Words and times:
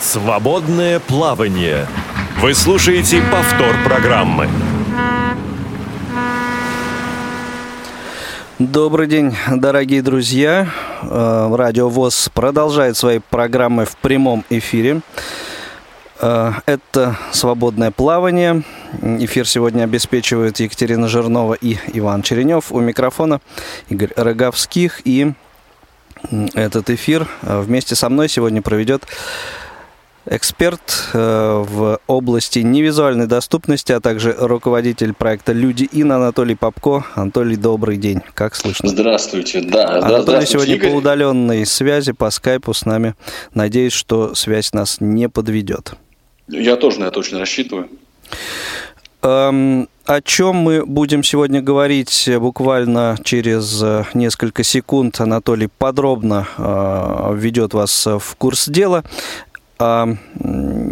Свободное 0.00 1.00
плавание. 1.00 1.86
Вы 2.40 2.54
слушаете 2.54 3.22
повтор 3.30 3.74
программы. 3.84 4.48
Добрый 8.58 9.06
день, 9.06 9.34
дорогие 9.50 10.02
друзья. 10.02 10.68
Э, 11.02 11.54
Радио 11.54 11.88
ВОЗ 11.88 12.30
продолжает 12.34 12.96
свои 12.96 13.18
программы 13.18 13.86
в 13.86 13.96
прямом 13.96 14.44
эфире. 14.50 15.00
Э, 16.20 16.52
Это 16.66 17.16
«Свободное 17.32 17.90
плавание». 17.90 18.62
Эфир 19.02 19.46
сегодня 19.46 19.84
обеспечивают 19.84 20.60
Екатерина 20.60 21.08
Жирнова 21.08 21.54
и 21.54 21.76
Иван 21.94 22.22
Черенев. 22.22 22.72
У 22.72 22.80
микрофона 22.80 23.40
Игорь 23.88 24.12
Роговских. 24.16 25.00
И 25.04 25.32
этот 26.54 26.90
эфир 26.90 27.28
э, 27.42 27.60
вместе 27.60 27.94
со 27.94 28.08
мной 28.08 28.28
сегодня 28.28 28.62
проведет 28.62 29.04
эксперт 30.26 30.80
э, 31.12 31.64
в 31.66 32.00
области 32.06 32.58
невизуальной 32.58 33.26
доступности, 33.26 33.92
а 33.92 34.00
также 34.00 34.34
руководитель 34.36 35.12
проекта 35.12 35.52
«Люди 35.52 35.88
Ин» 35.92 36.12
Анатолий 36.12 36.56
Попко. 36.56 37.04
Анатолий, 37.14 37.56
добрый 37.56 37.96
день. 37.96 38.20
Как 38.34 38.54
слышно? 38.54 38.88
Здравствуйте. 38.88 39.60
Да, 39.60 39.98
Анатолий 39.98 40.22
здравствуйте, 40.22 40.52
сегодня 40.52 40.74
Игорь. 40.76 40.90
по 40.90 40.94
удаленной 40.96 41.66
связи, 41.66 42.12
по 42.12 42.30
скайпу 42.30 42.74
с 42.74 42.84
нами. 42.84 43.14
Надеюсь, 43.54 43.92
что 43.92 44.34
связь 44.34 44.72
нас 44.72 44.96
не 45.00 45.28
подведет. 45.28 45.94
Я 46.48 46.76
тоже 46.76 47.00
на 47.00 47.04
это 47.04 47.20
очень 47.20 47.38
рассчитываю. 47.38 47.88
Эм, 49.22 49.88
о 50.06 50.20
чем 50.20 50.56
мы 50.56 50.86
будем 50.86 51.24
сегодня 51.24 51.60
говорить 51.60 52.28
э, 52.28 52.38
буквально 52.38 53.18
через 53.24 53.82
э, 53.82 54.04
несколько 54.14 54.62
секунд. 54.62 55.20
Анатолий 55.20 55.66
подробно 55.66 56.46
э, 56.56 57.34
введет 57.34 57.74
вас 57.74 58.06
в 58.06 58.36
курс 58.38 58.68
дела. 58.68 59.02
А, 59.78 60.08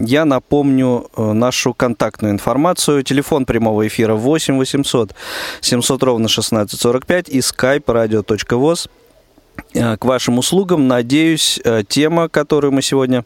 Я 0.07 0.25
напомню 0.25 1.07
нашу 1.17 1.75
контактную 1.75 2.33
информацию. 2.35 3.05
Телефон 3.05 3.47
прямого 3.47 3.87
эфира 3.87 4.15
8 4.15 4.59
800 4.59 5.15
700 5.61 6.03
ровно 6.03 6.27
1645 6.27 7.29
и 7.29 7.39
skype 7.39 7.85
radio.voz. 7.85 8.91
К 9.73 10.05
вашим 10.05 10.39
услугам, 10.39 10.89
надеюсь, 10.89 11.61
тема, 11.89 12.29
которую 12.29 12.73
мы 12.73 12.83
сегодня 12.83 13.25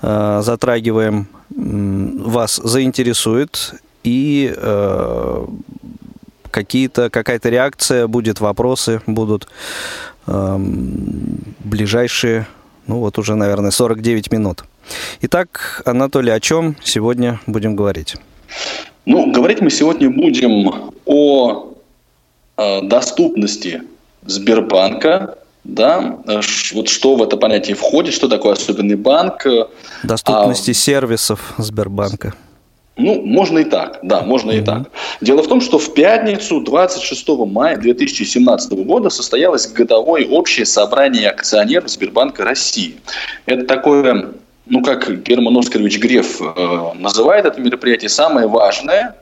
затрагиваем, 0.00 1.26
вас 1.50 2.60
заинтересует 2.62 3.74
и 4.04 4.54
э, 4.56 5.46
какие-то 6.50 7.10
какая-то 7.10 7.48
реакция 7.48 8.06
будет, 8.06 8.38
вопросы 8.40 9.00
будут 9.06 9.48
эм, 10.26 11.40
ближайшие, 11.58 12.46
ну 12.86 13.00
вот 13.00 13.18
уже, 13.18 13.34
наверное, 13.34 13.70
49 13.72 14.30
минут. 14.30 14.64
Итак, 15.22 15.82
Анатолий, 15.84 16.30
о 16.30 16.38
чем 16.40 16.76
сегодня 16.84 17.40
будем 17.46 17.74
говорить? 17.74 18.16
Ну, 19.06 19.32
говорить 19.32 19.60
мы 19.60 19.70
сегодня 19.70 20.10
будем 20.10 20.92
о 21.06 21.74
э, 22.56 22.82
доступности 22.82 23.82
Сбербанка, 24.26 25.38
да, 25.64 26.18
э, 26.26 26.40
вот 26.74 26.88
что 26.88 27.16
в 27.16 27.22
это 27.22 27.36
понятие 27.36 27.74
входит, 27.74 28.14
что 28.14 28.28
такое 28.28 28.52
особенный 28.52 28.96
банк. 28.96 29.46
э, 29.46 29.66
Доступности 30.02 30.72
сервисов 30.72 31.54
Сбербанка. 31.58 32.34
Ну, 32.96 33.22
можно 33.22 33.58
и 33.58 33.64
так, 33.64 33.98
да, 34.02 34.22
можно 34.22 34.52
и 34.52 34.60
так. 34.60 34.88
Дело 35.20 35.42
в 35.42 35.48
том, 35.48 35.60
что 35.60 35.78
в 35.78 35.94
пятницу 35.94 36.60
26 36.60 37.28
мая 37.46 37.76
2017 37.76 38.72
года 38.84 39.10
состоялось 39.10 39.66
годовое 39.66 40.24
общее 40.26 40.64
собрание 40.64 41.30
акционеров 41.30 41.90
Сбербанка 41.90 42.44
России. 42.44 42.96
Это 43.46 43.64
такое, 43.64 44.34
ну, 44.66 44.82
как 44.82 45.22
Герман 45.24 45.56
Оскарович 45.58 45.98
Греф 45.98 46.40
э, 46.40 46.92
называет 46.94 47.46
это 47.46 47.60
мероприятие, 47.60 48.10
самое 48.10 48.46
важное 48.46 49.16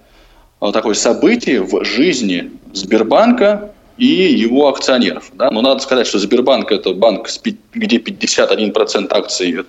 э, 0.60 0.70
такое 0.70 0.94
событие 0.94 1.62
в 1.62 1.82
жизни 1.82 2.50
Сбербанка 2.74 3.72
и 3.98 4.07
его 4.07 4.69
акционеров. 4.69 5.30
Да? 5.35 5.51
Но 5.51 5.63
надо 5.63 5.80
сказать, 5.80 6.07
что 6.07 6.19
Сбербанк– 6.19 6.73
это 6.73 6.95
банк, 6.95 7.29
где 7.75 7.97
51% 7.98 9.07
акций 9.11 9.64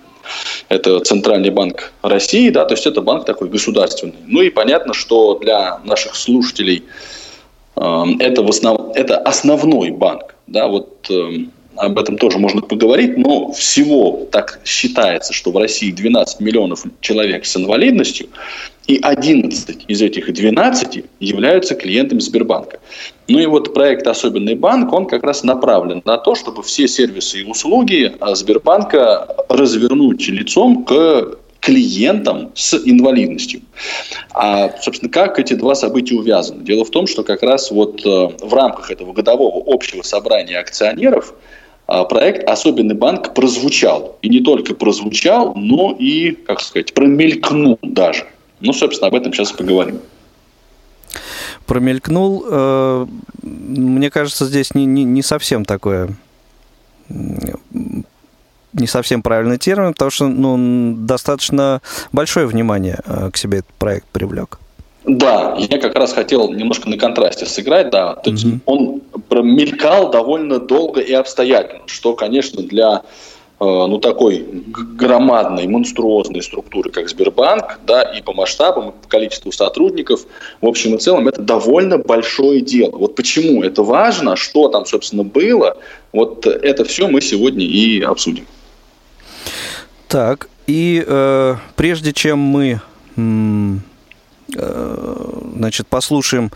это 0.68 1.00
Центральный 1.00 1.50
банк 1.50 1.92
России, 2.02 2.50
да, 2.50 2.64
то 2.64 2.74
есть 2.74 2.86
это 2.86 3.00
банк 3.02 3.26
такой 3.26 3.48
государственный. 3.48 4.14
Ну 4.26 4.40
и 4.40 4.50
понятно, 4.50 4.94
что 4.94 5.38
для 5.38 5.78
наших 5.84 6.14
слушателей 6.16 6.84
э, 7.76 8.04
это, 8.20 8.42
в 8.42 8.48
основ... 8.48 8.92
это 8.94 9.18
основной 9.18 9.90
банк, 9.90 10.34
да, 10.46 10.66
вот 10.66 11.10
э, 11.10 11.46
об 11.76 11.98
этом 11.98 12.18
тоже 12.18 12.38
можно 12.38 12.60
поговорить, 12.60 13.16
но 13.16 13.52
всего 13.52 14.26
так 14.30 14.60
считается, 14.64 15.32
что 15.32 15.50
в 15.50 15.58
России 15.58 15.90
12 15.90 16.40
миллионов 16.40 16.84
человек 17.00 17.46
с 17.46 17.56
инвалидностью, 17.56 18.28
и 18.86 18.98
11 19.02 19.84
из 19.88 20.02
этих 20.02 20.32
12 20.32 21.04
являются 21.20 21.74
клиентами 21.74 22.20
Сбербанка. 22.20 22.80
Ну 23.28 23.38
и 23.38 23.46
вот 23.46 23.72
проект 23.72 24.06
«Особенный 24.06 24.54
банк», 24.54 24.92
он 24.92 25.06
как 25.06 25.22
раз 25.22 25.42
направлен 25.42 26.02
на 26.04 26.18
то, 26.18 26.34
чтобы 26.34 26.62
все 26.62 26.86
сервисы 26.86 27.40
и 27.40 27.44
услуги 27.44 28.14
а, 28.20 28.34
Сбербанка 28.34 29.26
развернуть 29.48 30.28
лицом 30.28 30.84
к 30.84 31.38
клиентам 31.60 32.50
с 32.54 32.74
инвалидностью. 32.74 33.62
А, 34.34 34.70
собственно, 34.82 35.10
как 35.10 35.38
эти 35.38 35.54
два 35.54 35.74
события 35.74 36.14
увязаны? 36.14 36.62
Дело 36.62 36.84
в 36.84 36.90
том, 36.90 37.06
что 37.06 37.24
как 37.24 37.42
раз 37.42 37.70
вот 37.70 38.04
э, 38.04 38.08
в 38.08 38.52
рамках 38.52 38.90
этого 38.90 39.14
годового 39.14 39.62
общего 39.66 40.02
собрания 40.02 40.58
акционеров 40.58 41.32
проект 41.86 42.48
«Особенный 42.48 42.94
банк» 42.94 43.34
прозвучал. 43.34 44.18
И 44.22 44.28
не 44.28 44.40
только 44.40 44.74
прозвучал, 44.74 45.54
но 45.54 45.94
и, 45.98 46.32
как 46.32 46.60
сказать, 46.60 46.94
промелькнул 46.94 47.78
даже. 47.82 48.26
Ну, 48.60 48.72
собственно, 48.72 49.08
об 49.08 49.14
этом 49.14 49.32
сейчас 49.32 49.52
и 49.52 49.56
поговорим. 49.56 50.00
Промелькнул. 51.66 52.44
э, 52.48 53.06
Мне 53.42 54.10
кажется, 54.10 54.46
здесь 54.46 54.74
не, 54.74 54.84
не, 54.86 55.04
не 55.04 55.22
совсем 55.22 55.64
такое 55.64 56.10
не 58.74 58.86
совсем 58.86 59.22
правильный 59.22 59.58
термин, 59.58 59.92
потому 59.92 60.10
что 60.10 60.28
ну, 60.28 60.94
достаточно 60.96 61.80
большое 62.12 62.46
внимание 62.46 62.98
э, 63.04 63.30
к 63.32 63.36
себе 63.36 63.58
этот 63.58 63.72
проект 63.74 64.06
привлек. 64.08 64.58
Да, 65.04 65.54
я 65.58 65.78
как 65.78 65.94
раз 65.96 66.12
хотел 66.12 66.50
немножко 66.50 66.88
на 66.88 66.96
контрасте 66.96 67.44
сыграть, 67.44 67.90
да. 67.90 68.14
То 68.14 68.30
есть 68.30 68.44
Мгм. 68.44 68.60
он 68.64 69.00
промелькал 69.28 70.10
довольно 70.10 70.58
долго 70.58 71.00
и 71.00 71.12
обстоятельно, 71.12 71.82
что, 71.86 72.14
конечно, 72.14 72.62
для 72.62 73.02
э, 73.60 73.64
ну, 73.64 73.98
такой 73.98 74.44
громадной, 74.96 75.66
монструозной 75.68 76.42
структуры, 76.42 76.90
как 76.90 77.08
Сбербанк, 77.08 77.78
да, 77.86 78.02
и 78.02 78.20
по 78.20 78.32
масштабам, 78.32 78.88
и 78.88 78.92
по 78.92 79.08
количеству 79.08 79.52
сотрудников, 79.52 80.22
в 80.60 80.66
общем 80.66 80.96
и 80.96 80.98
целом, 80.98 81.28
это 81.28 81.40
довольно 81.40 81.98
большое 81.98 82.60
дело. 82.60 82.96
Вот 82.96 83.14
почему 83.14 83.62
это 83.62 83.82
важно, 83.82 84.36
что 84.36 84.68
там, 84.68 84.86
собственно, 84.86 85.22
было, 85.22 85.76
вот 86.12 86.46
это 86.46 86.84
все 86.84 87.06
мы 87.08 87.20
сегодня 87.20 87.64
и 87.64 88.00
обсудим. 88.00 88.46
Так, 90.08 90.48
и 90.66 91.04
э, 91.06 91.56
прежде 91.76 92.12
чем 92.12 92.38
мы 92.38 92.80
значит, 94.48 95.86
послушаем 95.86 96.50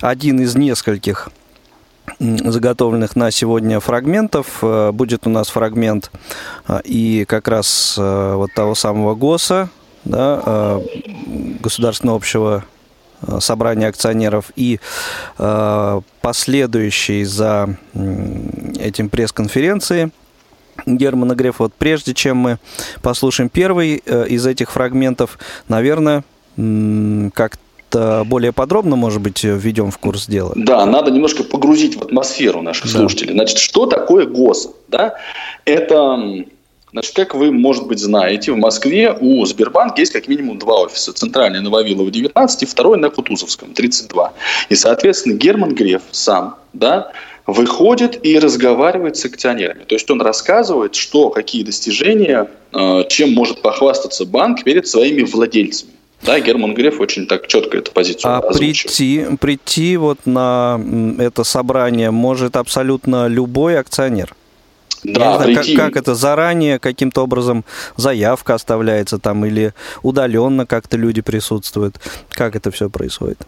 один 0.00 0.40
из 0.40 0.56
нескольких 0.56 1.30
заготовленных 2.18 3.16
на 3.16 3.30
сегодня 3.30 3.80
фрагментов, 3.80 4.58
э, 4.62 4.92
будет 4.92 5.26
у 5.26 5.30
нас 5.30 5.48
фрагмент 5.48 6.10
э, 6.66 6.80
и 6.84 7.24
как 7.26 7.48
раз 7.48 7.96
э, 7.98 8.34
вот 8.34 8.52
того 8.54 8.74
самого 8.74 9.14
ГОСа, 9.14 9.68
да, 10.04 10.42
э, 10.44 10.80
Государственного 11.60 12.16
общего 12.16 12.64
э, 13.22 13.38
собрания 13.40 13.88
акционеров 13.88 14.50
и 14.56 14.80
э, 15.38 16.00
последующей 16.20 17.24
за 17.24 17.76
этим 18.78 19.10
пресс-конференции 19.10 20.10
Германа 20.86 21.34
Грефа. 21.34 21.64
Вот 21.64 21.74
прежде 21.74 22.14
чем 22.14 22.38
мы 22.38 22.58
послушаем 23.02 23.48
первый 23.48 24.02
э, 24.04 24.26
из 24.28 24.46
этих 24.46 24.70
фрагментов, 24.72 25.38
наверное, 25.68 26.24
как-то 27.34 28.24
более 28.26 28.52
подробно, 28.52 28.96
может 28.96 29.22
быть, 29.22 29.44
введем 29.44 29.90
в 29.90 29.98
курс 29.98 30.26
дела. 30.26 30.52
Да, 30.56 30.84
надо 30.84 31.10
немножко 31.10 31.42
погрузить 31.44 31.96
в 31.96 32.02
атмосферу 32.02 32.62
наших 32.62 32.92
Да. 32.92 32.98
слушателей. 32.98 33.32
Значит, 33.32 33.58
что 33.58 33.86
такое 33.86 34.26
ГОС? 34.26 34.70
Да? 34.88 35.14
Это, 35.64 36.18
значит, 36.92 37.14
как 37.14 37.34
вы, 37.34 37.50
может 37.52 37.86
быть, 37.86 37.98
знаете, 37.98 38.52
в 38.52 38.56
Москве 38.56 39.16
у 39.18 39.44
Сбербанка 39.46 40.00
есть 40.00 40.12
как 40.12 40.28
минимум 40.28 40.58
два 40.58 40.80
офиса. 40.82 41.12
Центральный 41.12 41.60
на 41.60 41.70
Вавилова 41.70 42.10
19 42.10 42.62
и 42.62 42.66
второй 42.66 42.98
на 42.98 43.08
Кутузовском 43.08 43.72
32. 43.72 44.32
И, 44.68 44.74
соответственно, 44.74 45.34
Герман 45.34 45.74
Греф 45.74 46.02
сам, 46.10 46.56
да, 46.74 47.12
выходит 47.46 48.26
и 48.26 48.38
разговаривает 48.38 49.16
с 49.16 49.24
акционерами. 49.24 49.84
То 49.84 49.94
есть 49.94 50.10
он 50.10 50.20
рассказывает, 50.20 50.94
что, 50.94 51.30
какие 51.30 51.62
достижения, 51.62 52.50
э, 52.74 53.04
чем 53.08 53.32
может 53.32 53.62
похвастаться 53.62 54.26
банк 54.26 54.64
перед 54.64 54.86
своими 54.86 55.22
владельцами. 55.22 55.92
Да, 56.22 56.40
Герман 56.40 56.74
Греф 56.74 57.00
очень 57.00 57.26
так 57.26 57.46
четко 57.46 57.78
эту 57.78 57.92
позицию 57.92 58.32
А 58.34 58.40
прийти, 58.40 59.26
прийти 59.40 59.96
вот 59.96 60.18
на 60.26 60.80
это 61.18 61.44
собрание 61.44 62.10
может 62.10 62.56
абсолютно 62.56 63.28
любой 63.28 63.78
акционер. 63.78 64.34
Да, 65.04 65.38
знаю, 65.38 65.54
как, 65.54 65.66
как 65.76 65.96
это 65.96 66.14
заранее 66.14 66.78
каким-то 66.78 67.22
образом 67.22 67.64
заявка 67.96 68.54
оставляется 68.54 69.18
там 69.18 69.44
или 69.44 69.72
удаленно 70.02 70.66
как-то 70.66 70.96
люди 70.96 71.20
присутствуют? 71.20 72.00
Как 72.30 72.56
это 72.56 72.70
все 72.72 72.90
происходит? 72.90 73.38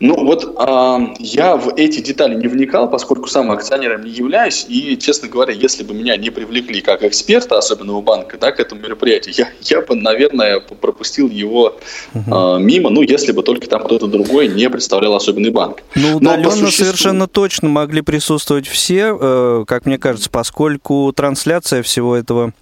Ну 0.00 0.24
вот 0.24 0.44
э, 0.44 1.14
я 1.18 1.56
в 1.56 1.74
эти 1.76 2.00
детали 2.00 2.34
не 2.34 2.48
вникал, 2.48 2.90
поскольку 2.90 3.28
сам 3.28 3.50
акционером 3.50 4.04
не 4.04 4.10
являюсь, 4.10 4.66
и, 4.68 4.96
честно 4.98 5.28
говоря, 5.28 5.52
если 5.52 5.82
бы 5.82 5.94
меня 5.94 6.16
не 6.16 6.30
привлекли 6.30 6.80
как 6.80 7.02
эксперта, 7.02 7.58
особенно 7.58 7.94
у 7.94 8.02
банка, 8.02 8.36
да, 8.38 8.52
к 8.52 8.60
этому 8.60 8.82
мероприятию, 8.82 9.34
я, 9.36 9.48
я 9.62 9.80
бы, 9.80 9.94
наверное, 9.94 10.60
пропустил 10.60 11.28
его 11.28 11.78
э, 12.14 12.18
мимо, 12.58 12.90
ну, 12.90 13.02
если 13.02 13.32
бы 13.32 13.42
только 13.42 13.68
там 13.68 13.84
кто-то 13.84 14.06
другой 14.06 14.48
не 14.48 14.68
представлял 14.68 15.14
особенный 15.14 15.50
банк. 15.50 15.82
Ну, 15.94 16.16
удаленно 16.16 16.50
существу... 16.50 16.84
совершенно 16.84 17.28
точно 17.28 17.68
могли 17.68 18.02
присутствовать 18.02 18.66
все, 18.66 19.16
э, 19.18 19.64
как 19.66 19.86
мне 19.86 19.98
кажется, 19.98 20.30
поскольку 20.30 21.12
трансляция 21.14 21.82
всего 21.82 22.16
этого 22.16 22.52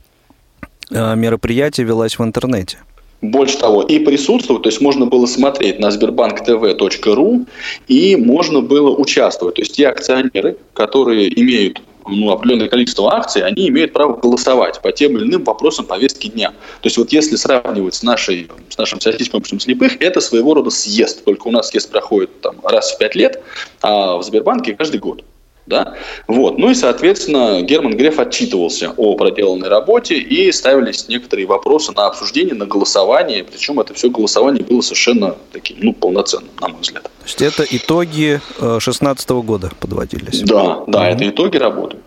э, 0.90 1.16
мероприятия 1.16 1.82
велась 1.82 2.18
в 2.18 2.22
интернете. 2.22 2.78
Больше 3.22 3.58
того, 3.58 3.82
и 3.82 3.98
присутствовать, 3.98 4.62
то 4.62 4.68
есть 4.70 4.80
можно 4.80 5.04
было 5.04 5.26
смотреть 5.26 5.78
на 5.78 5.90
сбербанктв.ру, 5.90 7.46
и 7.86 8.16
можно 8.16 8.62
было 8.62 8.90
участвовать. 8.96 9.56
То 9.56 9.62
есть 9.62 9.76
те 9.76 9.88
акционеры, 9.88 10.56
которые 10.72 11.28
имеют 11.38 11.82
ну, 12.06 12.30
определенное 12.30 12.68
количество 12.68 13.14
акций, 13.14 13.42
они 13.42 13.68
имеют 13.68 13.92
право 13.92 14.16
голосовать 14.16 14.80
по 14.80 14.90
тем 14.92 15.16
или 15.16 15.24
иным 15.24 15.44
вопросам 15.44 15.84
повестки 15.84 16.28
дня. 16.28 16.50
То 16.80 16.86
есть 16.86 16.96
вот 16.96 17.12
если 17.12 17.36
сравнивать 17.36 17.94
с, 17.94 18.02
нашей, 18.02 18.48
с 18.68 18.78
нашим 18.78 18.98
всероссийским 18.98 19.38
обществом 19.38 19.60
слепых, 19.60 20.00
это 20.00 20.20
своего 20.20 20.54
рода 20.54 20.70
съезд. 20.70 21.24
Только 21.24 21.48
у 21.48 21.50
нас 21.50 21.68
съезд 21.68 21.90
проходит 21.90 22.40
там, 22.40 22.56
раз 22.62 22.92
в 22.92 22.98
пять 22.98 23.14
лет, 23.14 23.42
а 23.82 24.16
в 24.16 24.22
Сбербанке 24.22 24.74
каждый 24.74 24.98
год. 24.98 25.24
Да? 25.70 25.94
Вот. 26.26 26.58
Ну 26.58 26.70
и, 26.70 26.74
соответственно, 26.74 27.62
Герман 27.62 27.96
Греф 27.96 28.18
отчитывался 28.18 28.92
о 28.96 29.14
проделанной 29.14 29.68
работе 29.68 30.16
и 30.16 30.50
ставились 30.50 31.08
некоторые 31.08 31.46
вопросы 31.46 31.92
на 31.92 32.08
обсуждение, 32.08 32.54
на 32.54 32.66
голосование. 32.66 33.44
Причем 33.44 33.78
это 33.78 33.94
все 33.94 34.10
голосование 34.10 34.64
было 34.64 34.80
совершенно 34.80 35.36
таким, 35.52 35.78
ну, 35.80 35.92
полноценным, 35.94 36.50
на 36.60 36.68
мой 36.68 36.80
взгляд. 36.80 37.04
То 37.04 37.24
есть 37.24 37.40
это 37.40 37.64
итоги 37.70 38.40
2016 38.58 39.30
года 39.30 39.70
подводились? 39.78 40.40
Да, 40.40 40.82
да, 40.88 41.08
mm-hmm. 41.08 41.14
это 41.14 41.28
итоги 41.28 41.56
работы. 41.56 41.98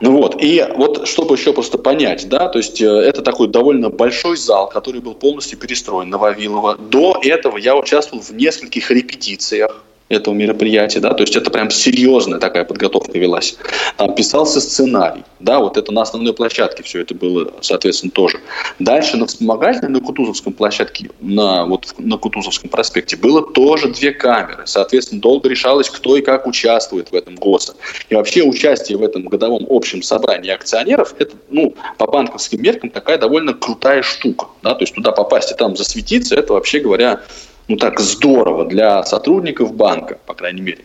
Ну 0.00 0.16
вот, 0.16 0.42
и 0.42 0.66
вот 0.76 1.06
чтобы 1.06 1.34
еще 1.34 1.52
просто 1.52 1.76
понять, 1.76 2.26
да, 2.26 2.48
то 2.48 2.56
есть 2.56 2.80
э, 2.80 2.86
это 2.86 3.20
такой 3.20 3.48
довольно 3.48 3.90
большой 3.90 4.38
зал, 4.38 4.70
который 4.70 5.02
был 5.02 5.12
полностью 5.12 5.58
перестроен 5.58 6.08
на 6.08 6.16
Вавилова. 6.16 6.78
До 6.78 7.20
этого 7.22 7.58
я 7.58 7.76
участвовал 7.76 8.22
в 8.22 8.32
нескольких 8.32 8.90
репетициях 8.90 9.84
этого 10.10 10.34
мероприятия, 10.34 10.98
да, 10.98 11.14
то 11.14 11.22
есть 11.22 11.36
это 11.36 11.50
прям 11.50 11.70
серьезная 11.70 12.40
такая 12.40 12.64
подготовка 12.64 13.16
велась. 13.16 13.56
Там 13.96 14.14
писался 14.14 14.60
сценарий, 14.60 15.22
да, 15.38 15.60
вот 15.60 15.76
это 15.76 15.92
на 15.92 16.02
основной 16.02 16.34
площадке 16.34 16.82
все 16.82 17.00
это 17.00 17.14
было, 17.14 17.52
соответственно, 17.60 18.10
тоже. 18.10 18.40
Дальше 18.80 19.16
на 19.16 19.26
вспомогательной, 19.26 19.92
на 19.92 20.00
Кутузовском 20.00 20.52
площадке, 20.52 21.10
на, 21.20 21.64
вот 21.64 21.94
на 21.98 22.18
Кутузовском 22.18 22.68
проспекте 22.68 23.16
было 23.16 23.40
тоже 23.40 23.88
две 23.88 24.10
камеры, 24.10 24.64
соответственно, 24.66 25.20
долго 25.20 25.48
решалось, 25.48 25.88
кто 25.88 26.16
и 26.16 26.22
как 26.22 26.46
участвует 26.46 27.12
в 27.12 27.14
этом 27.14 27.36
ГОСа. 27.36 27.74
И 28.08 28.14
вообще 28.16 28.42
участие 28.42 28.98
в 28.98 29.04
этом 29.04 29.26
годовом 29.26 29.64
общем 29.70 30.02
собрании 30.02 30.50
акционеров, 30.50 31.14
это, 31.20 31.36
ну, 31.50 31.74
по 31.98 32.06
банковским 32.08 32.60
меркам 32.60 32.90
такая 32.90 33.16
довольно 33.16 33.54
крутая 33.54 34.02
штука, 34.02 34.48
да, 34.62 34.74
то 34.74 34.82
есть 34.82 34.94
туда 34.94 35.12
попасть 35.12 35.52
и 35.52 35.54
там 35.54 35.76
засветиться, 35.76 36.34
это 36.34 36.52
вообще 36.54 36.80
говоря, 36.80 37.20
ну 37.70 37.76
так 37.76 38.00
здорово 38.00 38.64
для 38.64 39.04
сотрудников 39.04 39.72
банка, 39.72 40.18
по 40.26 40.34
крайней 40.34 40.60
мере. 40.60 40.80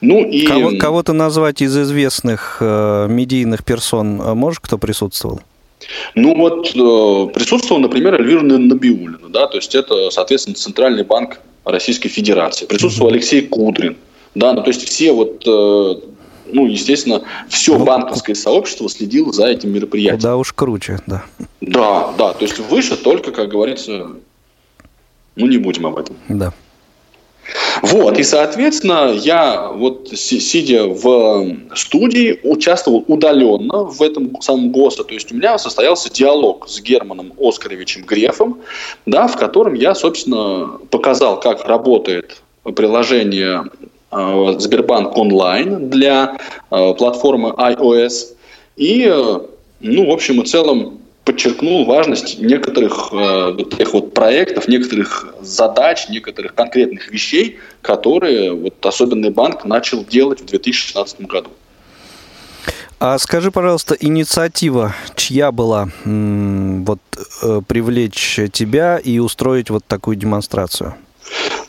Ну 0.00 0.24
и 0.24 0.46
Кого, 0.46 0.72
кого-то 0.78 1.12
назвать 1.12 1.60
из 1.60 1.76
известных 1.76 2.56
э, 2.60 3.06
медийных 3.06 3.62
персон 3.62 4.20
э, 4.22 4.32
можешь, 4.32 4.60
кто 4.60 4.78
присутствовал? 4.78 5.42
Ну 6.14 6.34
вот 6.34 6.68
э, 6.68 7.32
присутствовал, 7.34 7.82
например, 7.82 8.14
Эльвира 8.14 8.40
Набиулина, 8.40 9.28
да, 9.28 9.46
то 9.46 9.58
есть 9.58 9.74
это, 9.74 10.10
соответственно, 10.10 10.56
Центральный 10.56 11.04
банк 11.04 11.38
Российской 11.66 12.08
Федерации. 12.08 12.64
Присутствовал 12.64 13.10
mm-hmm. 13.10 13.14
Алексей 13.14 13.42
Кудрин, 13.42 13.96
да, 14.34 14.54
ну 14.54 14.62
то 14.62 14.70
есть 14.70 14.88
все 14.88 15.12
вот 15.12 15.42
э, 15.46 15.94
ну, 16.50 16.66
естественно, 16.66 17.24
все 17.50 17.76
ну, 17.76 17.84
банковское 17.84 18.34
сообщество 18.34 18.88
следило 18.88 19.34
за 19.34 19.48
этим 19.48 19.70
мероприятием. 19.74 20.20
Да 20.20 20.36
уж 20.38 20.54
круче, 20.54 20.98
да. 21.06 21.24
Да, 21.60 22.14
да, 22.16 22.32
то 22.32 22.42
есть 22.42 22.58
выше 22.58 22.96
только, 22.96 23.32
как 23.32 23.50
говорится, 23.50 24.12
ну, 25.36 25.46
не 25.46 25.58
будем 25.58 25.86
об 25.86 25.98
этом. 25.98 26.16
Да. 26.28 26.52
Вот, 27.82 28.18
и, 28.18 28.24
соответственно, 28.24 29.12
я 29.12 29.70
вот 29.70 30.08
сидя 30.12 30.86
в 30.86 31.56
студии 31.74 32.40
участвовал 32.42 33.04
удаленно 33.06 33.84
в 33.84 34.02
этом 34.02 34.40
самом 34.40 34.72
ГОСа, 34.72 35.04
то 35.04 35.14
есть 35.14 35.30
у 35.30 35.36
меня 35.36 35.58
состоялся 35.58 36.12
диалог 36.12 36.68
с 36.68 36.80
Германом 36.80 37.32
Оскаровичем 37.38 38.04
Грефом, 38.04 38.60
да, 39.04 39.28
в 39.28 39.36
котором 39.36 39.74
я, 39.74 39.94
собственно, 39.94 40.78
показал, 40.90 41.38
как 41.38 41.64
работает 41.66 42.42
приложение 42.74 43.64
э, 44.10 44.54
Сбербанк 44.58 45.16
онлайн 45.16 45.88
для 45.88 46.38
э, 46.70 46.94
платформы 46.94 47.50
iOS. 47.50 48.34
И, 48.76 49.06
э, 49.08 49.40
ну, 49.80 50.06
в 50.06 50.10
общем 50.10 50.42
и 50.42 50.46
целом, 50.46 50.98
подчеркнул 51.26 51.84
важность 51.84 52.38
некоторых 52.38 53.08
э, 53.12 53.52
вот 53.58 53.74
этих 53.74 53.92
вот 53.92 54.14
проектов, 54.14 54.68
некоторых 54.68 55.26
задач, 55.42 56.08
некоторых 56.08 56.54
конкретных 56.54 57.10
вещей, 57.10 57.58
которые 57.82 58.54
вот 58.54 58.86
особенный 58.86 59.30
банк 59.30 59.64
начал 59.64 60.04
делать 60.04 60.40
в 60.40 60.46
2016 60.46 61.22
году. 61.22 61.50
А 63.00 63.18
скажи, 63.18 63.50
пожалуйста, 63.50 63.96
инициатива 63.98 64.94
чья 65.16 65.50
была 65.50 65.88
вот 66.04 67.00
э, 67.42 67.60
привлечь 67.66 68.38
тебя 68.52 68.98
и 68.98 69.18
устроить 69.18 69.68
вот 69.68 69.84
такую 69.84 70.16
демонстрацию? 70.16 70.94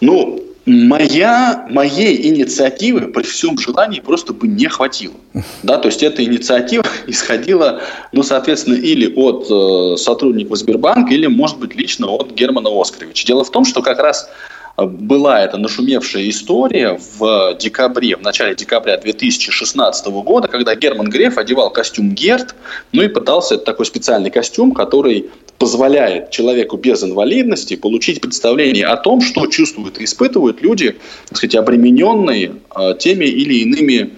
Ну, 0.02 0.40
моя, 0.68 1.66
моей 1.70 2.28
инициативы 2.28 3.08
при 3.08 3.24
всем 3.24 3.58
желании 3.58 4.02
просто 4.02 4.34
бы 4.34 4.48
не 4.48 4.68
хватило. 4.68 5.16
Да, 5.64 5.78
то 5.78 5.88
есть 5.88 6.04
эта 6.04 6.24
инициатива 6.24 6.84
исходила, 7.08 7.82
ну, 8.12 8.22
соответственно, 8.22 8.76
или 8.76 9.12
от 9.16 9.48
э, 9.50 9.98
сотрудников 9.98 10.58
Сбербанка, 10.58 11.14
или, 11.14 11.28
может 11.28 11.58
быть, 11.58 11.76
лично 11.76 12.08
от 12.08 12.34
Германа 12.34 12.70
Оскаровича. 12.70 13.26
Дело 13.26 13.44
в 13.44 13.50
том, 13.50 13.64
что 13.64 13.82
как 13.82 14.00
раз 14.00 14.30
э, 14.78 14.84
была 14.84 15.42
эта 15.42 15.58
нашумевшая 15.58 16.30
история 16.30 17.00
в 17.18 17.56
декабре, 17.58 18.18
в 18.18 18.22
начале 18.22 18.54
декабря 18.54 18.98
2016 18.98 20.08
года, 20.08 20.50
когда 20.50 20.76
Герман 20.76 21.10
Греф 21.10 21.38
одевал 21.38 21.70
костюм 21.70 22.12
Герт, 22.12 22.56
ну 22.92 23.04
и 23.04 23.08
пытался, 23.08 23.56
это 23.56 23.64
такой 23.64 23.86
специальный 23.86 24.32
костюм, 24.32 24.74
который 24.74 25.30
позволяет 25.58 26.32
человеку 26.32 26.78
без 26.78 27.04
инвалидности 27.04 27.76
получить 27.76 28.22
представление 28.22 28.86
о 28.86 28.98
том, 28.98 29.22
что 29.22 29.48
чувствуют 29.48 30.00
и 30.00 30.04
испытывают 30.04 30.62
люди, 30.62 30.98
так 31.28 31.38
сказать, 31.38 31.56
обремененные 31.56 32.56
э, 32.76 32.94
теми 33.00 33.26
или 33.26 33.56
иными 33.62 34.12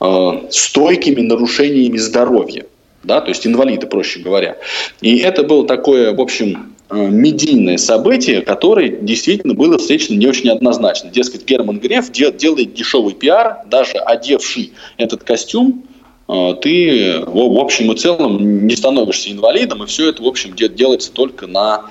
э, 0.00 0.30
стойкими 0.50 1.20
нарушениями 1.22 1.98
здоровья. 1.98 2.66
Да, 3.02 3.20
то 3.20 3.28
есть 3.28 3.46
инвалиды, 3.46 3.86
проще 3.86 4.20
говоря. 4.20 4.56
И 5.00 5.18
это 5.18 5.44
было 5.44 5.66
такое, 5.66 6.12
в 6.12 6.20
общем, 6.20 6.74
э, 6.90 7.08
медийное 7.08 7.78
событие, 7.78 8.42
которое 8.42 8.88
действительно 8.88 9.54
было 9.54 9.78
встречено 9.78 10.16
не 10.16 10.26
очень 10.26 10.50
однозначно. 10.50 11.10
Дескать, 11.10 11.44
Герман 11.44 11.78
Греф 11.78 12.10
делает 12.10 12.74
дешевый 12.74 13.14
пиар, 13.14 13.58
даже 13.66 13.98
одевший 13.98 14.72
этот 14.96 15.22
костюм, 15.22 15.84
а, 15.84 15.95
ты 16.26 17.22
в 17.24 17.58
общем 17.58 17.92
и 17.92 17.96
целом 17.96 18.66
не 18.66 18.74
становишься 18.76 19.30
инвалидом, 19.30 19.84
и 19.84 19.86
все 19.86 20.08
это, 20.08 20.22
в 20.22 20.26
общем, 20.26 20.54
делается 20.54 21.12
только 21.12 21.46
на, 21.46 21.86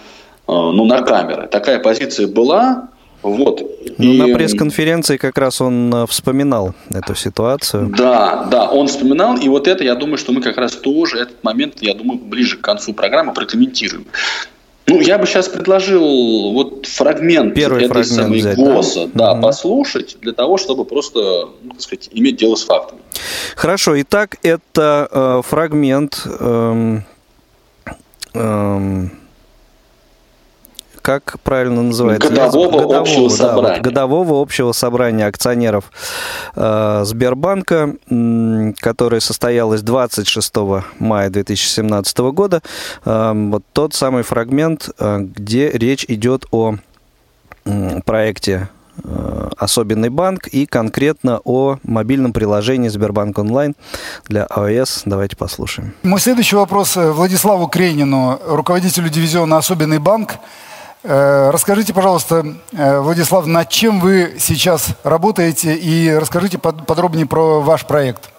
а, 0.47 0.71
ну, 0.71 0.85
на 0.85 1.01
камеры. 1.01 1.47
Такая 1.47 1.79
позиция 1.79 2.27
была, 2.27 2.89
вот. 3.25 3.63
Ну, 3.97 4.13
и... 4.13 4.17
На 4.17 4.35
пресс-конференции 4.35 5.17
как 5.17 5.37
раз 5.37 5.59
он 5.59 5.91
э, 5.93 6.05
вспоминал 6.05 6.75
эту 6.91 7.15
ситуацию. 7.15 7.91
Да, 7.97 8.45
да, 8.51 8.69
он 8.69 8.87
вспоминал, 8.87 9.37
и 9.37 9.49
вот 9.49 9.67
это, 9.67 9.83
я 9.83 9.95
думаю, 9.95 10.17
что 10.17 10.31
мы 10.31 10.41
как 10.41 10.57
раз 10.57 10.73
тоже 10.73 11.19
этот 11.19 11.43
момент, 11.43 11.77
я 11.81 11.95
думаю, 11.95 12.19
ближе 12.19 12.57
к 12.57 12.61
концу 12.61 12.93
программы 12.93 13.33
прокомментируем. 13.33 14.05
Ну, 14.87 14.99
я 15.01 15.17
бы 15.17 15.25
сейчас 15.25 15.49
предложил 15.49 16.51
вот 16.53 16.85
фрагмент 16.85 17.55
Первый 17.55 17.85
этой 17.85 17.87
фрагмент 17.87 18.07
самой 18.07 18.39
взять, 18.39 18.55
ГОСа 18.55 19.07
да? 19.07 19.25
Да, 19.25 19.33
угу. 19.33 19.41
послушать, 19.41 20.17
для 20.21 20.33
того, 20.33 20.57
чтобы 20.57 20.85
просто, 20.85 21.49
ну, 21.63 21.71
так 21.71 21.81
сказать, 21.81 22.09
иметь 22.11 22.37
дело 22.37 22.55
с 22.55 22.63
фактами. 22.63 23.01
Хорошо, 23.55 23.99
итак, 23.99 24.37
это 24.43 25.07
э, 25.11 25.41
фрагмент... 25.43 26.21
Э, 26.39 26.99
э, 28.33 29.07
как 31.05 31.35
правильно 31.43 31.83
называется? 31.83 32.29
Годового, 32.29 32.71
годового 32.71 32.97
общего 32.97 33.29
да, 33.29 33.35
собрания. 33.35 33.75
Вот, 33.75 33.83
годового 33.83 34.41
общего 34.41 34.71
собрания 34.71 35.27
акционеров 35.27 35.91
э, 36.55 37.03
Сбербанка, 37.05 37.93
э, 38.09 38.73
которое 38.79 39.21
состоялось 39.21 39.83
26 39.83 40.55
мая 40.97 41.29
2017 41.29 42.17
года. 42.33 42.63
Э, 43.05 43.33
вот 43.35 43.61
тот 43.71 43.93
самый 43.93 44.23
фрагмент, 44.23 44.89
э, 44.97 45.19
где 45.19 45.69
речь 45.69 46.05
идет 46.07 46.47
о 46.49 46.77
э, 47.65 47.99
проекте 48.03 48.69
э, 49.03 49.49
особенный 49.57 50.09
банк 50.09 50.47
и 50.47 50.65
конкретно 50.65 51.39
о 51.43 51.77
мобильном 51.83 52.33
приложении 52.33 52.89
Сбербанк 52.89 53.37
онлайн 53.37 53.75
для 54.27 54.47
iOS. 54.47 55.03
Давайте 55.05 55.35
послушаем. 55.35 55.93
Мой 56.01 56.19
следующий 56.19 56.55
вопрос 56.55 56.95
Владиславу 56.95 57.67
Кренину, 57.67 58.39
руководителю 58.47 59.09
дивизиона 59.09 59.59
«Особенный 59.59 59.99
банк». 59.99 60.39
Расскажите, 61.07 61.93
пожалуйста, 61.93 62.43
Владислав, 62.71 63.45
над 63.45 63.69
чем 63.69 63.99
вы 63.99 64.37
сейчас 64.39 64.87
работаете 65.03 65.75
и 65.75 66.11
расскажите 66.11 66.57
подробнее 66.57 67.27
про 67.27 67.61
ваш 67.61 67.85
проект. 67.85 68.31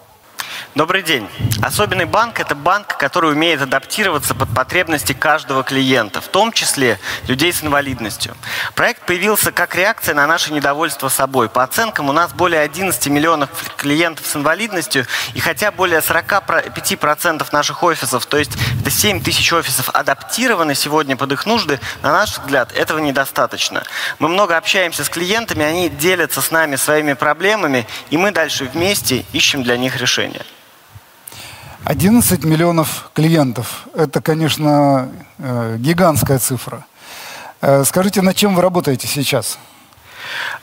Добрый 0.75 1.01
день. 1.01 1.27
Особенный 1.61 2.05
банк– 2.05 2.39
это 2.41 2.53
банк, 2.53 2.97
который 2.97 3.31
умеет 3.31 3.61
адаптироваться 3.61 4.35
под 4.35 4.53
потребности 4.53 5.13
каждого 5.13 5.63
клиента, 5.63 6.21
в 6.21 6.27
том 6.27 6.51
числе 6.51 6.99
людей 7.27 7.51
с 7.51 7.63
инвалидностью. 7.63 8.35
Проект 8.75 9.05
появился 9.05 9.51
как 9.51 9.75
реакция 9.75 10.13
на 10.13 10.27
наше 10.27 10.53
недовольство 10.53 11.09
собой. 11.09 11.49
По 11.49 11.63
оценкам, 11.63 12.09
у 12.09 12.11
нас 12.11 12.31
более 12.33 12.61
11 12.61 13.07
миллионов 13.07 13.49
клиентов 13.75 14.27
с 14.27 14.35
инвалидностью, 14.35 15.07
и 15.33 15.39
хотя 15.39 15.71
более 15.71 15.99
45% 15.99 17.47
наших 17.51 17.83
офисов, 17.83 18.25
то 18.25 18.37
есть 18.37 18.51
это 18.81 18.91
7 18.91 19.23
тысяч 19.23 19.51
офисов, 19.51 19.89
адаптированы 19.93 20.75
сегодня 20.75 21.15
под 21.17 21.31
их 21.31 21.45
нужды, 21.45 21.79
на 22.03 22.11
наш 22.11 22.37
взгляд, 22.37 22.71
этого 22.73 22.99
недостаточно. 22.99 23.83
Мы 24.19 24.27
много 24.27 24.57
общаемся 24.57 25.03
с 25.03 25.09
клиентами, 25.09 25.65
они 25.65 25.89
делятся 25.89 26.41
с 26.41 26.51
нами 26.51 26.75
своими 26.75 27.13
проблемами, 27.13 27.87
и 28.09 28.17
мы 28.17 28.31
дальше 28.31 28.65
вместе 28.65 29.25
ищем 29.33 29.63
для 29.63 29.77
них 29.77 29.97
решения. 29.97 30.46
11 31.87 32.43
миллионов 32.43 33.11
клиентов. 33.13 33.87
Это, 33.95 34.21
конечно, 34.21 35.09
э, 35.37 35.77
гигантская 35.79 36.37
цифра. 36.37 36.85
Э, 37.61 37.85
скажите, 37.85 38.21
над 38.21 38.35
чем 38.35 38.55
вы 38.55 38.61
работаете 38.61 39.07
сейчас? 39.07 39.57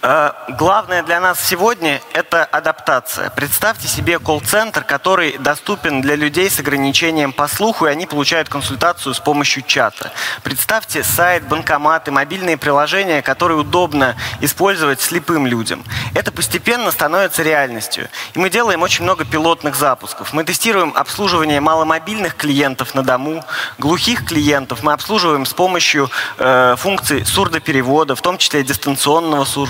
Э, 0.02 0.32
главное 0.50 1.02
для 1.02 1.20
нас 1.20 1.42
сегодня– 1.44 2.00
это 2.12 2.44
адаптация. 2.44 3.30
Представьте 3.30 3.88
себе 3.88 4.18
колл-центр, 4.18 4.84
который 4.84 5.38
доступен 5.38 6.00
для 6.00 6.14
людей 6.14 6.50
с 6.50 6.60
ограничением 6.60 7.32
по 7.32 7.48
слуху, 7.48 7.86
и 7.86 7.90
они 7.90 8.06
получают 8.06 8.48
консультацию 8.48 9.14
с 9.14 9.20
помощью 9.20 9.62
чата. 9.62 10.12
Представьте 10.42 11.02
сайт, 11.02 11.46
банкоматы, 11.48 12.10
мобильные 12.10 12.56
приложения, 12.56 13.22
которые 13.22 13.58
удобно 13.58 14.16
использовать 14.40 15.00
слепым 15.00 15.46
людям. 15.46 15.84
Это 16.14 16.32
постепенно 16.32 16.90
становится 16.90 17.42
реальностью. 17.42 18.08
И 18.34 18.38
мы 18.38 18.50
делаем 18.50 18.82
очень 18.82 19.04
много 19.04 19.24
пилотных 19.24 19.74
запусков. 19.74 20.32
Мы 20.32 20.44
тестируем 20.44 20.92
обслуживание 20.94 21.60
маломобильных 21.60 22.36
клиентов 22.36 22.94
на 22.94 23.02
дому, 23.02 23.44
глухих 23.78 24.24
клиентов 24.24 24.82
мы 24.82 24.92
обслуживаем 24.92 25.46
с 25.46 25.54
помощью 25.54 26.10
э, 26.38 26.76
функций 26.78 27.24
сурдоперевода, 27.24 28.14
в 28.14 28.22
том 28.22 28.38
числе 28.38 28.62
дистанционного 28.62 29.44
сурдоперевода. 29.44 29.63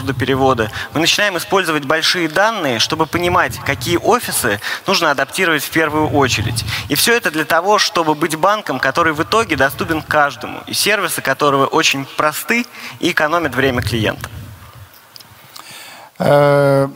Мы 0.93 1.01
начинаем 1.01 1.37
использовать 1.37 1.85
большие 1.85 2.29
данные, 2.29 2.79
чтобы 2.79 3.07
понимать, 3.07 3.59
какие 3.65 3.97
офисы 3.97 4.61
нужно 4.87 5.11
адаптировать 5.11 5.63
в 5.63 5.71
первую 5.71 6.09
очередь. 6.09 6.65
И 6.89 6.95
все 6.95 7.17
это 7.17 7.31
для 7.31 7.45
того, 7.45 7.79
чтобы 7.79 8.15
быть 8.15 8.37
банком, 8.37 8.79
который 8.79 9.13
в 9.13 9.23
итоге 9.23 9.57
доступен 9.57 10.03
каждому, 10.03 10.61
и 10.67 10.75
сервисы 10.75 11.23
которого 11.23 11.67
очень 11.67 12.05
просты 12.17 12.67
и 13.01 13.11
экономят 13.11 13.55
время 13.55 13.83
клиента. 13.83 14.29
Э, 16.19 16.89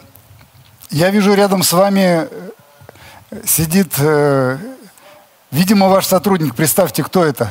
я 0.90 1.11
вижу 1.11 1.35
рядом 1.35 1.62
с 1.62 1.73
вами 1.73 2.28
э, 3.31 3.40
сидит, 3.45 3.95
э, 3.99 4.59
видимо, 5.50 5.88
ваш 5.88 6.07
сотрудник. 6.07 6.55
Представьте, 6.55 7.02
кто 7.02 7.25
это? 7.25 7.50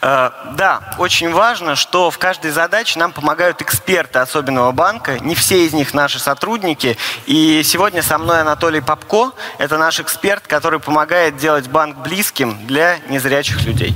Э, 0.00 0.30
да, 0.54 0.94
очень 0.98 1.32
важно, 1.32 1.76
что 1.76 2.10
в 2.10 2.18
каждой 2.18 2.50
задаче 2.50 2.98
нам 2.98 3.12
помогают 3.12 3.62
эксперты 3.62 4.18
особенного 4.18 4.72
банка. 4.72 5.18
Не 5.20 5.34
все 5.34 5.66
из 5.66 5.72
них 5.72 5.94
наши 5.94 6.18
сотрудники. 6.18 6.96
И 7.26 7.62
сегодня 7.64 8.02
со 8.02 8.18
мной 8.18 8.40
Анатолий 8.40 8.80
Попко. 8.80 9.32
Это 9.58 9.78
наш 9.78 10.00
эксперт, 10.00 10.46
который 10.46 10.80
помогает 10.80 11.36
делать 11.36 11.68
банк 11.68 11.98
близким 11.98 12.66
для 12.66 12.98
незрячих 13.08 13.62
людей. 13.64 13.94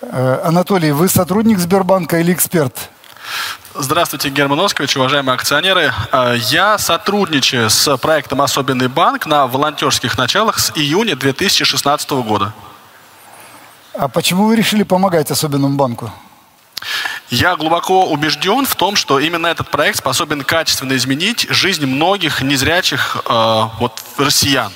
Э, 0.00 0.40
Анатолий, 0.44 0.92
вы 0.92 1.08
сотрудник 1.08 1.58
Сбербанка 1.58 2.18
или 2.18 2.32
эксперт? 2.32 2.90
Здравствуйте, 3.74 4.30
Герман 4.30 4.58
Оскович, 4.60 4.96
уважаемые 4.96 5.34
акционеры. 5.34 5.92
Э, 6.10 6.34
я 6.36 6.78
сотрудничаю 6.78 7.70
с 7.70 7.96
проектом 7.98 8.42
«Особенный 8.42 8.88
банк» 8.88 9.26
на 9.26 9.46
волонтерских 9.46 10.18
началах 10.18 10.58
с 10.58 10.72
июня 10.74 11.14
2016 11.14 12.10
года. 12.10 12.52
А 13.98 14.06
почему 14.06 14.44
вы 14.44 14.54
решили 14.54 14.84
помогать 14.84 15.32
особенному 15.32 15.76
банку? 15.76 16.12
Я 17.30 17.56
глубоко 17.56 18.06
убежден 18.06 18.64
в 18.64 18.76
том, 18.76 18.94
что 18.94 19.18
именно 19.18 19.48
этот 19.48 19.72
проект 19.72 19.98
способен 19.98 20.42
качественно 20.42 20.96
изменить 20.96 21.48
жизнь 21.50 21.84
многих 21.84 22.40
незрячих 22.40 23.16
э, 23.28 23.62
вот, 23.80 24.00
россиян. 24.16 24.72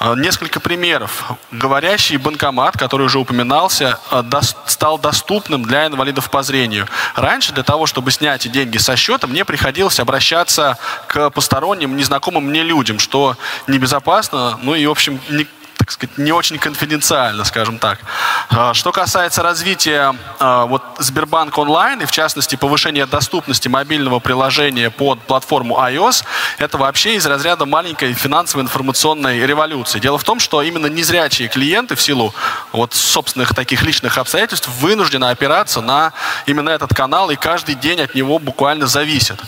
Э, 0.00 0.14
несколько 0.16 0.58
примеров. 0.58 1.30
Говорящий 1.52 2.16
банкомат, 2.16 2.76
который 2.76 3.06
уже 3.06 3.20
упоминался, 3.20 4.00
э, 4.10 4.22
до, 4.22 4.42
стал 4.42 4.98
доступным 4.98 5.62
для 5.62 5.86
инвалидов 5.86 6.28
по 6.28 6.42
зрению. 6.42 6.88
Раньше 7.14 7.52
для 7.52 7.62
того, 7.62 7.86
чтобы 7.86 8.10
снять 8.10 8.50
деньги 8.50 8.78
со 8.78 8.96
счета, 8.96 9.28
мне 9.28 9.44
приходилось 9.44 10.00
обращаться 10.00 10.78
к 11.06 11.30
посторонним, 11.30 11.96
незнакомым 11.96 12.46
мне 12.46 12.64
людям, 12.64 12.98
что 12.98 13.36
небезопасно, 13.68 14.58
ну 14.62 14.74
и, 14.74 14.84
в 14.84 14.90
общем, 14.90 15.20
не, 15.28 15.46
так 15.78 15.92
сказать, 15.92 16.18
не 16.18 16.32
очень 16.32 16.58
конфиденциально, 16.58 17.44
скажем 17.44 17.78
так. 17.78 18.00
А, 18.50 18.74
что 18.74 18.90
касается 18.90 19.42
развития 19.42 20.14
а, 20.40 20.66
вот, 20.66 20.82
Сбербанк 20.98 21.56
онлайн 21.56 22.02
и, 22.02 22.04
в 22.04 22.10
частности, 22.10 22.56
повышения 22.56 23.06
доступности 23.06 23.68
мобильного 23.68 24.18
приложения 24.18 24.90
под 24.90 25.20
платформу 25.22 25.78
iOS, 25.78 26.24
это 26.58 26.78
вообще 26.78 27.14
из 27.14 27.24
разряда 27.26 27.64
маленькой 27.64 28.12
финансовой 28.12 28.64
информационной 28.64 29.46
революции. 29.46 30.00
Дело 30.00 30.18
в 30.18 30.24
том, 30.24 30.40
что 30.40 30.62
именно 30.62 30.86
незрячие 30.86 31.48
клиенты 31.48 31.94
в 31.94 32.02
силу 32.02 32.34
вот, 32.72 32.92
собственных 32.92 33.54
таких 33.54 33.82
личных 33.82 34.18
обстоятельств 34.18 34.68
вынуждены 34.80 35.26
опираться 35.26 35.80
на 35.80 36.12
именно 36.46 36.70
этот 36.70 36.92
канал, 36.92 37.30
и 37.30 37.36
каждый 37.36 37.76
день 37.76 38.00
от 38.00 38.16
него 38.16 38.40
буквально 38.40 38.88
зависит. 38.88 39.38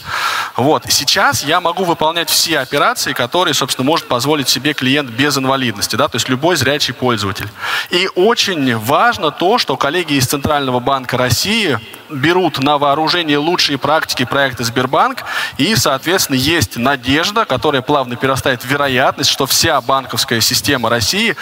Вот. 0.54 0.84
Сейчас 0.88 1.42
я 1.42 1.60
могу 1.60 1.84
выполнять 1.84 2.30
все 2.30 2.60
операции, 2.60 3.12
которые, 3.12 3.54
собственно, 3.54 3.84
может 3.84 4.06
позволить 4.06 4.48
себе 4.48 4.74
клиент 4.74 5.10
без 5.10 5.36
инвалидности. 5.36 5.96
Да? 5.96 6.06
То 6.06 6.19
есть 6.20 6.28
любой 6.28 6.56
зрячий 6.56 6.92
пользователь. 6.92 7.48
И 7.90 8.08
очень 8.14 8.76
важно 8.76 9.30
то, 9.30 9.58
что 9.58 9.76
коллеги 9.76 10.14
из 10.14 10.26
Центрального 10.26 10.78
банка 10.78 11.16
России 11.16 11.78
берут 12.10 12.58
на 12.58 12.76
вооружение 12.76 13.38
лучшие 13.38 13.78
практики 13.78 14.24
проекта 14.24 14.64
Сбербанк, 14.64 15.24
и, 15.56 15.74
соответственно, 15.76 16.36
есть 16.36 16.76
надежда, 16.76 17.44
которая 17.44 17.82
плавно 17.82 18.16
перерастает 18.16 18.62
в 18.62 18.66
вероятность, 18.66 19.30
что 19.30 19.46
вся 19.46 19.80
банковская 19.80 20.40
система 20.40 20.90
России 20.90 21.36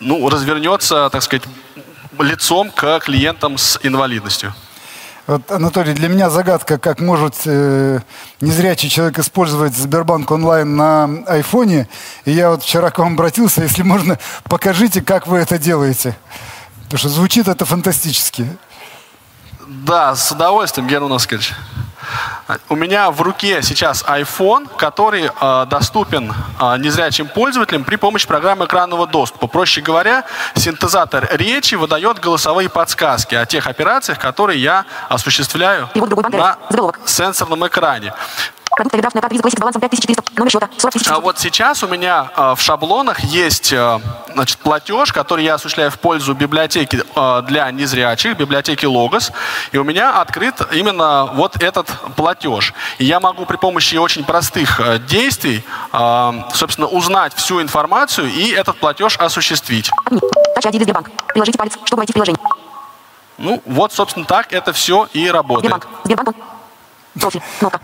ну, 0.00 0.28
развернется, 0.28 1.10
так 1.10 1.22
сказать, 1.22 1.44
лицом 2.18 2.70
к 2.70 3.00
клиентам 3.00 3.58
с 3.58 3.78
инвалидностью. 3.82 4.54
Вот, 5.28 5.50
Анатолий, 5.52 5.94
для 5.94 6.08
меня 6.08 6.30
загадка, 6.30 6.78
как 6.78 7.00
может 7.00 7.34
э, 7.44 8.00
незрячий 8.40 8.88
человек 8.88 9.20
использовать 9.20 9.72
Сбербанк 9.72 10.28
онлайн 10.32 10.74
на 10.74 11.04
айфоне. 11.28 11.88
И 12.24 12.32
я 12.32 12.50
вот 12.50 12.64
вчера 12.64 12.90
к 12.90 12.98
вам 12.98 13.14
обратился, 13.14 13.62
если 13.62 13.82
можно, 13.82 14.18
покажите, 14.44 15.00
как 15.00 15.28
вы 15.28 15.38
это 15.38 15.58
делаете. 15.58 16.16
Потому 16.84 16.98
что 16.98 17.08
звучит 17.08 17.46
это 17.46 17.64
фантастически. 17.64 18.46
Да, 19.66 20.16
с 20.16 20.32
удовольствием, 20.32 20.88
Герман 20.88 21.12
Оскарович. 21.12 21.54
У 22.68 22.76
меня 22.76 23.10
в 23.10 23.20
руке 23.22 23.62
сейчас 23.62 24.04
iPhone, 24.04 24.68
который 24.76 25.30
э, 25.40 25.66
доступен 25.68 26.32
э, 26.60 26.76
незрячим 26.78 27.28
пользователям 27.28 27.84
при 27.84 27.96
помощи 27.96 28.26
программы 28.26 28.66
экранного 28.66 29.06
доступа. 29.06 29.46
Проще 29.46 29.80
говоря, 29.80 30.24
синтезатор 30.54 31.28
речи 31.32 31.74
выдает 31.74 32.18
голосовые 32.18 32.68
подсказки 32.68 33.34
о 33.34 33.46
тех 33.46 33.66
операциях, 33.66 34.18
которые 34.18 34.60
я 34.60 34.84
осуществляю 35.08 35.88
на 36.30 36.56
сенсорном 37.06 37.66
экране. 37.66 38.12
Продукт 38.74 38.94
телеграфная 38.94 39.20
карта 39.20 39.34
виза 39.34 39.42
классик 39.42 39.58
с 39.58 39.60
балансом 39.60 39.80
5400, 39.82 40.38
номер 40.38 40.50
счета 40.50 40.68
40 40.78 40.94
тысяч. 40.94 41.08
А 41.08 41.20
вот 41.20 41.38
сейчас 41.38 41.82
у 41.82 41.88
меня 41.88 42.30
э, 42.34 42.54
в 42.56 42.60
шаблонах 42.62 43.20
есть 43.20 43.70
э, 43.72 44.00
значит, 44.32 44.58
платеж, 44.58 45.12
который 45.12 45.44
я 45.44 45.54
осуществляю 45.54 45.90
в 45.90 45.98
пользу 45.98 46.32
библиотеки 46.32 47.02
э, 47.14 47.42
для 47.46 47.70
незрячих, 47.70 48.36
библиотеки 48.38 48.86
Логос. 48.86 49.32
И 49.72 49.78
у 49.78 49.84
меня 49.84 50.20
открыт 50.20 50.54
именно 50.72 51.26
вот 51.34 51.62
этот 51.62 51.88
платеж. 52.16 52.72
И 52.98 53.04
я 53.04 53.20
могу 53.20 53.44
при 53.44 53.56
помощи 53.58 53.96
очень 53.96 54.24
простых 54.24 54.80
э, 54.80 54.98
действий, 55.00 55.62
э, 55.92 56.32
собственно, 56.54 56.86
узнать 56.86 57.34
всю 57.34 57.60
информацию 57.60 58.28
и 58.28 58.52
этот 58.52 58.78
платеж 58.78 59.18
осуществить. 59.18 59.90
Тача 60.54 60.70
ID 60.70 60.82
Сбербанк. 60.82 61.10
Приложите 61.28 61.58
палец, 61.58 61.78
чтобы 61.84 62.00
войти 62.00 62.12
в 62.12 62.14
приложение. 62.14 62.40
Ну, 63.36 63.62
вот, 63.66 63.92
собственно, 63.92 64.24
так 64.24 64.50
это 64.52 64.72
все 64.72 65.08
и 65.12 65.28
работает. 65.28 65.74
Сбербанк. 65.74 65.88
Сбербанк. 66.04 66.36
Профи. 67.20 67.42
Кнопка. 67.58 67.80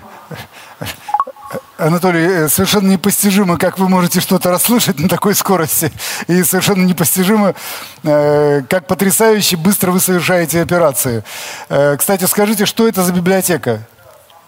Анатолий, 1.79 2.27
э, 2.27 2.49
совершенно 2.49 2.89
непостижимо, 2.91 3.57
как 3.57 3.79
вы 3.79 3.89
можете 3.89 4.21
что-то 4.21 4.51
расслышать 4.51 4.99
на 4.99 5.09
такой 5.09 5.35
скорости. 5.35 5.93
И 6.27 6.43
совершенно 6.43 6.85
непостижимо, 6.85 7.55
э, 8.03 8.63
как 8.69 8.87
потрясающе 8.87 9.57
быстро 9.57 9.93
вы 9.93 10.01
совершаете 10.01 10.61
операции. 10.61 11.23
Э, 11.69 11.97
кстати, 11.97 12.25
скажите, 12.25 12.67
что 12.67 12.89
это 12.89 13.03
за 13.03 13.13
библиотека? 13.13 13.87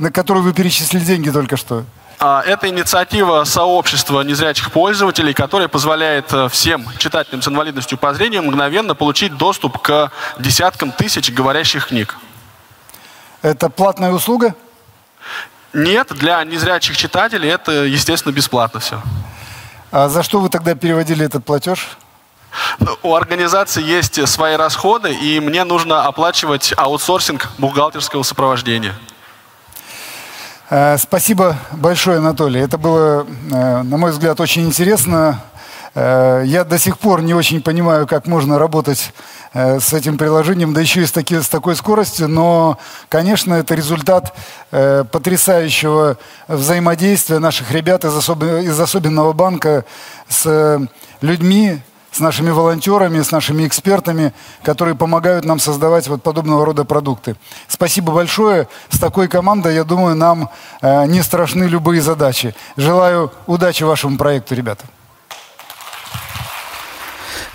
на 0.01 0.11
которую 0.11 0.43
вы 0.45 0.53
перечислили 0.53 1.05
деньги 1.05 1.31
только 1.31 1.57
что? 1.57 1.85
А, 2.19 2.43
это 2.43 2.69
инициатива 2.69 3.45
сообщества 3.45 4.23
незрячих 4.23 4.73
пользователей, 4.73 5.33
которая 5.33 5.69
позволяет 5.69 6.33
всем 6.51 6.87
читателям 6.99 7.43
с 7.43 7.49
инвалидностью 7.49 7.99
по 7.99 8.13
зрению 8.13 8.43
мгновенно 8.43 8.95
получить 8.95 9.37
доступ 9.37 9.79
к 9.79 10.11
десяткам 10.39 10.91
тысяч 10.91 11.31
говорящих 11.31 11.89
книг. 11.89 12.17
Это 13.43 13.71
платная 13.71 14.11
услуга? 14.13 14.55
Нет, 15.73 16.09
для 16.15 16.43
незрячих 16.45 16.97
читателей 16.97 17.49
это, 17.49 17.73
естественно, 17.85 18.33
бесплатно 18.33 18.81
все. 18.81 19.00
А 19.93 20.09
за 20.09 20.23
что 20.23 20.41
вы 20.41 20.49
тогда 20.49 20.75
переводили 20.75 21.25
этот 21.25 21.45
платеж? 21.45 21.97
Ну, 22.81 22.97
у 23.03 23.15
организации 23.15 23.83
есть 23.83 24.27
свои 24.29 24.57
расходы, 24.57 25.12
и 25.12 25.39
мне 25.41 25.65
нужно 25.65 26.05
оплачивать 26.05 26.75
аутсорсинг 26.77 27.49
бухгалтерского 27.59 28.23
сопровождения. 28.23 28.95
Э, 30.69 30.97
спасибо 30.99 31.57
большое, 31.73 32.19
Анатолий. 32.19 32.61
Это 32.61 32.79
было, 32.79 33.27
э, 33.53 33.83
на 33.83 33.97
мой 33.97 34.12
взгляд, 34.12 34.41
очень 34.41 34.67
интересно. 34.67 35.41
Э, 35.94 36.42
я 36.44 36.64
до 36.64 36.78
сих 36.78 36.99
пор 36.99 37.23
не 37.23 37.35
очень 37.35 37.62
понимаю, 37.62 38.06
как 38.06 38.26
можно 38.26 38.59
работать 38.59 39.12
с 39.52 39.92
этим 39.92 40.16
приложением, 40.16 40.73
да 40.73 40.80
еще 40.80 41.02
и 41.02 41.06
с, 41.06 41.11
таки, 41.11 41.40
с 41.40 41.49
такой 41.49 41.75
скоростью, 41.75 42.28
но, 42.28 42.78
конечно, 43.09 43.54
это 43.54 43.75
результат 43.75 44.32
потрясающего 44.70 46.18
взаимодействия 46.47 47.40
наших 47.40 47.73
ребят 47.73 48.04
из, 48.04 48.16
особ... 48.16 48.44
из 48.44 48.78
особенного 48.78 49.32
банка 49.32 49.85
с 50.28 50.78
людьми, 51.20 51.80
с 52.12 52.20
нашими 52.20 52.50
волонтерами, 52.50 53.23
с 53.23 53.30
нашими 53.30 53.66
экспертами, 53.66 54.32
которые 54.62 54.94
помогают 54.94 55.44
нам 55.44 55.59
создавать 55.59 56.09
вот 56.09 56.23
подобного 56.23 56.64
рода 56.64 56.85
продукты. 56.85 57.37
Спасибо 57.68 58.12
большое. 58.12 58.68
С 58.90 58.99
такой 58.99 59.28
командой, 59.28 59.75
я 59.75 59.85
думаю, 59.85 60.16
нам 60.16 60.50
э, 60.82 61.06
не 61.06 61.23
страшны 61.23 61.64
любые 61.64 62.02
задачи. 62.02 62.54
Желаю 62.76 63.32
удачи 63.47 63.85
вашему 63.85 64.16
проекту, 64.18 64.54
ребята. 64.54 64.85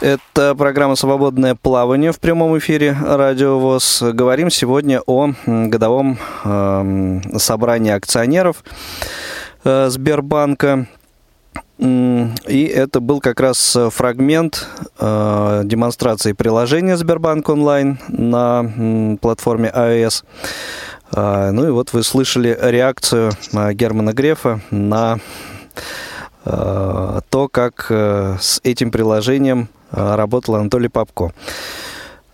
Это 0.01 0.55
программа 0.55 0.95
«Свободное 0.95 1.55
плавание» 1.55 2.11
в 2.11 2.19
прямом 2.19 2.57
эфире 2.57 2.97
Радио 3.01 3.57
ВОЗ. 3.57 4.03
Говорим 4.11 4.49
сегодня 4.49 5.01
о 5.05 5.31
годовом 5.45 6.17
э, 6.43 7.21
собрании 7.37 7.93
акционеров 7.93 8.63
э, 9.63 9.87
Сбербанка. 9.89 10.87
И 11.79 12.71
это 12.75 12.99
был 12.99 13.21
как 13.21 13.39
раз 13.39 13.73
э, 13.77 13.89
фрагмент 13.89 14.67
э, 14.99 15.61
демонстрации 15.63 16.33
приложения 16.33 16.97
Сбербанк 16.97 17.47
онлайн 17.47 17.97
на 18.09 18.59
м, 18.77 19.17
платформе 19.17 19.71
iOS. 19.73 20.25
Э, 21.15 21.51
ну 21.51 21.67
и 21.67 21.71
вот 21.71 21.93
вы 21.93 22.03
слышали 22.03 22.57
реакцию 22.61 23.31
э, 23.53 23.73
Германа 23.73 24.11
Грефа 24.11 24.59
на 24.71 25.19
э, 25.19 25.19
то, 26.45 27.49
как 27.51 27.87
э, 27.89 28.37
с 28.39 28.59
этим 28.63 28.91
приложением 28.91 29.69
э, 29.91 30.15
работал 30.15 30.55
Анатолий 30.55 30.89
Попко. 30.89 31.33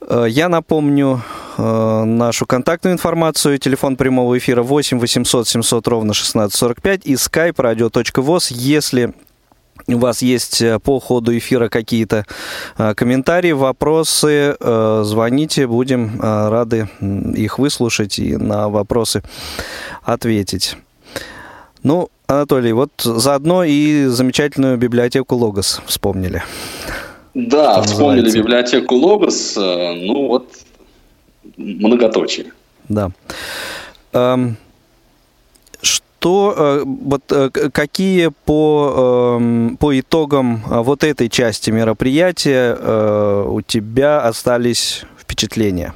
Э, 0.02 0.26
я 0.28 0.50
напомню 0.50 1.22
э, 1.58 2.04
нашу 2.04 2.46
контактную 2.46 2.94
информацию. 2.94 3.58
Телефон 3.58 3.96
прямого 3.96 4.38
эфира 4.38 4.64
8 4.64 5.00
800 5.00 5.48
700 5.48 5.88
ровно 5.88 6.12
1645 6.12 7.06
и 7.06 7.14
skype 7.14 7.56
radio.voz. 7.56 8.48
Если 8.52 9.14
у 9.88 9.98
вас 9.98 10.22
есть 10.22 10.62
э, 10.62 10.80
по 10.80 11.00
ходу 11.00 11.38
эфира 11.38 11.70
какие-то 11.70 12.26
э, 12.78 12.94
комментарии, 12.94 13.52
вопросы, 13.52 14.56
э, 14.60 15.02
звоните, 15.06 15.68
будем 15.68 16.20
рады 16.22 16.90
их 17.02 17.60
выслушать 17.60 18.20
и 18.20 18.36
на 18.36 18.70
вопросы 18.70 19.24
ответить. 20.04 20.78
Ну, 21.84 22.10
Анатолий, 22.32 22.72
вот 22.72 22.92
заодно 22.98 23.64
и 23.64 24.06
замечательную 24.06 24.78
библиотеку 24.78 25.36
Логос 25.36 25.82
вспомнили. 25.86 26.44
Да, 27.34 27.82
вспомнили 27.82 28.32
библиотеку 28.32 28.96
Логос, 28.96 29.56
ну 29.56 30.28
вот 30.28 30.48
многоточие. 31.58 32.54
Да. 32.90 33.12
Эм, 34.14 34.58
то 36.22 36.54
э, 36.56 36.84
вот 36.86 37.24
э, 37.32 37.50
какие 37.50 38.30
по, 38.46 39.38
эм, 39.40 39.76
по 39.78 40.00
итогам 40.00 40.62
э, 40.70 40.80
вот 40.82 41.04
этой 41.04 41.30
части 41.30 41.72
мероприятия 41.72 42.76
у 43.44 43.62
тебя 43.62 44.22
остались 44.22 45.02
впечатления? 45.20 45.96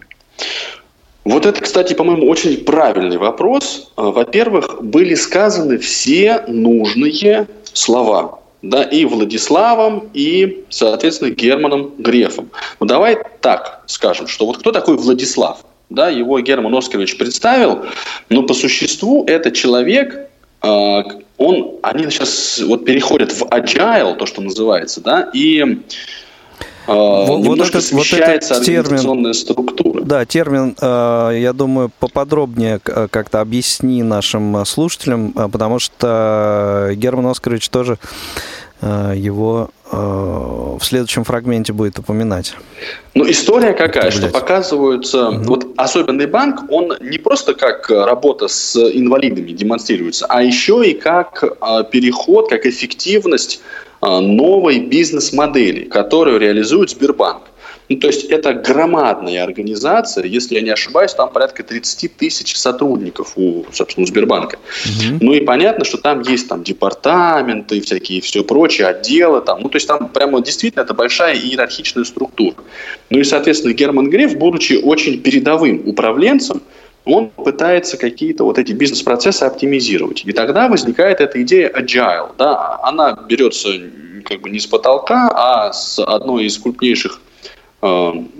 Вот 1.25 1.45
это, 1.45 1.59
кстати, 1.61 1.93
по-моему, 1.93 2.27
очень 2.29 2.63
правильный 2.63 3.17
вопрос. 3.17 3.91
Во-первых, 3.97 4.83
были 4.83 5.15
сказаны 5.15 5.77
все 5.79 6.43
нужные 6.47 7.47
слова. 7.73 8.39
Да, 8.61 8.83
и 8.83 9.05
Владиславом, 9.05 10.09
и, 10.13 10.63
соответственно, 10.69 11.29
Германом 11.29 11.93
Грефом. 11.99 12.49
Ну, 12.79 12.87
давай 12.87 13.17
так 13.41 13.83
скажем, 13.85 14.27
что 14.27 14.47
вот 14.47 14.57
кто 14.57 14.71
такой 14.71 14.97
Владислав? 14.97 15.59
да, 15.89 16.09
его 16.09 16.39
Герман 16.39 16.75
Оскарович 16.75 17.17
представил, 17.17 17.85
но 18.29 18.43
по 18.43 18.53
существу 18.53 19.23
это 19.25 19.51
человек, 19.51 20.29
а, 20.61 21.03
он, 21.37 21.75
они 21.83 22.09
сейчас 22.09 22.59
вот 22.65 22.85
переходят 22.85 23.31
в 23.31 23.43
agile, 23.43 24.15
то, 24.15 24.25
что 24.25 24.41
называется, 24.41 25.01
да, 25.01 25.29
и 25.33 25.79
вот, 26.87 27.39
немножко 27.39 27.55
вот 27.55 27.59
этот, 27.69 27.83
смещается 27.83 28.53
вот 28.55 28.67
этот 28.67 28.87
термин, 28.97 29.33
структура. 29.33 30.01
Да, 30.03 30.25
термин, 30.25 30.75
uh, 30.79 31.39
я 31.39 31.53
думаю, 31.53 31.91
поподробнее 31.99 32.79
как-то 32.79 33.41
объясни 33.41 34.03
нашим 34.03 34.65
слушателям, 34.65 35.31
потому 35.33 35.79
что 35.79 36.91
Герман 36.95 37.27
Оскарович 37.27 37.69
тоже 37.69 37.97
его 38.81 39.71
Э, 39.84 39.84
в 39.95 40.83
следующем 40.83 41.23
фрагменте 41.23 41.73
будет 41.73 41.99
упоминать. 41.99 42.55
Ну, 43.13 43.29
история 43.29 43.73
какая, 43.73 44.11
что 44.11 44.27
показываются, 44.27 45.29
угу. 45.29 45.43
вот 45.43 45.67
особенный 45.77 46.27
банк, 46.27 46.69
он 46.69 46.93
не 46.99 47.17
просто 47.17 47.53
как 47.53 47.89
работа 47.89 48.47
с 48.47 48.75
инвалидами 48.75 49.51
демонстрируется, 49.51 50.25
а 50.27 50.43
еще 50.43 50.83
и 50.85 50.93
как 50.93 51.43
э, 51.43 51.83
переход, 51.91 52.49
как 52.49 52.65
эффективность 52.65 53.61
э, 54.01 54.19
новой 54.19 54.79
бизнес-модели, 54.79 55.85
которую 55.85 56.39
реализует 56.39 56.89
Сбербанк. 56.89 57.43
Ну, 57.89 57.97
то 57.97 58.07
есть 58.07 58.25
это 58.25 58.53
громадная 58.53 59.43
организация, 59.43 60.25
если 60.25 60.55
я 60.55 60.61
не 60.61 60.71
ошибаюсь, 60.71 61.13
там 61.13 61.29
порядка 61.29 61.63
30 61.63 62.17
тысяч 62.17 62.55
сотрудников 62.55 63.33
у, 63.35 63.65
собственно, 63.71 64.07
Сбербанка. 64.07 64.57
Угу. 64.85 65.17
Ну 65.21 65.33
и 65.33 65.41
понятно, 65.41 65.85
что 65.85 65.97
там 65.97 66.21
есть 66.21 66.47
там 66.47 66.63
департаменты, 66.63 67.81
всякие 67.81 68.21
все 68.21 68.43
прочие 68.43 68.87
отделы, 68.87 69.41
там, 69.41 69.61
ну 69.61 69.69
то 69.69 69.75
есть 69.75 69.87
там 69.87 70.09
прямо 70.09 70.41
действительно 70.41 70.81
это 70.81 70.93
большая 70.93 71.35
иерархичная 71.35 72.03
структура. 72.03 72.55
Ну 73.09 73.19
и, 73.19 73.23
соответственно, 73.23 73.73
Герман 73.73 74.09
Греф, 74.09 74.35
будучи 74.35 74.73
очень 74.73 75.21
передовым 75.21 75.87
управленцем, 75.87 76.61
он 77.05 77.29
пытается 77.29 77.97
какие-то 77.97 78.43
вот 78.45 78.57
эти 78.57 78.71
бизнес-процессы 78.71 79.43
оптимизировать. 79.43 80.23
И 80.25 80.31
тогда 80.31 80.67
возникает 80.67 81.21
эта 81.21 81.41
идея 81.43 81.69
agile. 81.69 82.31
Да? 82.37 82.79
Она 82.81 83.13
берется 83.29 83.69
как 84.25 84.41
бы 84.41 84.49
не 84.49 84.59
с 84.59 84.65
потолка, 84.65 85.29
а 85.31 85.71
с 85.71 85.99
одной 85.99 86.45
из 86.45 86.57
крупнейших 86.57 87.21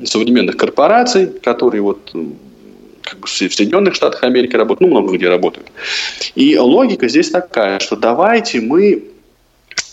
современных 0.06 0.58
корпораций, 0.58 1.28
которые 1.28 1.82
вот 1.82 2.12
э, 2.14 2.24
как 3.02 3.20
бы 3.20 3.28
в 3.28 3.32
Соединенных 3.32 3.96
Штатах 3.96 4.24
Америки 4.24 4.56
работают, 4.56 4.92
ну, 4.92 5.00
много 5.00 5.16
где 5.16 5.30
работают. 5.30 5.68
И 6.36 6.58
логика 6.58 7.08
здесь 7.08 7.30
такая, 7.30 7.80
что 7.80 7.96
давайте 7.96 8.62
мы 8.62 9.04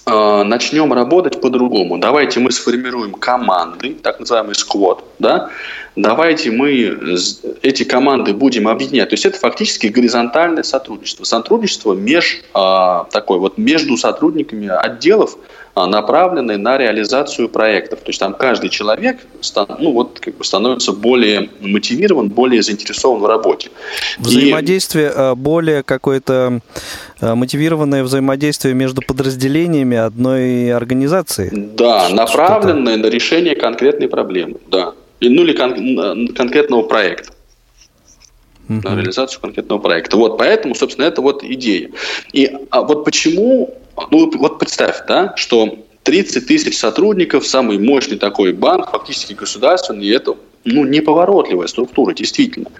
э, 0.07 0.43
начнем 0.45 0.93
работать 0.93 1.41
по-другому. 1.41 1.99
Давайте 1.99 2.41
мы 2.41 2.51
сформируем 2.51 3.13
команды, 3.13 3.95
так 4.03 4.21
называемый 4.21 4.55
сквот, 4.55 5.05
да, 5.19 5.51
давайте 5.97 6.51
мы 6.51 6.99
эти 7.63 7.85
команды 7.85 8.33
будем 8.33 8.69
объединять. 8.69 9.11
То 9.11 9.15
есть 9.15 9.27
это 9.27 9.39
фактически 9.39 9.89
горизонтальное 9.89 10.63
сотрудничество. 10.63 11.25
Сотрудничество 11.25 11.93
меж, 11.93 12.43
э, 12.55 13.05
такой 13.11 13.39
вот 13.39 13.59
между 13.59 13.97
сотрудниками 13.97 14.69
отделов, 14.69 15.37
а, 15.75 15.87
направленные 15.87 16.59
на 16.59 16.77
реализацию 16.77 17.49
проектов. 17.49 18.01
То 18.01 18.09
есть 18.09 18.21
там 18.21 18.35
каждый 18.35 18.69
человек 18.69 19.21
ну, 19.79 19.93
вот, 19.93 20.21
как 20.21 20.37
бы 20.37 20.45
становится 20.45 20.93
более 20.93 21.49
мотивирован, 21.61 22.29
более 22.29 22.63
заинтересован 22.63 23.21
в 23.21 23.27
работе. 23.27 23.71
Взаимодействие 24.19 25.07
И... 25.07 25.13
А, 25.15 25.35
более 25.35 25.83
какое-то 25.83 26.61
а, 27.21 27.35
мотивированное 27.35 28.05
взаимодействие 28.05 28.75
между 28.75 29.01
подразделениями 29.01 29.97
одной 29.97 30.73
организации. 30.75 31.51
Да, 31.53 32.11
направленное 32.11 32.99
на 32.99 33.07
решение 33.07 33.57
конкретной 33.57 34.09
проблемы, 34.09 34.57
да. 34.67 34.93
Ну 35.21 35.43
или 35.43 35.53
кон- 35.53 36.29
конкретного 36.35 36.83
проекта 36.83 37.33
на 38.69 38.97
реализацию 38.97 39.41
конкретного 39.41 39.79
проекта. 39.79 40.17
Вот, 40.17 40.39
поэтому, 40.39 40.75
собственно, 40.75 41.05
это 41.07 41.21
вот 41.21 41.45
идея. 41.45 41.91
И 42.33 42.51
а 42.71 42.83
вот 42.83 43.05
почему 43.05 43.75
ну, 44.11 44.31
вот 44.35 44.59
представь, 44.59 45.07
да, 45.07 45.35
что 45.37 45.79
30 46.03 46.47
тысяч 46.47 46.79
сотрудников, 46.79 47.47
самый 47.47 47.79
мощный 47.79 48.19
такой 48.19 48.53
банк, 48.53 48.91
фактически 48.91 49.35
государственный, 49.35 50.09
это 50.11 50.37
ну, 50.65 50.85
неповоротливая 50.85 51.67
структура, 51.67 52.15
действительно. 52.15 52.71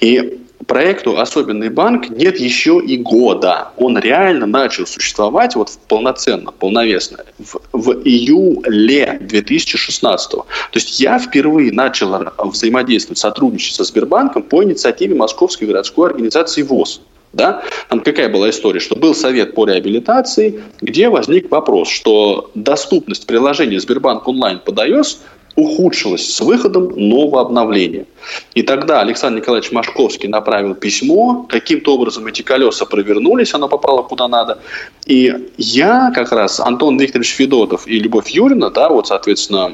И 0.00 0.38
проекту 0.66 1.18
«Особенный 1.18 1.68
банк» 1.68 2.08
нет 2.10 2.38
еще 2.38 2.80
и 2.84 2.96
года. 2.96 3.68
Он 3.76 3.98
реально 3.98 4.46
начал 4.46 4.86
существовать 4.86 5.56
вот 5.56 5.70
полноценно, 5.88 6.52
полновесно 6.52 7.24
в, 7.38 7.60
в 7.72 7.92
июле 8.04 9.18
2016. 9.20 10.30
То 10.30 10.46
есть 10.72 11.00
я 11.00 11.18
впервые 11.18 11.72
начал 11.72 12.32
взаимодействовать, 12.38 13.18
сотрудничать 13.18 13.74
со 13.74 13.84
Сбербанком 13.84 14.42
по 14.42 14.62
инициативе 14.62 15.14
Московской 15.14 15.66
городской 15.66 16.10
организации 16.10 16.62
ВОЗ. 16.62 17.00
Да? 17.34 17.62
Там 17.88 18.00
какая 18.00 18.28
была 18.28 18.50
история, 18.50 18.80
что 18.80 18.96
был 18.96 19.14
совет 19.14 19.54
по 19.54 19.66
реабилитации, 19.66 20.62
где 20.80 21.08
возник 21.08 21.50
вопрос, 21.50 21.88
что 21.88 22.50
доступность 22.54 23.26
приложения 23.26 23.80
Сбербанк 23.80 24.26
онлайн 24.28 24.60
под 24.64 24.78
iOS 24.78 25.18
ухудшилась 25.56 26.34
с 26.34 26.40
выходом 26.40 26.92
нового 26.96 27.40
обновления. 27.40 28.06
И 28.54 28.62
тогда 28.62 29.00
Александр 29.00 29.40
Николаевич 29.40 29.72
Машковский 29.72 30.28
направил 30.28 30.74
письмо, 30.74 31.46
каким-то 31.48 31.94
образом 31.94 32.26
эти 32.26 32.42
колеса 32.42 32.86
провернулись, 32.86 33.54
оно 33.54 33.68
попало 33.68 34.02
куда 34.02 34.28
надо. 34.28 34.58
И 35.06 35.32
я 35.56 36.10
как 36.14 36.32
раз, 36.32 36.60
Антон 36.60 36.98
Викторович 36.98 37.34
Федотов 37.34 37.86
и 37.86 37.98
Любовь 37.98 38.30
Юрина, 38.30 38.70
да, 38.70 38.88
вот, 38.88 39.06
соответственно, 39.06 39.72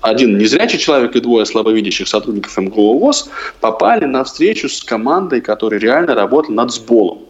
один 0.00 0.38
незрячий 0.38 0.78
человек 0.78 1.14
и 1.16 1.20
двое 1.20 1.46
слабовидящих 1.46 2.08
сотрудников 2.08 2.56
МГУ 2.56 2.98
ВОЗ 2.98 3.28
попали 3.60 4.04
на 4.04 4.24
встречу 4.24 4.68
с 4.68 4.82
командой, 4.82 5.40
которая 5.40 5.80
реально 5.80 6.14
работала 6.14 6.54
над 6.54 6.72
сболом 6.72 7.29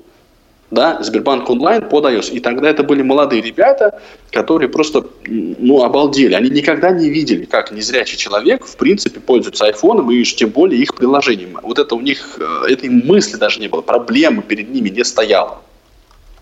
да, 0.71 1.03
Сбербанк 1.03 1.51
онлайн 1.51 1.89
под 1.89 2.05
iOS. 2.05 2.31
И 2.31 2.41
тогда 2.41 2.71
это 2.71 2.83
были 2.83 3.03
молодые 3.03 3.43
ребята, 3.43 4.01
которые 4.31 4.69
просто, 4.69 5.05
ну, 5.27 5.83
обалдели. 5.83 6.35
Они 6.35 6.49
никогда 6.51 6.91
не 6.91 7.09
видели, 7.09 7.45
как 7.45 7.73
незрячий 7.73 8.17
человек, 8.17 8.65
в 8.65 8.77
принципе, 8.77 9.21
пользуется 9.21 9.67
айфоном 9.67 10.11
и 10.11 10.23
тем 10.23 10.51
более 10.51 10.81
их 10.81 10.95
приложением. 10.95 11.59
Вот 11.63 11.79
это 11.79 11.95
у 11.95 12.01
них, 12.01 12.39
э, 12.39 12.73
этой 12.73 12.89
мысли 12.89 13.37
даже 13.37 13.61
не 13.61 13.69
было, 13.69 13.81
проблемы 13.81 14.43
перед 14.43 14.71
ними 14.71 14.89
не 14.89 15.05
стояло. 15.05 15.63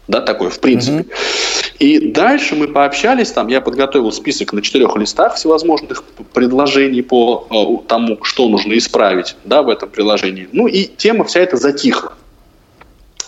Да, 0.09 0.23
такое, 0.23 0.49
в 0.49 0.59
принципе. 0.61 1.01
Mm-hmm. 1.01 1.75
И 1.81 2.11
дальше 2.11 2.57
мы 2.57 2.69
пообщались, 2.69 3.31
там 3.31 3.49
я 3.49 3.61
подготовил 3.61 4.11
список 4.11 4.53
на 4.53 4.63
четырех 4.63 4.97
листах 4.97 5.35
всевозможных 5.35 6.03
предложений 6.33 7.03
по 7.03 7.47
э, 7.51 7.89
тому, 7.89 8.19
что 8.23 8.49
нужно 8.49 8.77
исправить, 8.77 9.37
да, 9.45 9.63
в 9.63 9.69
этом 9.69 9.89
приложении. 9.89 10.49
Ну 10.53 10.67
и 10.67 10.85
тема 10.85 11.25
вся 11.25 11.41
эта 11.41 11.57
затихла. 11.57 12.15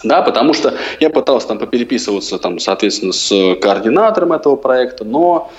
Да, 0.02 0.22
потому 0.22 0.54
что 0.54 0.74
я 0.98 1.10
пытался 1.10 1.48
там 1.48 1.58
попереписываться, 1.58 2.38
там, 2.38 2.58
соответственно, 2.58 3.12
с 3.12 3.54
координатором 3.60 4.32
этого 4.32 4.56
проекта, 4.56 5.04
но 5.04 5.50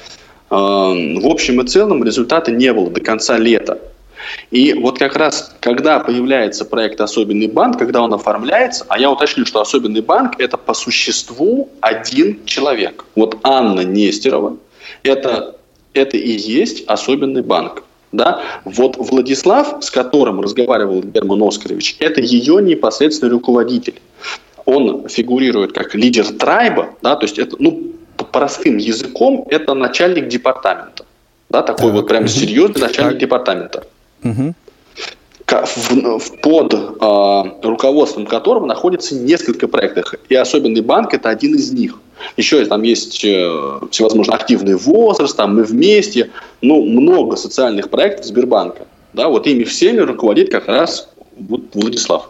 э, 0.49 0.55
в 0.55 1.27
общем 1.27 1.61
и 1.61 1.67
целом 1.67 2.03
результата 2.03 2.51
не 2.51 2.73
было 2.73 2.89
до 2.89 3.01
конца 3.01 3.37
лета. 3.37 3.79
И 4.49 4.73
вот 4.73 4.99
как 4.99 5.15
раз, 5.15 5.55
когда 5.59 5.99
появляется 5.99 6.65
проект 6.65 7.01
«Особенный 7.01 7.47
банк», 7.47 7.77
когда 7.77 8.01
он 8.01 8.13
оформляется, 8.13 8.85
а 8.87 8.99
я 8.99 9.11
уточню, 9.11 9.45
что 9.45 9.61
«Особенный 9.61 10.01
банк»– 10.01 10.33
это 10.39 10.57
по 10.57 10.73
существу 10.73 11.69
один 11.81 12.43
человек. 12.45 13.05
Вот 13.15 13.37
Анна 13.43 13.81
Нестерова– 13.81 14.57
это, 15.03 15.55
это 15.93 16.17
и 16.17 16.31
есть 16.31 16.83
«Особенный 16.87 17.41
банк». 17.41 17.83
Да? 18.11 18.41
Вот 18.65 18.97
Владислав, 18.97 19.83
с 19.83 19.89
которым 19.89 20.41
разговаривал 20.41 21.01
Герман 21.01 21.43
Оскарович, 21.43 21.95
это 21.99 22.21
ее 22.21 22.61
непосредственный 22.61 23.31
руководитель. 23.31 23.95
Он 24.65 25.07
фигурирует 25.09 25.73
как 25.73 25.95
лидер 25.95 26.27
трайба, 26.27 26.89
да, 27.01 27.15
то 27.15 27.25
есть 27.25 27.39
это, 27.39 27.55
ну, 27.59 27.93
простым 28.31 28.77
языком, 28.77 29.45
это 29.49 29.73
начальник 29.73 30.27
департамента. 30.27 31.05
Да, 31.49 31.61
такой 31.63 31.87
так. 31.87 31.93
вот 31.93 32.07
прям 32.07 32.27
серьезный 32.27 32.81
начальник 32.81 33.13
так. 33.13 33.19
департамента. 33.19 33.87
Угу. 34.23 34.53
Под 35.51 36.73
э, 36.73 37.67
руководством 37.67 38.25
которого 38.25 38.65
находится 38.65 39.15
несколько 39.15 39.67
проектов. 39.67 40.13
И 40.29 40.35
особенный 40.35 40.81
банк 40.81 41.13
это 41.13 41.27
один 41.29 41.55
из 41.55 41.73
них. 41.73 41.99
Еще 42.37 42.63
там 42.65 42.83
есть 42.83 43.25
э, 43.25 43.79
всевозможные 43.91 44.35
активный 44.35 44.75
возраст, 44.75 45.35
там 45.35 45.55
мы 45.55 45.63
вместе, 45.63 46.31
ну, 46.61 46.83
много 46.83 47.35
социальных 47.35 47.89
проектов 47.89 48.25
Сбербанка. 48.25 48.87
Да, 49.13 49.27
вот 49.27 49.45
ими 49.45 49.65
всеми 49.65 49.99
руководит 49.99 50.51
как 50.51 50.67
раз 50.67 51.09
вот 51.37 51.61
Владислав. 51.73 52.29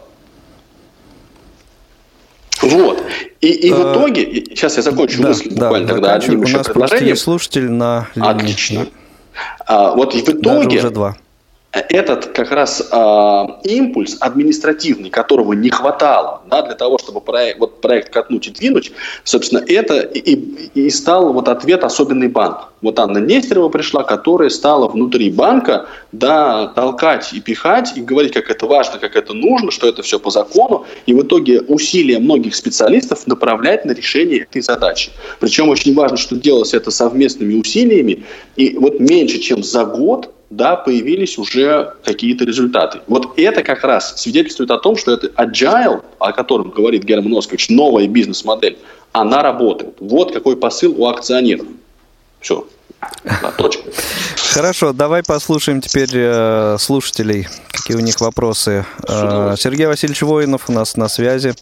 Вот. 2.60 3.02
И, 3.40 3.48
и 3.48 3.70
в 3.72 3.86
э, 3.86 3.92
итоге, 3.92 4.44
сейчас 4.50 4.76
я 4.76 4.82
закончу 4.82 5.22
да, 5.22 5.28
мысль 5.28 5.48
буквально 5.50 5.86
да, 5.86 5.94
тогда 5.94 6.14
одним 6.14 6.42
еще 6.42 6.64
предложением. 6.64 7.16
слушатель 7.16 7.70
на 7.70 8.08
линии. 8.16 8.30
Отлично. 8.30 8.86
А, 9.66 9.94
вот 9.94 10.14
и 10.14 10.22
в 10.22 10.28
итоге... 10.28 10.64
Даже 10.64 10.78
уже 10.78 10.90
два 10.90 11.16
этот 11.72 12.26
как 12.26 12.50
раз 12.52 12.86
э, 12.90 13.44
импульс 13.64 14.18
административный, 14.20 15.08
которого 15.08 15.54
не 15.54 15.70
хватало 15.70 16.42
да, 16.50 16.62
для 16.62 16.74
того, 16.74 16.98
чтобы 16.98 17.22
проект, 17.22 17.58
вот 17.60 17.80
проект 17.80 18.12
катнуть 18.12 18.46
и 18.46 18.50
двинуть, 18.50 18.92
собственно, 19.24 19.64
это 19.66 20.00
и, 20.00 20.34
и 20.74 20.90
стал 20.90 21.32
вот 21.32 21.48
ответ 21.48 21.82
особенный 21.82 22.28
банк. 22.28 22.68
Вот 22.82 22.98
Анна 22.98 23.18
Нестерова 23.18 23.70
пришла, 23.70 24.02
которая 24.02 24.50
стала 24.50 24.86
внутри 24.86 25.30
банка 25.30 25.86
да, 26.10 26.66
толкать 26.66 27.32
и 27.32 27.40
пихать, 27.40 27.92
и 27.96 28.02
говорить, 28.02 28.32
как 28.32 28.50
это 28.50 28.66
важно, 28.66 28.98
как 28.98 29.16
это 29.16 29.32
нужно, 29.32 29.70
что 29.70 29.88
это 29.88 30.02
все 30.02 30.18
по 30.18 30.30
закону, 30.30 30.84
и 31.06 31.14
в 31.14 31.22
итоге 31.22 31.60
усилия 31.60 32.18
многих 32.18 32.54
специалистов 32.54 33.26
направлять 33.26 33.86
на 33.86 33.92
решение 33.92 34.40
этой 34.40 34.60
задачи. 34.60 35.10
Причем 35.40 35.70
очень 35.70 35.94
важно, 35.94 36.18
что 36.18 36.36
делалось 36.36 36.74
это 36.74 36.90
совместными 36.90 37.54
усилиями, 37.54 38.24
и 38.56 38.76
вот 38.76 39.00
меньше, 39.00 39.38
чем 39.38 39.62
за 39.62 39.86
год 39.86 40.30
да, 40.56 40.76
появились 40.76 41.38
уже 41.38 41.94
какие-то 42.04 42.44
результаты. 42.44 43.00
Вот 43.06 43.38
это 43.38 43.62
как 43.62 43.84
раз 43.84 44.20
свидетельствует 44.20 44.70
о 44.70 44.78
том, 44.78 44.96
что 44.96 45.12
это 45.12 45.28
agile, 45.28 46.02
о 46.18 46.32
котором 46.32 46.70
говорит 46.70 47.04
Герман 47.04 47.38
Оскарович, 47.38 47.70
новая 47.70 48.06
бизнес-модель, 48.06 48.76
она 49.12 49.42
работает. 49.42 49.94
Вот 50.00 50.32
какой 50.32 50.56
посыл 50.56 50.94
у 50.98 51.06
акционеров. 51.06 51.66
Все. 52.40 52.66
Да, 53.24 53.50
точка. 53.56 53.82
Хорошо, 54.52 54.92
давай 54.92 55.22
послушаем 55.26 55.80
теперь 55.80 56.10
э, 56.12 56.76
слушателей, 56.78 57.48
какие 57.70 57.96
у 57.96 58.00
них 58.00 58.20
вопросы. 58.20 58.84
Э, 59.08 59.54
Сергей 59.56 59.86
Васильевич 59.86 60.20
Воинов 60.22 60.68
у 60.68 60.72
нас 60.72 60.96
на 60.96 61.08
связи. 61.08 61.54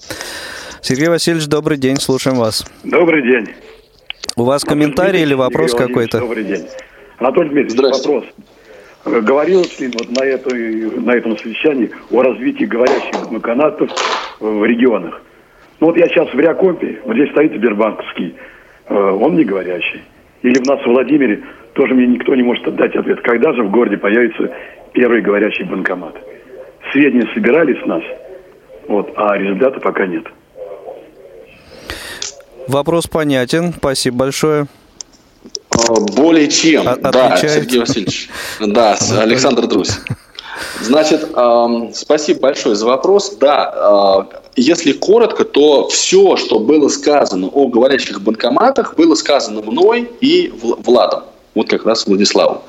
Сергей 0.83 1.09
Васильевич, 1.09 1.47
добрый 1.47 1.79
день, 1.79 1.97
слушаем 1.97 2.39
вас. 2.39 2.67
Добрый 2.83 3.23
день. 3.23 3.55
У 4.37 4.43
вас 4.43 4.65
комментарий 4.65 5.23
или 5.23 5.35
вопрос 5.35 5.75
какой-то? 5.75 6.19
Добрый 6.19 6.45
день. 6.45 6.67
Анатолий 7.19 7.51
Дмитриевич, 7.51 7.99
вопрос. 7.99 8.25
Говорилось 9.05 9.81
ли 9.81 9.89
вот 9.89 10.11
на, 10.11 10.25
этой, 10.25 11.01
на 11.01 11.13
этом 11.13 11.37
совещании 11.39 11.91
о 12.11 12.23
развитии 12.23 12.65
говорящих 12.65 13.31
банкоматов 13.31 13.91
в 14.41 14.65
регионах? 14.65 15.23
Ну 15.81 15.87
вот 15.87 15.97
я 15.97 16.07
сейчас 16.09 16.33
в 16.33 16.39
Реакомпе, 16.39 17.01
вот 17.05 17.17
здесь 17.17 17.31
стоит 17.31 17.55
Сбербанковский, 17.55 18.35
э, 18.89 18.95
он 18.95 19.37
не 19.37 19.45
говорящий. 19.45 20.03
Или 20.43 20.63
в 20.63 20.67
нас 20.67 20.81
в 20.83 20.87
Владимире 20.87 21.43
тоже 21.73 21.95
мне 21.95 22.07
никто 22.07 22.35
не 22.35 22.43
может 22.43 22.75
дать 22.75 22.95
ответ, 22.95 23.21
когда 23.23 23.55
же 23.55 23.63
в 23.63 23.71
городе 23.71 23.97
появится 23.97 24.53
первый 24.93 25.23
говорящий 25.23 25.65
банкомат. 25.65 26.15
Сведения 26.93 27.29
собирались 27.33 27.83
с 27.83 27.87
нас, 27.87 28.03
вот, 28.87 29.13
а 29.17 29.39
результата 29.39 29.81
пока 29.81 30.07
нет. 30.07 30.27
Вопрос 32.69 33.07
понятен. 33.07 33.73
Спасибо 33.73 34.19
большое. 34.19 34.67
Более 36.13 36.49
чем, 36.49 36.89
От, 36.89 37.01
да, 37.01 37.37
Сергей 37.37 37.81
Васильевич. 37.81 38.29
Да, 38.61 38.99
Александр 39.19 39.67
Друзь. 39.67 39.93
Значит, 40.83 41.29
спасибо 41.95 42.41
большое 42.41 42.75
за 42.75 42.87
вопрос. 42.87 43.37
Да, 43.41 44.29
э, 44.33 44.37
если 44.57 44.93
коротко, 44.93 45.45
то 45.45 45.89
все, 45.89 46.37
что 46.37 46.59
было 46.59 46.89
сказано 46.89 47.49
о 47.49 47.69
говорящих 47.69 48.21
банкоматах, 48.21 48.95
было 48.97 49.15
сказано 49.15 49.63
мной 49.63 50.11
и 50.21 50.53
Владом. 50.61 51.25
Вот 51.55 51.69
как 51.69 51.87
раз 51.87 52.07
Владиславу. 52.07 52.63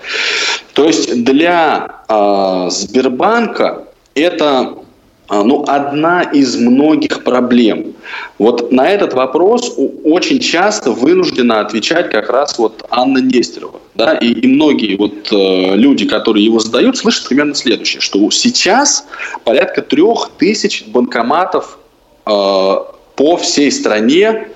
То 0.73 0.85
есть 0.85 1.23
для 1.23 2.03
э, 2.07 2.67
Сбербанка 2.69 3.87
это 4.15 4.59
а, 4.59 4.83
ну, 5.31 5.63
одна 5.67 6.23
из 6.23 6.57
многих 6.57 7.23
проблем. 7.23 7.93
Вот 8.37 8.71
на 8.71 8.89
этот 8.89 9.13
вопрос 9.13 9.73
очень 10.03 10.39
часто 10.39 10.91
вынуждена 10.91 11.61
отвечать 11.61 12.09
как 12.09 12.29
раз 12.29 12.59
вот 12.59 12.85
Анна 12.89 13.19
Нестерова. 13.19 13.79
Да? 13.95 14.15
И, 14.15 14.27
и 14.27 14.47
многие 14.47 14.97
вот, 14.97 15.31
э, 15.31 15.75
люди, 15.75 16.05
которые 16.05 16.43
его 16.43 16.59
задают, 16.59 16.97
слышат 16.97 17.29
примерно 17.29 17.55
следующее, 17.55 18.01
что 18.01 18.29
сейчас 18.29 19.05
порядка 19.45 19.81
трех 19.81 20.31
тысяч 20.37 20.85
банкоматов 20.87 21.79
э, 22.25 22.29
по 22.29 23.37
всей 23.37 23.71
стране 23.71 24.49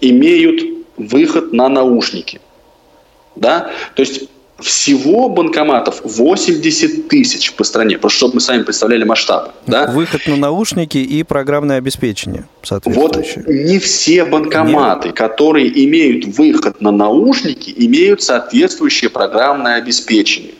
имеют 0.00 0.62
выход 0.96 1.52
на 1.52 1.68
наушники. 1.68 2.40
Да? 3.34 3.70
То 3.94 4.02
есть 4.02 4.28
всего 4.58 5.28
банкоматов 5.28 6.00
80 6.04 7.08
тысяч 7.08 7.52
по 7.52 7.64
стране, 7.64 7.98
просто 7.98 8.18
чтобы 8.18 8.34
мы 8.36 8.40
сами 8.40 8.62
представляли 8.62 9.04
масштаб. 9.04 9.54
Да? 9.66 9.86
Выход 9.88 10.26
на 10.26 10.36
наушники 10.36 10.98
и 10.98 11.22
программное 11.22 11.76
обеспечение, 11.78 12.48
Вот 12.84 13.16
не 13.46 13.78
все 13.78 14.24
банкоматы, 14.24 15.08
Нет. 15.08 15.16
которые 15.16 15.84
имеют 15.84 16.24
выход 16.24 16.80
на 16.80 16.90
наушники, 16.90 17.72
имеют 17.76 18.22
соответствующее 18.22 19.10
программное 19.10 19.76
обеспечение. 19.76 20.54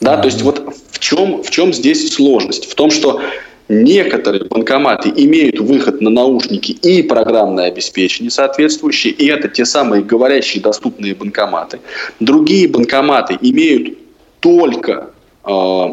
Да, 0.00 0.14
mm-hmm. 0.14 0.20
то 0.20 0.26
есть 0.26 0.42
вот 0.42 0.76
В 0.90 0.98
чем, 0.98 1.42
в 1.42 1.50
чем 1.50 1.72
здесь 1.72 2.12
сложность? 2.14 2.70
В 2.70 2.74
том, 2.74 2.90
что 2.90 3.20
некоторые 3.68 4.44
банкоматы 4.44 5.12
имеют 5.16 5.58
выход 5.60 6.00
на 6.00 6.10
наушники 6.10 6.72
и 6.72 7.02
программное 7.02 7.66
обеспечение 7.66 8.30
соответствующее, 8.30 9.12
и 9.12 9.26
это 9.26 9.48
те 9.48 9.64
самые 9.64 10.02
говорящие 10.02 10.62
доступные 10.62 11.14
банкоматы. 11.14 11.80
Другие 12.20 12.68
банкоматы 12.68 13.38
имеют 13.40 13.98
только 14.40 15.10
э, 15.44 15.86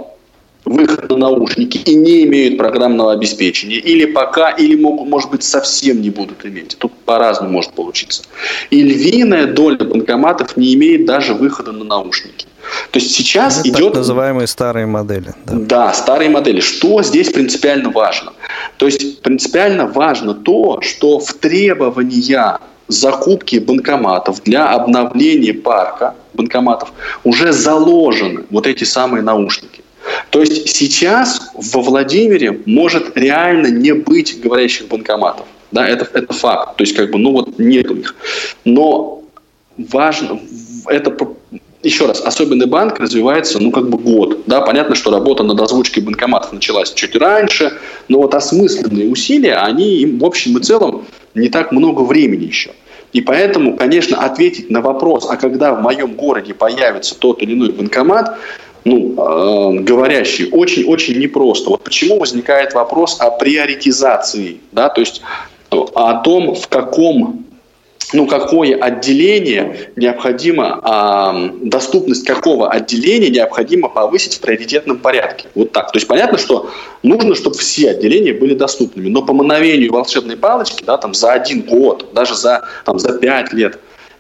выход 0.66 1.10
на 1.10 1.18
наушники 1.18 1.78
и 1.78 1.96
не 1.96 2.24
имеют 2.24 2.58
программного 2.58 3.14
обеспечения, 3.14 3.78
или 3.78 4.06
пока, 4.06 4.52
или 4.52 4.76
могут, 4.76 5.08
может 5.08 5.32
быть, 5.32 5.44
совсем 5.44 6.02
не 6.02 6.10
будут 6.10 6.46
иметь. 6.46 6.76
Тут 6.78 6.92
по-разному 7.06 7.52
может 7.52 7.72
получиться. 7.72 8.24
И 8.70 8.84
львиная 8.84 9.48
доля 9.48 9.78
банкоматов 9.78 10.58
не 10.58 10.74
имеет 10.74 11.06
даже 11.06 11.34
выхода 11.34 11.72
на 11.72 11.84
наушники. 11.84 12.46
То 12.92 13.00
есть 13.00 13.14
сейчас 13.14 13.60
Это 13.60 13.70
идет... 13.70 13.94
Так 13.94 13.96
называемые 13.96 14.48
старые 14.48 14.86
модели. 14.86 15.34
Да. 15.46 15.54
да, 15.54 15.94
старые 15.94 16.30
модели. 16.30 16.60
Что 16.60 17.02
здесь 17.04 17.30
принципиально 17.30 17.90
важно? 17.90 18.34
То 18.78 18.86
есть 18.86 19.22
принципиально 19.22 19.88
важно 19.88 20.34
то, 20.34 20.82
что 20.82 21.20
в 21.20 21.34
требования 21.34 22.60
закупки 22.88 23.58
банкоматов 23.58 24.44
для 24.44 24.70
обновления 24.70 25.54
парка 25.54 26.16
банкоматов 26.34 26.92
уже 27.24 27.52
заложены 27.52 28.46
вот 28.50 28.68
эти 28.68 28.84
самые 28.84 29.22
наушники. 29.22 29.84
То 30.30 30.42
есть 30.42 30.70
сейчас 30.70 31.52
во 31.54 31.82
Владимире 31.82 32.60
может 32.66 33.18
реально 33.18 33.68
не 33.68 33.94
быть 33.94 34.42
говорящих 34.42 34.88
банкоматов. 34.88 35.46
Да, 35.72 35.88
это, 35.88 36.08
это 36.18 36.34
факт. 36.34 36.78
То 36.78 36.84
есть, 36.84 36.96
как 36.96 37.12
бы, 37.12 37.18
ну 37.18 37.32
вот 37.32 37.60
нет 37.60 37.90
их. 37.92 38.16
Но 38.66 39.24
важно, 39.78 40.40
это 40.88 41.16
еще 41.84 42.06
раз, 42.06 42.22
особенный 42.22 42.68
банк 42.68 43.00
развивается, 43.00 43.60
ну, 43.60 43.72
как 43.72 43.90
бы 43.90 43.98
год. 43.98 44.44
Да, 44.46 44.62
понятно, 44.62 44.96
что 44.96 45.12
работа 45.12 45.44
над 45.44 45.60
озвучкой 45.60 46.04
банкоматов 46.04 46.54
началась 46.54 46.94
чуть 46.94 47.16
раньше, 47.16 47.80
но 48.08 48.20
вот 48.20 48.36
осмысленные 48.36 49.10
усилия, 49.10 49.56
они 49.56 49.98
им 49.98 50.20
в 50.20 50.26
общем 50.26 50.58
и 50.58 50.62
целом 50.62 51.06
не 51.34 51.50
так 51.50 51.72
много 51.72 52.02
времени 52.02 52.46
еще. 52.46 52.72
И 53.14 53.22
поэтому, 53.22 53.76
конечно, 53.76 54.24
ответить 54.24 54.70
на 54.70 54.82
вопрос, 54.82 55.28
а 55.30 55.36
когда 55.36 55.74
в 55.74 55.82
моем 55.82 56.14
городе 56.14 56.54
появится 56.54 57.18
тот 57.18 57.42
или 57.42 57.54
иной 57.54 57.72
банкомат, 57.72 58.38
ну, 58.84 59.14
э, 59.16 59.80
говорящий, 59.82 60.50
очень-очень 60.52 61.20
непросто. 61.20 61.72
Вот 61.72 61.84
почему 61.84 62.20
возникает 62.20 62.74
вопрос 62.74 63.18
о 63.20 63.30
приоритизации, 63.30 64.58
да, 64.72 64.90
то 64.90 65.02
есть 65.02 65.22
о 65.70 66.16
том, 66.16 66.56
в 66.56 66.68
каком 66.68 67.46
ну, 68.14 68.28
какое 68.28 68.76
отделение 68.76 69.92
необходимо, 69.96 70.80
а, 70.84 71.52
доступность 71.62 72.26
какого 72.26 72.70
отделения 72.70 73.30
необходимо 73.30 73.90
повысить 73.90 74.36
в 74.36 74.40
приоритетном 74.42 74.98
порядке. 74.98 75.48
Вот 75.56 75.72
так. 75.72 75.92
То 75.92 75.98
есть 75.98 76.08
понятно, 76.08 76.38
что 76.38 76.70
нужно, 77.04 77.36
чтобы 77.36 77.58
все 77.58 77.92
отделения 77.92 78.34
были 78.34 78.54
доступными, 78.54 79.10
но 79.10 79.22
по 79.22 79.34
мановению 79.34 79.94
волшебной 79.94 80.38
палочки, 80.38 80.84
да, 80.84 80.98
там 80.98 81.14
за 81.14 81.32
один 81.32 81.62
год, 81.62 82.10
даже 82.14 82.36
за, 82.36 82.66
там, 82.86 83.00
за 83.00 83.18
пять 83.18 83.54
лет, 83.54 83.80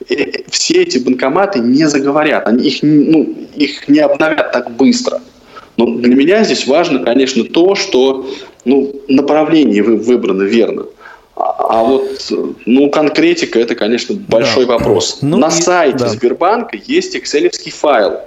э, 0.09 0.43
все 0.49 0.83
эти 0.83 0.97
банкоматы 0.97 1.59
не 1.59 1.85
заговорят, 1.85 2.47
они 2.47 2.67
их, 2.67 2.79
ну, 2.81 3.35
их 3.55 3.87
не 3.89 3.99
обновят 3.99 4.51
так 4.51 4.71
быстро. 4.71 5.21
Но 5.77 5.85
для 5.97 6.15
меня 6.15 6.43
здесь 6.43 6.67
важно, 6.67 6.99
конечно, 6.99 7.43
то, 7.43 7.75
что 7.75 8.25
ну, 8.65 8.93
направление 9.07 9.83
выбрано 9.83 10.43
верно. 10.43 10.85
А 11.41 11.83
вот, 11.83 12.31
ну, 12.65 12.89
конкретика, 12.89 13.59
это, 13.59 13.75
конечно, 13.75 14.15
большой 14.15 14.65
да. 14.65 14.73
вопрос. 14.73 15.19
Ну, 15.21 15.37
На 15.37 15.47
и, 15.47 15.51
сайте 15.51 15.97
да. 15.97 16.09
Сбербанка 16.09 16.77
есть 16.85 17.15
экселевский 17.15 17.71
файл, 17.71 18.19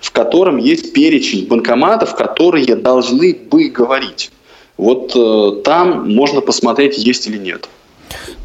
в 0.00 0.10
котором 0.10 0.56
есть 0.56 0.92
перечень 0.92 1.46
банкоматов, 1.46 2.14
которые 2.14 2.76
должны 2.76 3.34
бы 3.34 3.68
говорить. 3.68 4.30
Вот 4.78 5.12
э, 5.14 5.62
там 5.64 6.12
можно 6.14 6.40
посмотреть, 6.40 6.96
есть 6.96 7.26
или 7.26 7.36
нет. 7.36 7.68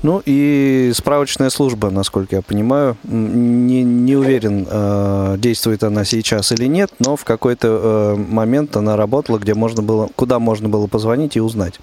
Ну 0.03 0.21
и 0.25 0.91
справочная 0.93 1.49
служба, 1.49 1.89
насколько 1.89 2.35
я 2.35 2.41
понимаю, 2.41 2.97
не, 3.03 3.83
не 3.83 4.15
уверен, 4.15 4.67
э, 4.69 5.35
действует 5.39 5.83
она 5.83 6.05
сейчас 6.05 6.51
или 6.51 6.65
нет, 6.65 6.91
но 6.99 7.15
в 7.15 7.23
какой-то 7.23 7.67
э, 7.67 8.15
момент 8.15 8.75
она 8.75 8.95
работала, 8.95 9.39
где 9.39 9.53
можно 9.53 9.81
было, 9.81 10.09
куда 10.15 10.39
можно 10.39 10.69
было 10.69 10.87
позвонить 10.87 11.35
и 11.35 11.41
узнать. 11.41 11.79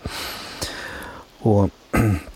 О 1.43 1.69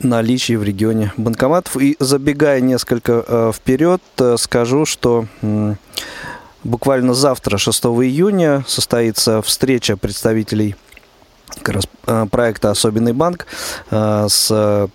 наличие 0.00 0.58
в 0.58 0.62
регионе 0.62 1.12
банкоматов. 1.16 1.76
И 1.76 1.96
забегая 1.98 2.60
несколько 2.60 3.24
э, 3.26 3.52
вперед, 3.54 4.02
э, 4.18 4.36
скажу, 4.38 4.84
что 4.84 5.26
э, 5.42 5.74
буквально 6.64 7.14
завтра, 7.14 7.58
6 7.58 7.84
июня, 7.84 8.64
состоится 8.66 9.42
встреча 9.42 9.96
представителей 9.96 10.76
как 11.62 11.74
раз, 11.74 11.84
э, 12.06 12.26
проекта 12.30 12.70
«Особенный 12.70 13.12
банк» 13.12 13.46
э, 13.90 14.26
с 14.28 14.88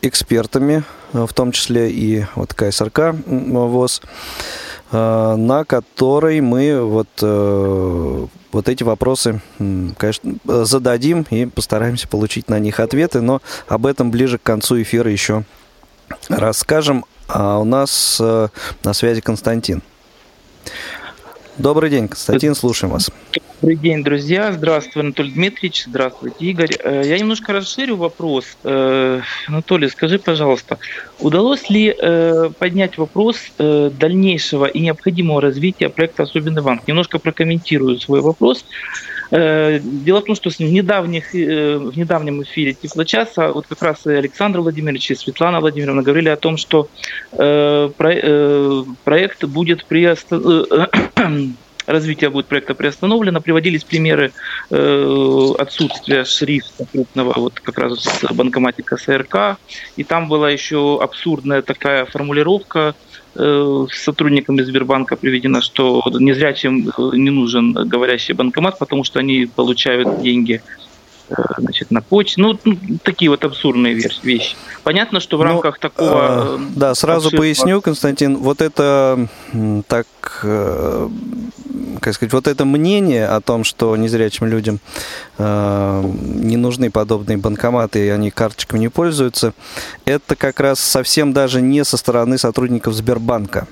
экспертами, 0.00 0.84
э, 1.12 1.26
в 1.26 1.32
том 1.34 1.52
числе 1.52 1.90
и 1.90 2.24
вот 2.34 2.54
КСРК 2.54 3.14
ВОЗ, 3.26 4.02
на 4.90 5.64
которой 5.66 6.40
мы 6.40 6.80
вот 6.80 7.08
вот 8.52 8.68
эти 8.68 8.82
вопросы, 8.82 9.40
конечно, 9.58 10.34
зададим 10.64 11.26
и 11.30 11.46
постараемся 11.46 12.08
получить 12.08 12.48
на 12.48 12.58
них 12.58 12.80
ответы, 12.80 13.20
но 13.20 13.42
об 13.66 13.86
этом 13.86 14.10
ближе 14.10 14.38
к 14.38 14.42
концу 14.42 14.80
эфира 14.80 15.10
еще 15.10 15.44
расскажем. 16.28 17.04
А 17.28 17.58
у 17.58 17.64
нас 17.64 18.18
э, 18.20 18.48
на 18.84 18.94
связи 18.94 19.20
Константин. 19.20 19.82
Добрый 21.58 21.90
день, 21.90 22.06
Константин, 22.06 22.54
слушаем 22.54 22.92
вас. 22.92 23.10
Добрый 23.60 23.76
день, 23.76 24.04
друзья. 24.04 24.52
Здравствуй, 24.52 25.02
Анатолий 25.02 25.32
Дмитриевич. 25.32 25.86
Здравствуйте, 25.88 26.36
Игорь. 26.38 26.70
Э, 26.84 27.02
я 27.04 27.18
немножко 27.18 27.52
расширю 27.52 27.96
вопрос. 27.96 28.44
Э, 28.62 29.20
Анатолий, 29.48 29.88
скажи, 29.88 30.20
пожалуйста, 30.20 30.78
удалось 31.18 31.68
ли 31.68 31.92
поднять 32.60 32.96
вопрос 32.96 33.36
дальнейшего 33.58 34.66
и 34.66 34.78
необходимого 34.78 35.40
развития 35.40 35.88
проекта 35.88 36.22
«Особенный 36.22 36.62
банк»? 36.62 36.86
Немножко 36.86 37.18
прокомментирую 37.18 37.98
свой 37.98 38.20
вопрос. 38.20 38.64
Дело 39.30 40.20
в 40.20 40.24
том, 40.24 40.34
что 40.34 40.50
в, 40.50 40.60
недавних, 40.60 41.32
в 41.32 41.98
недавнем 41.98 42.42
эфире 42.42 42.74
Тифлочаса 42.74 43.52
вот 43.52 43.66
как 43.66 43.82
раз 43.82 44.06
Александр 44.06 44.60
Владимирович 44.60 45.10
и 45.10 45.14
Светлана 45.14 45.60
Владимировна 45.60 46.02
говорили 46.02 46.28
о 46.28 46.36
том, 46.36 46.56
что 46.56 46.88
проект 47.30 49.44
будет 49.44 49.84
приостановлен 49.84 51.56
развитие 51.88 52.30
будет 52.30 52.46
проекта 52.46 52.74
приостановлено. 52.74 53.40
Приводились 53.40 53.82
примеры 53.82 54.32
э, 54.70 55.52
отсутствия 55.58 56.24
шрифта 56.24 56.84
крупного, 56.84 57.32
вот 57.36 57.60
как 57.60 57.78
раз 57.78 58.04
с 58.04 58.32
банкомате 58.32 58.82
КСРК. 58.82 59.56
И 59.96 60.04
там 60.04 60.28
была 60.28 60.50
еще 60.50 61.00
абсурдная 61.02 61.62
такая 61.62 62.04
формулировка 62.04 62.94
э, 62.94 63.07
сотрудниками 63.92 64.62
Сбербанка 64.62 65.16
приведена, 65.16 65.62
что 65.62 66.02
незрячим 66.18 66.88
э, 66.88 67.16
не 67.16 67.30
нужен 67.30 67.72
говорящий 67.72 68.34
банкомат, 68.34 68.78
потому 68.78 69.04
что 69.04 69.20
они 69.20 69.46
получают 69.46 70.20
деньги 70.22 70.62
Э, 71.30 71.42
значит, 71.58 71.90
на 71.90 72.00
почте. 72.00 72.40
Ну, 72.40 72.58
ну, 72.64 72.76
такие 73.02 73.30
вот 73.30 73.44
абсурдные 73.44 73.94
вещи. 74.22 74.56
Понятно, 74.82 75.20
что 75.20 75.36
в 75.36 75.40
ну, 75.40 75.46
рамках 75.46 75.78
такого... 75.78 76.56
Э, 76.56 76.58
да, 76.74 76.94
сразу 76.94 77.28
обширного... 77.28 77.42
поясню, 77.42 77.82
Константин, 77.82 78.36
вот 78.38 78.62
это 78.62 79.28
так, 79.86 80.06
э, 80.42 81.08
как 82.00 82.14
сказать, 82.14 82.32
вот 82.32 82.46
это 82.46 82.64
мнение 82.64 83.26
о 83.26 83.40
том, 83.40 83.64
что 83.64 83.96
незрячим 83.96 84.46
людям 84.46 84.80
э, 85.38 86.02
не 86.22 86.56
нужны 86.56 86.90
подобные 86.90 87.36
банкоматы, 87.36 88.06
и 88.06 88.08
они 88.08 88.30
карточками 88.30 88.80
не 88.80 88.88
пользуются, 88.88 89.54
это 90.04 90.36
как 90.36 90.60
раз 90.60 90.80
совсем 90.80 91.32
даже 91.32 91.60
не 91.60 91.84
со 91.84 91.96
стороны 91.96 92.38
сотрудников 92.38 92.94
Сбербанка. 92.94 93.66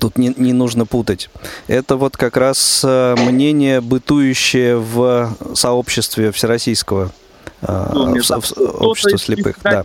Тут 0.00 0.18
не, 0.18 0.34
не 0.36 0.52
нужно 0.52 0.84
путать. 0.84 1.30
Это 1.66 1.96
вот 1.96 2.16
как 2.16 2.36
раз 2.36 2.82
э, 2.84 3.14
мнение, 3.16 3.80
бытующее 3.80 4.76
в 4.76 5.34
сообществе 5.54 6.30
всероссийского 6.30 7.10
э, 7.62 7.90
ну, 7.92 8.20
в, 8.20 8.28
в, 8.28 8.82
общество 8.82 9.18
слепых. 9.18 9.58
Да. 9.62 9.84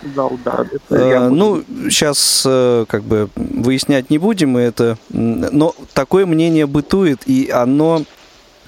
Сказал, 0.00 0.38
да, 0.44 0.66
э, 0.90 1.28
ну, 1.28 1.62
сейчас 1.90 2.42
как 2.88 3.02
бы 3.02 3.28
выяснять 3.36 4.10
не 4.10 4.18
будем, 4.18 4.56
это, 4.56 4.98
но 5.10 5.74
такое 5.94 6.26
мнение 6.26 6.66
бытует, 6.66 7.22
и 7.26 7.50
оно 7.50 8.02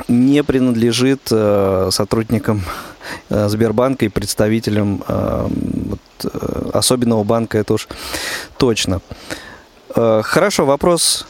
не 0.06 0.44
принадлежит 0.44 1.22
сотрудникам 1.26 2.62
Сбербанка 3.28 4.04
и 4.04 4.08
представителям 4.08 5.02
вот, 5.08 6.00
особенного 6.72 7.24
банка, 7.24 7.58
это 7.58 7.74
уж 7.74 7.88
точно. 8.58 9.00
Э, 9.94 10.22
хорошо, 10.24 10.64
вопрос 10.64 11.26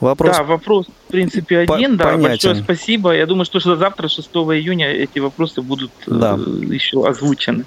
Вопрос... 0.00 0.36
Да, 0.36 0.42
вопрос, 0.42 0.86
в 0.86 1.10
принципе, 1.10 1.60
один. 1.60 1.96
да, 1.96 2.04
понятен. 2.04 2.28
большое 2.28 2.56
спасибо. 2.56 3.12
Я 3.12 3.26
думаю, 3.26 3.44
что 3.44 3.60
завтра, 3.60 4.08
6 4.08 4.28
июня, 4.28 4.92
эти 4.92 5.18
вопросы 5.18 5.62
будут 5.62 5.90
э, 6.06 6.10
да. 6.10 6.38
еще 6.68 7.06
озвучены. 7.06 7.64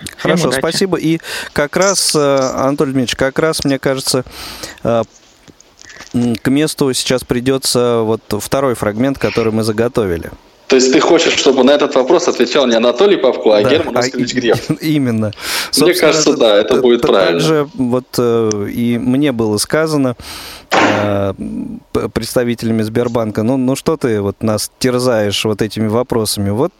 Всем 0.00 0.18
Хорошо, 0.18 0.48
удачи. 0.48 0.60
спасибо. 0.60 0.98
И 0.98 1.20
как 1.52 1.76
раз, 1.76 2.14
э, 2.14 2.18
Анатолий 2.18 2.92
Дмитриевич, 2.92 3.16
как 3.16 3.38
раз, 3.38 3.64
мне 3.64 3.78
кажется, 3.78 4.24
к 4.82 6.50
месту 6.50 6.92
сейчас 6.92 7.24
придется 7.24 8.00
вот 8.02 8.22
второй 8.40 8.74
фрагмент, 8.74 9.18
который 9.18 9.52
мы 9.52 9.62
заготовили. 9.62 10.30
То 10.66 10.76
есть 10.76 10.92
ты 10.92 11.00
хочешь, 11.00 11.34
чтобы 11.34 11.62
на 11.62 11.70
этот 11.70 11.94
вопрос 11.94 12.26
отвечал 12.26 12.66
не 12.66 12.74
Анатолий 12.74 13.16
Павко, 13.16 13.56
а 13.56 13.62
да, 13.62 13.70
Герман 13.70 13.96
Оскарович 13.98 14.32
а, 14.32 14.36
Греф? 14.36 14.70
Именно. 14.80 15.32
Собственно, 15.70 15.86
мне 15.86 16.00
кажется, 16.00 16.30
это, 16.30 16.38
да, 16.38 16.56
это, 16.56 16.74
это 16.74 16.82
будет 16.82 17.02
правильно. 17.02 17.38
Также 17.38 17.68
вот 17.74 18.06
э, 18.18 18.68
и 18.72 18.98
мне 18.98 19.30
было 19.30 19.58
сказано 19.58 20.16
э, 20.72 21.34
представителями 22.12 22.82
Сбербанка, 22.82 23.44
ну, 23.44 23.56
ну 23.56 23.76
что 23.76 23.96
ты 23.96 24.20
вот 24.20 24.42
нас 24.42 24.70
терзаешь 24.80 25.44
вот 25.44 25.62
этими 25.62 25.86
вопросами? 25.86 26.50
Вот 26.50 26.72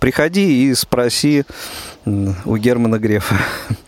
приходи 0.00 0.68
и 0.68 0.74
спроси 0.74 1.44
у 2.04 2.56
Германа 2.56 2.98
Грефа. 2.98 3.36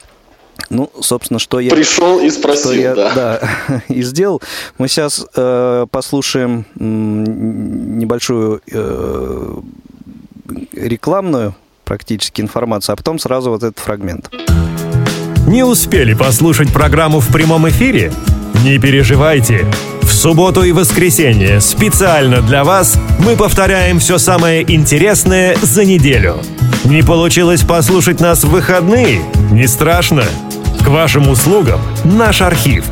Ну, 0.71 0.91
собственно, 1.01 1.39
что 1.39 1.61
я... 1.61 1.71
Пришел 1.71 2.19
и 2.21 2.31
спросил, 2.31 2.73
я, 2.73 2.95
да. 2.95 3.15
да. 3.15 3.83
и 3.89 4.03
сделал. 4.03 4.43
Мы 4.79 4.89
сейчас 4.89 5.25
э, 5.35 5.87
послушаем 5.91 6.65
небольшую 6.75 8.63
э, 8.71 9.57
рекламную 10.73 11.55
практически 11.85 12.41
информацию, 12.41 12.95
а 12.95 12.97
потом 12.97 13.19
сразу 13.19 13.51
вот 13.51 13.63
этот 13.63 13.79
фрагмент. 13.79 14.31
Не 15.47 15.63
успели 15.63 16.15
послушать 16.15 16.73
программу 16.73 17.21
в 17.21 17.33
прямом 17.33 17.69
эфире? 17.69 18.13
Не 18.65 18.79
переживайте. 18.79 19.65
В 20.03 20.13
субботу 20.13 20.63
и 20.65 20.73
воскресенье 20.73 21.61
специально 21.61 22.41
для 22.41 22.65
вас 22.65 22.99
мы 23.21 23.37
повторяем 23.37 24.01
все 24.01 24.19
самое 24.19 24.63
интересное 24.63 25.57
за 25.63 25.85
неделю. 25.85 26.39
Не 26.85 27.03
получилось 27.03 27.63
послушать 27.63 28.21
нас 28.21 28.45
в 28.45 28.51
выходные? 28.51 29.21
Не 29.53 29.67
страшно. 29.67 30.25
К 30.87 30.89
вашим 30.89 31.29
услугам 31.29 31.81
наш 32.05 32.41
архив. 32.43 32.85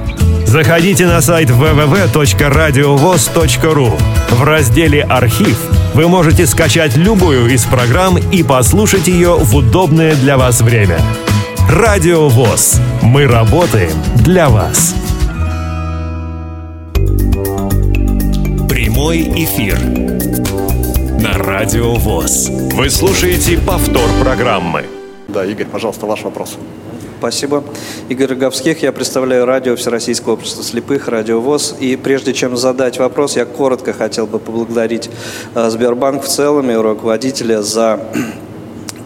Заходите 0.46 1.07
на 1.07 1.20
сайт 1.20 1.48
www.radiovoz.ru. 1.48 3.92
В 4.30 4.42
разделе 4.42 5.02
«Архив» 5.02 5.57
вы 5.94 6.09
можете 6.09 6.48
скачать 6.48 6.96
любую 6.96 7.54
из 7.54 7.64
программ 7.66 8.18
и 8.18 8.42
послушать 8.42 9.07
ее 9.07 9.37
в 9.37 9.54
удобное 9.54 10.16
для 10.16 10.37
вас 10.37 10.61
время. 10.61 10.98
Радио 11.70 12.28
ВОЗ. 12.28 12.80
Мы 13.00 13.28
работаем 13.28 13.94
для 14.16 14.48
вас. 14.48 14.96
Прямой 18.68 19.20
эфир 19.37 19.78
на 21.20 21.38
Радио 21.38 21.94
ВОЗ. 21.94 22.48
Вы 22.72 22.90
слушаете 22.90 23.57
повтор 23.57 24.11
программы. 24.20 24.85
Да, 25.28 25.44
Игорь, 25.44 25.66
пожалуйста, 25.66 26.07
ваш 26.07 26.22
вопрос. 26.22 26.59
Спасибо. 27.25 27.65
Игорь 28.11 28.29
Роговских, 28.29 28.83
я 28.83 28.93
представляю 28.93 29.47
радио 29.47 29.77
Всероссийского 29.77 30.35
общества 30.35 30.63
слепых, 30.63 31.09
Радио 31.09 31.41
ВОЗ. 31.41 31.75
И 31.81 31.97
прежде 31.97 32.35
чем 32.35 32.55
задать 32.55 32.99
вопрос, 32.99 33.37
я 33.37 33.47
коротко 33.47 33.95
хотел 33.95 34.27
бы 34.27 34.39
поблагодарить 34.39 35.09
э, 35.55 35.71
Сбербанк 35.71 36.23
в 36.23 36.29
целом 36.29 36.71
и 36.71 36.75
руководителя 36.75 37.63
за 37.63 37.99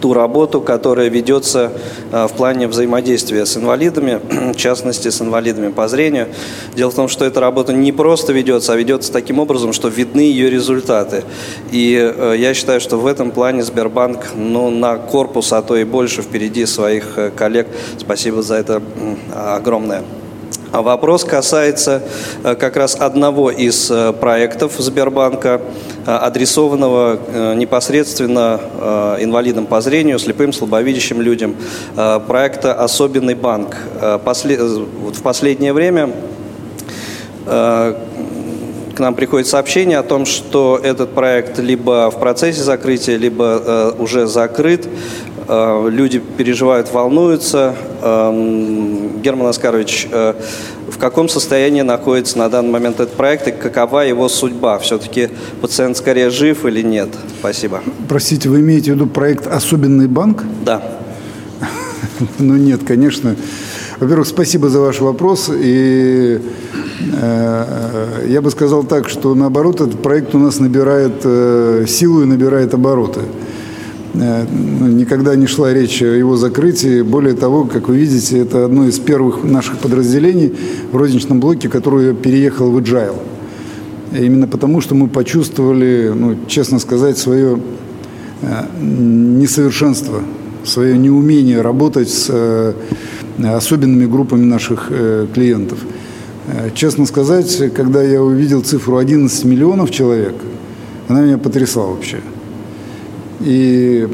ту 0.00 0.14
работу, 0.14 0.60
которая 0.60 1.08
ведется 1.08 1.72
э, 2.12 2.26
в 2.26 2.32
плане 2.32 2.68
взаимодействия 2.68 3.46
с 3.46 3.56
инвалидами, 3.56 4.20
в 4.52 4.56
частности, 4.56 5.08
с 5.08 5.20
инвалидами 5.20 5.70
по 5.70 5.88
зрению. 5.88 6.28
Дело 6.74 6.90
в 6.90 6.94
том, 6.94 7.08
что 7.08 7.24
эта 7.24 7.40
работа 7.40 7.72
не 7.72 7.92
просто 7.92 8.32
ведется, 8.32 8.72
а 8.72 8.76
ведется 8.76 9.12
таким 9.12 9.38
образом, 9.38 9.72
что 9.72 9.88
видны 9.88 10.20
ее 10.20 10.50
результаты. 10.50 11.24
И 11.70 11.96
э, 11.96 12.34
я 12.38 12.54
считаю, 12.54 12.80
что 12.80 12.98
в 12.98 13.06
этом 13.06 13.30
плане 13.30 13.62
Сбербанк 13.62 14.28
ну, 14.34 14.70
на 14.70 14.96
корпус, 14.96 15.52
а 15.52 15.62
то 15.62 15.76
и 15.76 15.84
больше 15.84 16.22
впереди 16.22 16.66
своих 16.66 17.16
э, 17.16 17.30
коллег. 17.30 17.66
Спасибо 17.98 18.42
за 18.42 18.56
это 18.56 18.82
огромное. 19.34 20.02
А 20.70 20.82
вопрос 20.82 21.24
касается 21.24 22.02
э, 22.44 22.54
как 22.54 22.76
раз 22.76 22.94
одного 22.94 23.50
из 23.50 23.90
э, 23.90 24.12
проектов 24.12 24.72
Сбербанка, 24.76 25.62
э, 26.06 26.10
адресованного 26.10 27.54
непосредственно 27.54 28.60
инвалидам 29.20 29.66
по 29.66 29.80
зрению, 29.80 30.18
слепым, 30.18 30.52
слабовидящим 30.52 31.20
людям, 31.20 31.56
проекта 31.94 32.74
«Особенный 32.74 33.34
банк». 33.34 33.76
В 34.00 35.22
последнее 35.22 35.72
время 35.72 36.10
к 37.44 37.94
нам 38.98 39.14
приходит 39.14 39.46
сообщение 39.46 39.98
о 39.98 40.02
том, 40.02 40.26
что 40.26 40.80
этот 40.82 41.14
проект 41.14 41.58
либо 41.58 42.10
в 42.10 42.18
процессе 42.18 42.62
закрытия, 42.62 43.16
либо 43.16 43.94
уже 43.98 44.26
закрыт. 44.26 44.88
Э, 45.48 45.88
люди 45.90 46.18
переживают, 46.18 46.92
волнуются. 46.92 47.74
Эм, 48.02 49.20
Герман 49.22 49.46
Оскарович, 49.46 50.06
э, 50.12 50.34
в 50.90 50.98
каком 50.98 51.30
состоянии 51.30 51.80
находится 51.80 52.36
на 52.36 52.50
данный 52.50 52.70
момент 52.70 53.00
этот 53.00 53.14
проект 53.14 53.48
и 53.48 53.52
какова 53.52 54.00
его 54.00 54.28
судьба? 54.28 54.78
Все-таки 54.78 55.30
пациент 55.62 55.96
скорее 55.96 56.28
жив 56.28 56.66
или 56.66 56.82
нет? 56.82 57.08
Спасибо. 57.40 57.80
Простите, 58.08 58.50
вы 58.50 58.60
имеете 58.60 58.92
в 58.92 58.94
виду 58.96 59.06
проект 59.06 59.46
«Особенный 59.46 60.06
банк»? 60.06 60.44
Да. 60.64 60.82
Ну 62.38 62.56
нет, 62.56 62.80
конечно. 62.86 63.34
Во-первых, 64.00 64.26
спасибо 64.28 64.68
за 64.68 64.80
ваш 64.80 65.00
вопрос. 65.00 65.50
И 65.52 66.40
э, 67.22 68.26
я 68.28 68.42
бы 68.42 68.50
сказал 68.50 68.84
так, 68.84 69.08
что 69.08 69.34
наоборот, 69.34 69.80
этот 69.80 70.02
проект 70.02 70.34
у 70.34 70.38
нас 70.38 70.60
набирает 70.60 71.22
э, 71.24 71.86
силу 71.88 72.22
и 72.22 72.26
набирает 72.26 72.74
обороты. 72.74 73.20
Э, 74.20 74.46
ну, 74.50 74.88
никогда 74.88 75.36
не 75.36 75.46
шла 75.46 75.72
речь 75.72 76.02
о 76.02 76.06
его 76.06 76.36
закрытии. 76.36 77.02
Более 77.02 77.34
того, 77.34 77.64
как 77.64 77.88
вы 77.88 77.98
видите, 77.98 78.38
это 78.38 78.64
одно 78.64 78.86
из 78.86 78.98
первых 78.98 79.44
наших 79.44 79.78
подразделений 79.78 80.52
в 80.90 80.96
розничном 80.96 81.40
блоке, 81.40 81.68
которое 81.68 82.14
переехало 82.14 82.70
в 82.70 82.78
Agile. 82.78 83.16
Именно 84.12 84.48
потому, 84.48 84.80
что 84.80 84.94
мы 84.94 85.08
почувствовали, 85.08 86.12
ну, 86.14 86.36
честно 86.46 86.78
сказать, 86.78 87.18
свое 87.18 87.60
э, 88.42 88.64
несовершенство, 88.80 90.22
свое 90.64 90.98
неумение 90.98 91.60
работать 91.60 92.08
с 92.08 92.26
э, 92.28 92.72
особенными 93.44 94.06
группами 94.06 94.44
наших 94.44 94.90
клиентов. 95.32 95.78
Честно 96.74 97.06
сказать, 97.06 97.72
когда 97.72 98.02
я 98.02 98.20
увидел 98.20 98.62
цифру 98.62 98.96
11 98.96 99.44
миллионов 99.44 99.92
человек, 99.92 100.34
она 101.06 101.20
меня 101.20 101.38
потрясла 101.38 101.86
вообще. 101.86 102.20
И 103.40 104.08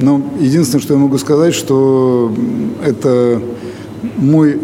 ну, 0.00 0.22
единственное, 0.40 0.82
что 0.82 0.94
я 0.94 1.00
могу 1.00 1.18
сказать, 1.18 1.54
что 1.54 2.32
это 2.84 3.40
мой 4.16 4.60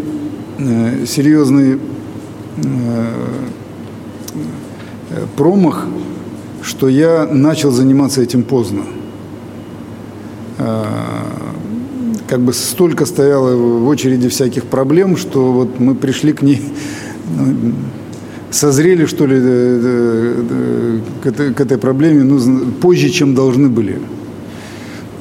э, 0.58 1.06
серьезный 1.06 1.78
э, 2.56 3.12
промах, 5.36 5.86
что 6.62 6.88
я 6.88 7.26
начал 7.30 7.70
заниматься 7.70 8.22
этим 8.22 8.42
поздно. 8.42 8.82
Э, 10.58 10.84
как 12.28 12.40
бы 12.40 12.52
столько 12.52 13.04
стояло 13.04 13.54
в 13.56 13.86
очереди 13.88 14.28
всяких 14.28 14.64
проблем, 14.64 15.16
что 15.16 15.52
вот 15.52 15.80
мы 15.80 15.94
пришли 15.94 16.32
к 16.32 16.42
ней 16.42 16.62
созрели, 18.52 19.06
что 19.06 19.26
ли, 19.26 19.40
к 21.22 21.26
этой, 21.26 21.54
к 21.54 21.60
этой 21.60 21.78
проблеме 21.78 22.22
ну, 22.22 22.66
позже, 22.80 23.08
чем 23.08 23.34
должны 23.34 23.68
были. 23.68 23.98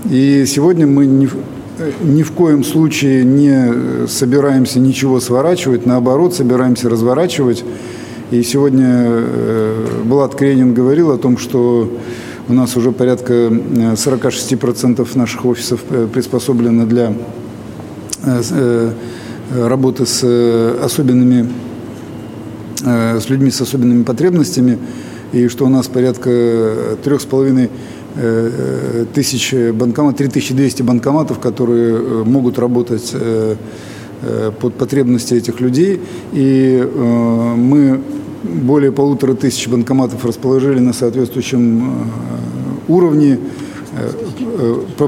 И 0.10 0.46
сегодня 0.48 0.86
мы 0.86 1.06
ни, 1.06 1.30
ни 2.04 2.24
в 2.24 2.32
коем 2.32 2.64
случае 2.64 3.24
не 3.24 4.08
собираемся 4.08 4.80
ничего 4.80 5.20
сворачивать, 5.20 5.86
наоборот, 5.86 6.36
собираемся 6.36 6.90
разворачивать. 6.90 7.64
И 8.32 8.44
сегодня 8.44 8.88
э, 8.88 9.86
Булат 10.06 10.36
Кренин 10.36 10.74
говорил 10.74 11.12
о 11.12 11.18
том, 11.18 11.38
что 11.38 11.92
у 12.48 12.54
нас 12.54 12.76
уже 12.78 12.92
порядка 12.92 13.34
46% 13.34 15.02
э, 15.02 15.18
наших 15.18 15.46
офисов 15.46 15.82
э, 15.90 16.08
приспособлено 16.12 16.86
для 16.86 17.14
работы 19.52 20.06
с 20.06 20.24
особенными 20.84 21.50
Э, 21.50 21.71
с 22.84 23.30
людьми 23.30 23.52
с 23.52 23.62
особенными 23.62 24.04
потребностями, 24.04 24.78
и 25.32 25.48
что 25.48 25.66
у 25.66 25.70
нас 25.70 25.88
порядка 25.88 26.98
трех 27.04 27.22
с 27.22 27.26
половиной 27.26 27.70
э, 28.16 29.06
тысяч 29.14 29.54
банкоматов, 29.54 30.18
3200 30.18 30.82
банкоматов, 30.82 31.40
которые 31.40 31.96
э, 31.96 32.24
могут 32.26 32.60
работать 32.60 33.14
под 34.62 34.76
потребности 34.76 35.34
этих 35.34 35.62
людей. 35.62 36.00
И 36.32 36.88
мы 36.96 38.00
более 38.44 38.92
полутора 38.92 39.34
тысяч 39.34 39.68
банкоматов 39.68 40.24
расположили 40.24 40.78
на 40.78 40.94
соответствующем 40.94 42.12
уровне. 42.88 43.40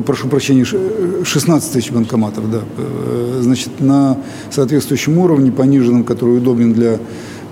Прошу 0.07 0.29
прощения, 0.29 0.65
16 0.65 1.73
тысяч 1.73 1.91
банкоматов, 1.91 2.49
да. 2.49 2.61
Значит, 3.39 3.79
на 3.81 4.17
соответствующем 4.49 5.19
уровне, 5.19 5.51
пониженном, 5.51 6.05
который 6.05 6.39
удобен 6.39 6.73
для 6.73 6.93
Э, 6.93 7.42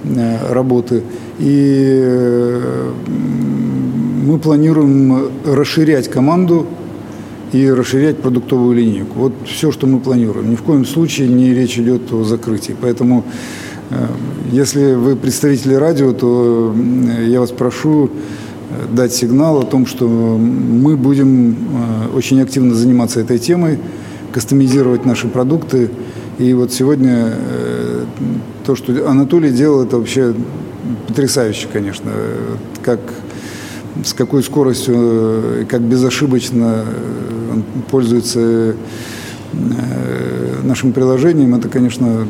работы. 0.50 1.04
И 1.40 2.00
э, 2.04 2.92
мы 4.26 4.40
планируем 4.40 5.30
расширять 5.46 6.10
команду 6.10 6.66
и 7.52 7.70
расширять 7.70 8.18
продуктовую 8.18 8.76
линейку. 8.76 9.20
Вот 9.20 9.34
все, 9.46 9.72
что 9.72 9.88
мы 9.88 10.00
планируем. 10.00 10.52
Ни 10.52 10.56
в 10.56 10.64
коем 10.64 10.86
случае 10.86 11.28
не 11.28 11.54
речь 11.54 11.78
идет 11.78 12.12
о 12.14 12.24
закрытии. 12.24 12.76
Поэтому 12.80 13.24
Если 14.52 14.94
вы 14.94 15.16
представители 15.16 15.74
радио, 15.74 16.14
то 16.14 16.74
я 17.26 17.40
вас 17.42 17.52
прошу 17.52 18.10
дать 18.92 19.14
сигнал 19.14 19.60
о 19.60 19.64
том, 19.64 19.86
что 19.86 20.08
мы 20.08 20.96
будем 20.96 21.58
очень 22.16 22.42
активно 22.42 22.74
заниматься 22.74 23.20
этой 23.20 23.38
темой, 23.38 23.80
кастомизировать 24.32 25.06
наши 25.06 25.28
продукты. 25.28 25.90
И 26.38 26.54
вот 26.54 26.72
сегодня 26.72 27.34
то, 28.66 28.76
что 28.76 29.10
Анатолий 29.10 29.52
делал, 29.52 29.84
это 29.84 29.98
вообще 29.98 30.34
потрясающе, 31.08 31.68
конечно. 31.72 32.12
Как, 32.82 33.00
с 34.04 34.14
какой 34.14 34.44
скоростью, 34.44 35.66
как 35.70 35.82
безошибочно 35.82 36.86
он 37.52 37.64
пользуется 37.90 38.76
нашим 40.64 40.94
приложением, 40.94 41.56
это, 41.56 41.68
конечно, 41.68 42.26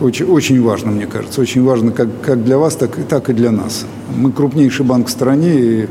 очень, 0.00 0.26
очень 0.26 0.60
важно, 0.60 0.90
мне 0.90 1.06
кажется. 1.06 1.40
Очень 1.40 1.62
важно 1.62 1.92
как, 1.92 2.08
как 2.22 2.44
для 2.44 2.58
вас, 2.58 2.74
так, 2.74 2.96
так 3.08 3.30
и 3.30 3.32
для 3.32 3.52
нас. 3.52 3.86
Мы 4.16 4.32
крупнейший 4.32 4.84
банк 4.84 5.06
в 5.06 5.10
стране, 5.10 5.60
и 5.60 5.88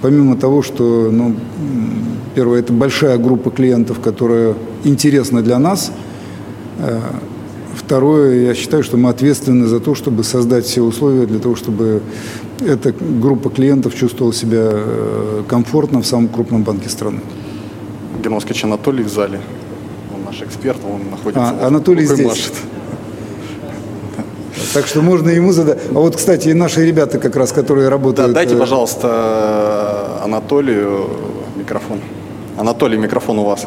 помимо 0.00 0.36
того, 0.36 0.62
что, 0.62 1.10
ну, 1.10 1.34
первое, 2.34 2.60
это 2.60 2.72
большая 2.72 3.18
группа 3.18 3.50
клиентов, 3.50 3.98
которая 4.00 4.54
интересна 4.84 5.42
для 5.42 5.58
нас, 5.58 5.90
э, 5.90 6.07
Второе, 7.74 8.46
я 8.46 8.54
считаю, 8.54 8.82
что 8.82 8.96
мы 8.96 9.08
ответственны 9.10 9.66
за 9.66 9.78
то, 9.80 9.94
чтобы 9.94 10.24
создать 10.24 10.64
все 10.64 10.82
условия 10.82 11.26
для 11.26 11.38
того, 11.38 11.54
чтобы 11.54 12.02
эта 12.60 12.92
группа 12.92 13.50
клиентов 13.50 13.94
чувствовала 13.94 14.34
себя 14.34 14.70
э, 14.72 15.42
комфортно 15.46 16.02
в 16.02 16.06
самом 16.06 16.28
крупном 16.28 16.64
банке 16.64 16.88
страны. 16.88 17.20
Германовский 18.20 18.60
Анатолий 18.64 19.04
в 19.04 19.08
зале. 19.08 19.40
Он 20.14 20.24
наш 20.24 20.42
эксперт, 20.42 20.78
он 20.84 21.10
находится... 21.10 21.54
А, 21.60 21.66
Анатолий 21.68 22.04
здесь. 22.04 22.26
Машет. 22.26 22.52
Так 24.74 24.86
что 24.86 25.00
можно 25.00 25.30
ему 25.30 25.52
задать. 25.52 25.78
А 25.90 25.94
вот, 25.94 26.16
кстати, 26.16 26.48
и 26.48 26.54
наши 26.54 26.84
ребята, 26.84 27.18
как 27.18 27.36
раз, 27.36 27.52
которые 27.52 27.88
работают... 27.88 28.32
Да, 28.32 28.34
дайте, 28.34 28.54
э, 28.54 28.58
пожалуйста, 28.58 30.20
Анатолию 30.24 31.08
микрофон. 31.56 32.00
Анатолий, 32.56 32.98
микрофон 32.98 33.38
у 33.38 33.44
вас. 33.44 33.66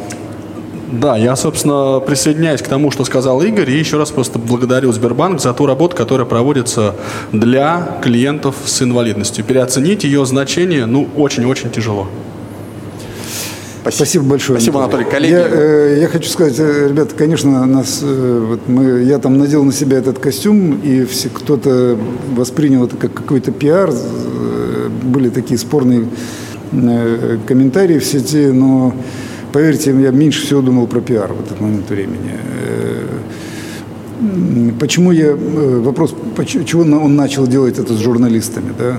Да, 0.91 1.15
я, 1.15 1.35
собственно, 1.37 2.01
присоединяюсь 2.01 2.61
к 2.61 2.67
тому, 2.67 2.91
что 2.91 3.05
сказал 3.05 3.41
Игорь, 3.41 3.69
и 3.71 3.77
еще 3.77 3.97
раз 3.97 4.11
просто 4.11 4.39
благодарю 4.39 4.91
Сбербанк 4.91 5.39
за 5.39 5.53
ту 5.53 5.65
работу, 5.65 5.95
которая 5.95 6.25
проводится 6.25 6.95
для 7.31 7.99
клиентов 8.03 8.55
с 8.65 8.81
инвалидностью. 8.81 9.45
Переоценить 9.45 10.03
ее 10.03 10.25
значение, 10.25 10.85
ну, 10.85 11.07
очень-очень 11.15 11.71
тяжело. 11.71 12.07
Спасибо, 13.81 13.95
Спасибо 13.95 14.25
большое. 14.25 14.59
Спасибо, 14.59 14.83
Анатолий. 14.83 15.05
Коллеги. 15.05 15.31
Я, 15.31 15.47
э, 15.49 15.97
я 16.01 16.07
хочу 16.07 16.29
сказать, 16.29 16.59
э, 16.59 16.87
ребята, 16.89 17.15
конечно, 17.15 17.65
нас, 17.65 18.01
э, 18.03 18.45
вот 18.49 18.67
мы, 18.67 19.01
я 19.01 19.17
там 19.17 19.39
надел 19.39 19.63
на 19.63 19.71
себя 19.71 19.97
этот 19.97 20.19
костюм, 20.19 20.79
и 20.83 21.05
все, 21.05 21.29
кто-то 21.29 21.97
воспринял 22.35 22.85
это 22.85 22.95
как 22.97 23.13
какой-то 23.13 23.51
пиар. 23.51 23.89
Э, 23.89 24.89
были 25.01 25.29
такие 25.29 25.57
спорные 25.57 26.05
э, 26.73 27.37
комментарии 27.47 27.97
в 27.97 28.05
сети, 28.05 28.51
но 28.51 28.93
Поверьте, 29.51 29.91
я 29.91 30.11
меньше 30.11 30.45
всего 30.45 30.61
думал 30.61 30.87
про 30.87 31.01
пиар 31.01 31.33
в 31.33 31.41
этот 31.41 31.59
момент 31.59 31.89
времени. 31.89 32.37
Э, 32.67 33.07
почему 34.79 35.11
я... 35.11 35.31
Э, 35.31 35.79
вопрос, 35.79 36.15
чего 36.45 36.81
он 36.81 37.15
начал 37.15 37.47
делать 37.47 37.77
это 37.77 37.93
с 37.93 37.97
журналистами, 37.97 38.73
да, 38.77 38.97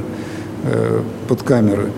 э, 0.64 1.00
под 1.28 1.42
камеры? 1.42 1.88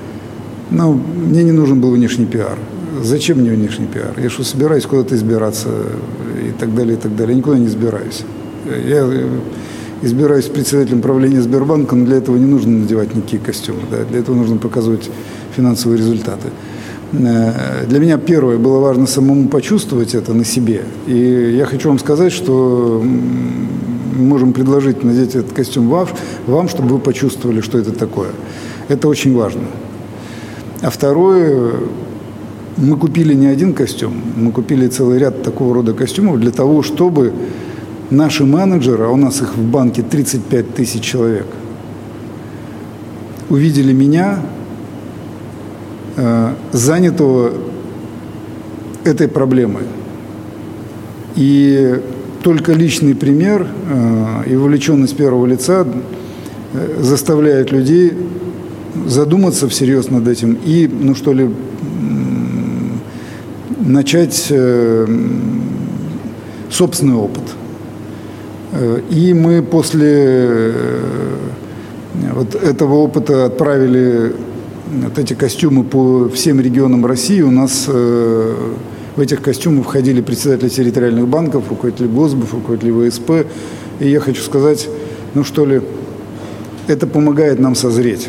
Ну, 0.70 0.92
мне 0.92 1.42
не 1.42 1.52
нужен 1.52 1.80
был 1.80 1.90
внешний 1.90 2.26
пиар. 2.26 2.58
Зачем 3.02 3.38
мне 3.38 3.50
внешний 3.50 3.86
пиар? 3.86 4.14
Я 4.18 4.30
что, 4.30 4.44
собираюсь 4.44 4.86
куда-то 4.86 5.16
избираться 5.16 5.68
и 6.40 6.52
так 6.58 6.74
далее, 6.74 6.96
и 6.96 7.00
так 7.00 7.16
далее. 7.16 7.32
Я 7.32 7.38
никуда 7.38 7.58
не 7.58 7.66
избираюсь. 7.66 8.22
Я 8.86 9.08
избираюсь 10.02 10.44
председателем 10.44 11.00
правления 11.00 11.42
Сбербанка, 11.42 11.96
но 11.96 12.06
для 12.06 12.16
этого 12.16 12.36
не 12.36 12.46
нужно 12.46 12.78
надевать 12.78 13.14
никакие 13.14 13.42
костюмы. 13.42 13.80
Да? 13.90 14.04
Для 14.04 14.20
этого 14.20 14.36
нужно 14.36 14.58
показывать 14.58 15.10
финансовые 15.56 15.98
результаты. 15.98 16.50
Э, 17.18 17.86
для 17.86 17.98
меня 17.98 18.18
первое 18.18 18.58
было 18.58 18.80
важно 18.80 19.06
самому 19.06 19.48
почувствовать 19.48 20.14
это 20.14 20.34
на 20.34 20.44
себе. 20.44 20.82
И 21.06 21.54
я 21.56 21.66
хочу 21.66 21.88
вам 21.88 21.98
сказать, 21.98 22.32
что 22.32 23.02
мы 23.04 24.24
можем 24.24 24.52
предложить 24.52 25.02
надеть 25.04 25.34
этот 25.34 25.52
костюм 25.52 25.88
вам, 25.88 26.08
вам, 26.46 26.68
чтобы 26.68 26.88
вы 26.94 26.98
почувствовали, 26.98 27.60
что 27.60 27.78
это 27.78 27.92
такое. 27.92 28.30
Это 28.88 29.08
очень 29.08 29.34
важно. 29.34 29.62
А 30.82 30.90
второе, 30.90 31.72
мы 32.76 32.96
купили 32.96 33.34
не 33.34 33.46
один 33.46 33.72
костюм, 33.72 34.14
мы 34.36 34.52
купили 34.52 34.88
целый 34.88 35.18
ряд 35.18 35.42
такого 35.42 35.74
рода 35.74 35.94
костюмов 35.94 36.38
для 36.40 36.50
того, 36.50 36.82
чтобы 36.82 37.32
наши 38.10 38.44
менеджеры, 38.44 39.04
а 39.04 39.08
у 39.08 39.16
нас 39.16 39.40
их 39.40 39.56
в 39.56 39.62
банке 39.62 40.02
35 40.02 40.74
тысяч 40.74 41.02
человек, 41.02 41.46
увидели 43.48 43.92
меня 43.92 44.40
Э, 46.16 46.54
занятого 46.70 47.54
этой 49.02 49.26
проблемой. 49.26 49.82
И 51.34 52.00
только 52.42 52.72
личный 52.72 53.16
пример 53.16 53.66
э, 53.66 54.50
и 54.50 54.54
вовлеченность 54.54 55.16
первого 55.16 55.44
лица 55.46 55.84
э, 56.72 57.02
заставляет 57.02 57.72
людей 57.72 58.12
задуматься 59.06 59.68
всерьез 59.68 60.08
над 60.08 60.28
этим 60.28 60.56
и, 60.64 60.86
ну 60.86 61.16
что 61.16 61.32
ли, 61.32 61.50
начать 63.80 64.52
собственный 66.70 67.16
опыт. 67.16 67.42
И 69.10 69.34
мы 69.34 69.62
после 69.62 70.72
вот 72.32 72.54
этого 72.54 72.94
опыта 72.94 73.46
отправили 73.46 74.32
вот 75.02 75.18
эти 75.18 75.34
костюмы 75.34 75.84
по 75.84 76.28
всем 76.28 76.60
регионам 76.60 77.04
России. 77.04 77.40
У 77.40 77.50
нас 77.50 77.86
э, 77.88 78.54
в 79.16 79.20
этих 79.20 79.42
костюмах 79.42 79.86
входили 79.86 80.20
председатели 80.20 80.68
территориальных 80.68 81.26
банков, 81.26 81.64
руководители 81.68 82.06
ГОСБов, 82.06 82.54
руководители 82.54 83.08
ВСП. 83.08 83.46
И 84.00 84.08
я 84.08 84.20
хочу 84.20 84.42
сказать, 84.42 84.88
ну 85.34 85.44
что 85.44 85.64
ли, 85.64 85.82
это 86.86 87.06
помогает 87.06 87.58
нам 87.58 87.74
созреть. 87.74 88.28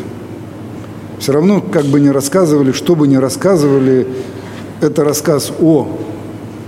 Все 1.18 1.32
равно, 1.32 1.60
как 1.60 1.84
бы 1.86 2.00
ни 2.00 2.08
рассказывали, 2.08 2.72
что 2.72 2.94
бы 2.94 3.06
ни 3.08 3.16
рассказывали, 3.16 4.06
это 4.80 5.04
рассказ 5.04 5.52
о 5.60 5.88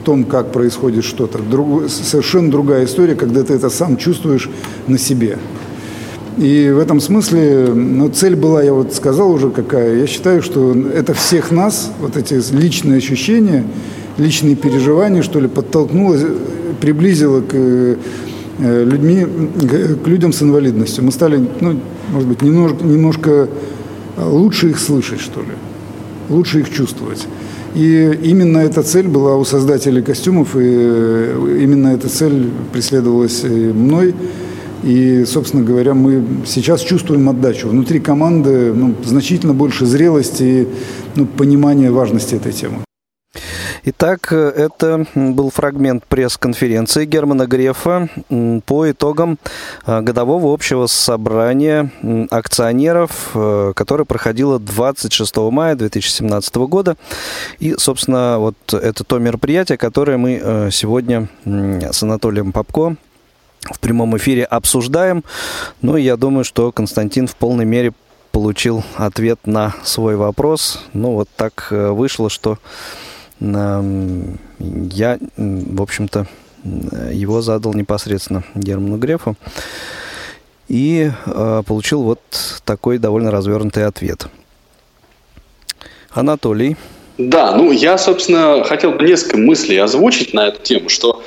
том, 0.04 0.24
как 0.24 0.52
происходит 0.52 1.04
что-то. 1.04 1.38
Друг, 1.38 1.88
совершенно 1.88 2.50
другая 2.50 2.84
история, 2.86 3.14
когда 3.14 3.42
ты 3.42 3.54
это 3.54 3.68
сам 3.68 3.96
чувствуешь 3.96 4.48
на 4.86 4.98
себе. 4.98 5.38
И 6.38 6.70
в 6.70 6.78
этом 6.78 7.00
смысле 7.00 7.66
ну, 7.74 8.08
цель 8.10 8.36
была, 8.36 8.62
я 8.62 8.72
вот 8.72 8.94
сказал 8.94 9.32
уже 9.32 9.50
какая. 9.50 9.96
Я 9.96 10.06
считаю, 10.06 10.40
что 10.40 10.72
это 10.72 11.12
всех 11.12 11.50
нас, 11.50 11.90
вот 12.00 12.16
эти 12.16 12.40
личные 12.54 12.98
ощущения, 12.98 13.64
личные 14.18 14.54
переживания, 14.54 15.22
что 15.22 15.40
ли, 15.40 15.48
подтолкнуло, 15.48 16.16
приблизило 16.80 17.40
к 17.40 17.54
э, 17.54 17.96
людьми, 18.58 19.26
к 20.04 20.06
людям 20.06 20.32
с 20.32 20.40
инвалидностью. 20.40 21.02
Мы 21.02 21.10
стали, 21.10 21.44
ну, 21.60 21.80
может 22.12 22.28
быть, 22.28 22.40
немножко, 22.42 22.84
немножко 22.84 23.48
лучше 24.16 24.70
их 24.70 24.78
слышать, 24.78 25.20
что 25.20 25.40
ли, 25.40 25.56
лучше 26.28 26.60
их 26.60 26.70
чувствовать. 26.70 27.26
И 27.74 28.16
именно 28.22 28.58
эта 28.58 28.84
цель 28.84 29.08
была 29.08 29.36
у 29.36 29.44
создателей 29.44 30.02
костюмов, 30.02 30.54
и 30.54 30.60
э, 30.62 31.58
именно 31.62 31.88
эта 31.88 32.08
цель 32.08 32.48
преследовалась 32.72 33.42
мной. 33.42 34.14
И, 34.82 35.24
собственно 35.24 35.64
говоря, 35.64 35.94
мы 35.94 36.24
сейчас 36.46 36.80
чувствуем 36.82 37.28
отдачу. 37.28 37.68
Внутри 37.68 38.00
команды 38.00 38.72
ну, 38.72 38.94
значительно 39.04 39.54
больше 39.54 39.86
зрелости 39.86 40.42
и 40.42 40.68
ну, 41.16 41.26
понимания 41.26 41.90
важности 41.90 42.34
этой 42.34 42.52
темы. 42.52 42.84
Итак, 43.84 44.32
это 44.32 45.06
был 45.14 45.50
фрагмент 45.50 46.04
пресс-конференции 46.06 47.06
Германа 47.06 47.46
Грефа 47.46 48.08
по 48.66 48.90
итогам 48.90 49.38
а, 49.86 50.02
годового 50.02 50.52
общего 50.52 50.86
собрания 50.86 51.90
акционеров, 52.30 53.30
э, 53.34 53.72
которое 53.74 54.04
проходило 54.04 54.58
26 54.58 55.36
мая 55.36 55.74
2017 55.74 56.56
года. 56.56 56.96
И, 57.60 57.74
собственно, 57.78 58.38
вот 58.38 58.56
это 58.72 59.04
то 59.04 59.18
мероприятие, 59.18 59.78
которое 59.78 60.18
мы 60.18 60.40
э, 60.42 60.70
сегодня 60.70 61.28
с 61.44 62.02
Анатолием 62.02 62.52
Попко 62.52 62.96
в 63.70 63.80
прямом 63.80 64.16
эфире 64.16 64.44
обсуждаем. 64.44 65.24
Ну, 65.82 65.96
и 65.96 66.02
я 66.02 66.16
думаю, 66.16 66.44
что 66.44 66.72
Константин 66.72 67.26
в 67.26 67.36
полной 67.36 67.64
мере 67.64 67.92
получил 68.32 68.84
ответ 68.96 69.40
на 69.46 69.74
свой 69.84 70.16
вопрос. 70.16 70.82
Ну, 70.92 71.12
вот 71.12 71.28
так 71.36 71.68
э, 71.70 71.90
вышло, 71.90 72.30
что 72.30 72.58
я, 73.40 75.18
в 75.36 75.82
общем-то, 75.82 76.26
его 77.12 77.40
задал 77.40 77.74
непосредственно 77.74 78.42
Герману 78.54 78.96
Грефу. 78.96 79.36
И 80.66 81.10
э, 81.24 81.62
получил 81.66 82.02
вот 82.02 82.20
такой 82.64 82.98
довольно 82.98 83.30
развернутый 83.30 83.86
ответ. 83.86 84.26
Анатолий. 86.10 86.76
Да, 87.16 87.56
ну 87.56 87.72
я, 87.72 87.96
собственно, 87.96 88.62
хотел 88.64 88.92
бы 88.92 89.04
несколько 89.04 89.38
мыслей 89.38 89.78
озвучить 89.78 90.34
на 90.34 90.48
эту 90.48 90.62
тему, 90.62 90.88
что 90.88 91.22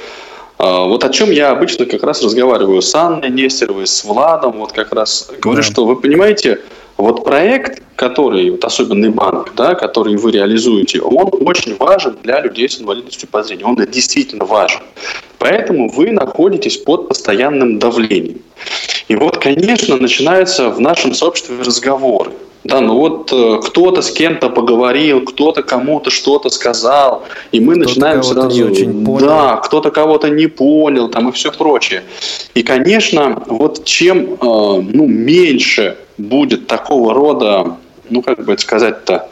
вот 0.61 1.03
о 1.03 1.09
чем 1.09 1.31
я 1.31 1.51
обычно 1.51 1.85
как 1.85 2.03
раз 2.03 2.23
разговариваю 2.23 2.81
с 2.81 2.93
Анной 2.93 3.29
Нестеровой, 3.29 3.87
с 3.87 4.03
Владом, 4.03 4.59
вот 4.59 4.71
как 4.73 4.93
раз 4.93 5.29
говорю, 5.41 5.61
да. 5.61 5.67
что 5.67 5.85
вы 5.85 5.95
понимаете, 5.95 6.59
вот 6.97 7.23
проект, 7.23 7.81
который, 7.95 8.51
вот 8.51 8.63
особенный 8.63 9.09
банк, 9.09 9.53
да, 9.55 9.73
который 9.73 10.15
вы 10.17 10.31
реализуете, 10.31 11.01
он 11.01 11.29
очень 11.47 11.75
важен 11.77 12.15
для 12.21 12.41
людей 12.41 12.69
с 12.69 12.79
инвалидностью 12.79 13.27
по 13.27 13.41
зрению. 13.43 13.69
Он 13.69 13.75
действительно 13.75 14.45
важен. 14.45 14.81
Поэтому 15.39 15.89
вы 15.89 16.11
находитесь 16.11 16.77
под 16.77 17.07
постоянным 17.07 17.79
давлением. 17.79 18.41
И 19.07 19.15
вот, 19.15 19.39
конечно, 19.39 19.97
начинаются 19.97 20.69
в 20.69 20.79
нашем 20.79 21.13
сообществе 21.13 21.57
разговоры. 21.59 22.31
Да, 22.63 22.79
ну 22.79 22.95
вот 22.95 23.31
э, 23.33 23.59
кто-то 23.63 24.03
с 24.03 24.11
кем-то 24.11 24.49
поговорил, 24.49 25.21
кто-то 25.21 25.63
кому-то 25.63 26.11
что-то 26.11 26.49
сказал, 26.49 27.23
и 27.51 27.59
мы 27.59 27.73
кто 27.73 27.85
начинаем 27.85 28.21
сразу... 28.21 28.55
Не 28.55 28.63
очень 28.63 29.05
понял. 29.05 29.27
Да, 29.27 29.57
кто-то 29.57 29.89
кого-то 29.89 30.29
не 30.29 30.45
понял, 30.45 31.09
там 31.09 31.29
и 31.29 31.31
все 31.31 31.51
прочее. 31.51 32.03
И, 32.53 32.61
конечно, 32.61 33.41
вот 33.47 33.83
чем 33.85 34.33
э, 34.33 34.37
ну, 34.41 35.07
меньше 35.07 35.97
будет 36.19 36.67
такого 36.67 37.15
рода, 37.15 37.77
ну 38.09 38.21
как 38.21 38.45
бы 38.45 38.53
это 38.53 38.61
сказать-то, 38.61 39.27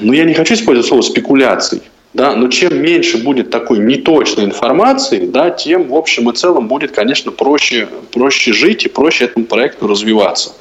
ну 0.00 0.12
я 0.12 0.24
не 0.24 0.34
хочу 0.34 0.54
использовать 0.54 0.88
слово 0.88 1.00
спекуляций, 1.00 1.80
да, 2.14 2.36
но 2.36 2.48
чем 2.48 2.80
меньше 2.80 3.18
будет 3.18 3.50
такой 3.50 3.80
неточной 3.80 4.44
информации, 4.44 5.26
да, 5.26 5.50
тем 5.50 5.88
в 5.88 5.94
общем 5.94 6.30
и 6.30 6.32
целом 6.32 6.68
будет, 6.68 6.92
конечно, 6.92 7.32
проще, 7.32 7.88
проще 8.12 8.52
жить 8.52 8.84
и 8.84 8.88
проще 8.88 9.24
этому 9.24 9.44
проекту 9.46 9.88
развиваться. 9.88 10.52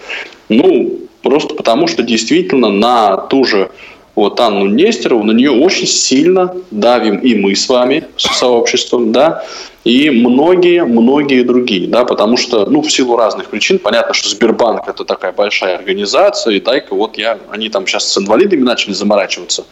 Ну, 0.49 0.99
просто 1.21 1.53
потому 1.53 1.87
что 1.87 2.01
действительно 2.01 2.69
на 2.69 3.17
ту 3.17 3.45
же 3.45 3.69
вот 4.15 4.39
Анну 4.39 4.67
Нестерову, 4.67 5.23
на 5.23 5.31
нее 5.31 5.51
очень 5.51 5.87
сильно 5.87 6.55
давим 6.71 7.17
и 7.17 7.35
мы 7.35 7.55
с 7.55 7.67
вами, 7.67 8.05
с 8.15 8.37
сообществом, 8.37 9.11
да, 9.11 9.43
и 9.83 10.09
многие-многие 10.09 11.43
другие, 11.43 11.87
да, 11.87 12.05
потому 12.05 12.37
что, 12.37 12.65
ну, 12.65 12.81
в 12.81 12.91
силу 12.91 13.17
разных 13.17 13.49
причин, 13.49 13.79
понятно, 13.79 14.13
что 14.13 14.29
Сбербанк 14.29 14.87
это 14.87 15.03
такая 15.03 15.31
большая 15.31 15.77
организация, 15.77 16.55
и 16.55 16.59
дай-ка 16.59 16.93
вот 16.95 17.17
я, 17.17 17.39
они 17.49 17.69
там 17.69 17.87
сейчас 17.87 18.07
с 18.07 18.17
инвалидами 18.17 18.61
начали 18.61 18.93
заморачиваться, 18.93 19.65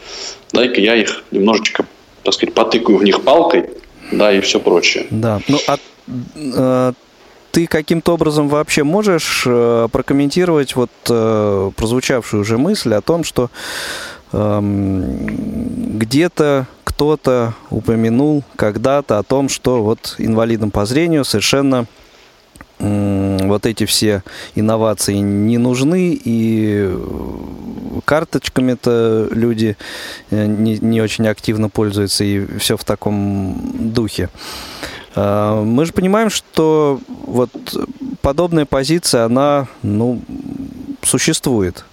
дай-ка 0.51 0.81
я 0.81 0.95
их 0.95 1.23
немножечко, 1.31 1.85
так 2.23 2.33
сказать, 2.33 2.53
потыкаю 2.53 2.97
в 2.97 3.03
них 3.03 3.21
палкой, 3.21 3.69
да, 4.11 4.33
и 4.33 4.41
все 4.41 4.59
прочее. 4.59 5.05
Да, 5.11 5.39
ну, 5.47 5.59
а 5.67 5.77
э, 6.35 6.93
ты 7.51 7.67
каким-то 7.67 8.13
образом 8.13 8.49
вообще 8.49 8.83
можешь 8.83 9.43
э, 9.45 9.87
прокомментировать 9.91 10.75
вот 10.75 10.89
э, 11.09 11.71
прозвучавшую 11.75 12.41
уже 12.41 12.57
мысль 12.57 12.93
о 12.93 13.01
том, 13.01 13.23
что 13.23 13.49
где-то 16.01 16.67
кто-то 16.83 17.53
упомянул 17.69 18.43
когда-то 18.55 19.17
о 19.17 19.23
том, 19.23 19.49
что 19.49 19.83
вот 19.83 20.15
инвалидам 20.19 20.71
по 20.71 20.85
зрению 20.85 21.25
совершенно 21.25 21.87
вот 22.81 23.65
эти 23.65 23.85
все 23.85 24.23
инновации 24.55 25.15
не 25.15 25.57
нужны, 25.57 26.19
и 26.23 26.95
карточками-то 28.05 29.29
люди 29.31 29.77
э, 30.31 30.45
не, 30.45 30.79
не 30.79 31.01
очень 31.01 31.27
активно 31.27 31.69
пользуются, 31.69 32.23
и 32.23 32.57
все 32.57 32.77
в 32.77 32.83
таком 32.83 33.93
духе. 33.93 34.29
Э, 35.15 35.61
мы 35.63 35.85
же 35.85 35.93
понимаем, 35.93 36.29
что 36.31 36.99
вот 37.09 37.51
подобная 38.21 38.65
позиция, 38.65 39.25
она, 39.25 39.67
ну, 39.83 40.21
существует 41.03 41.85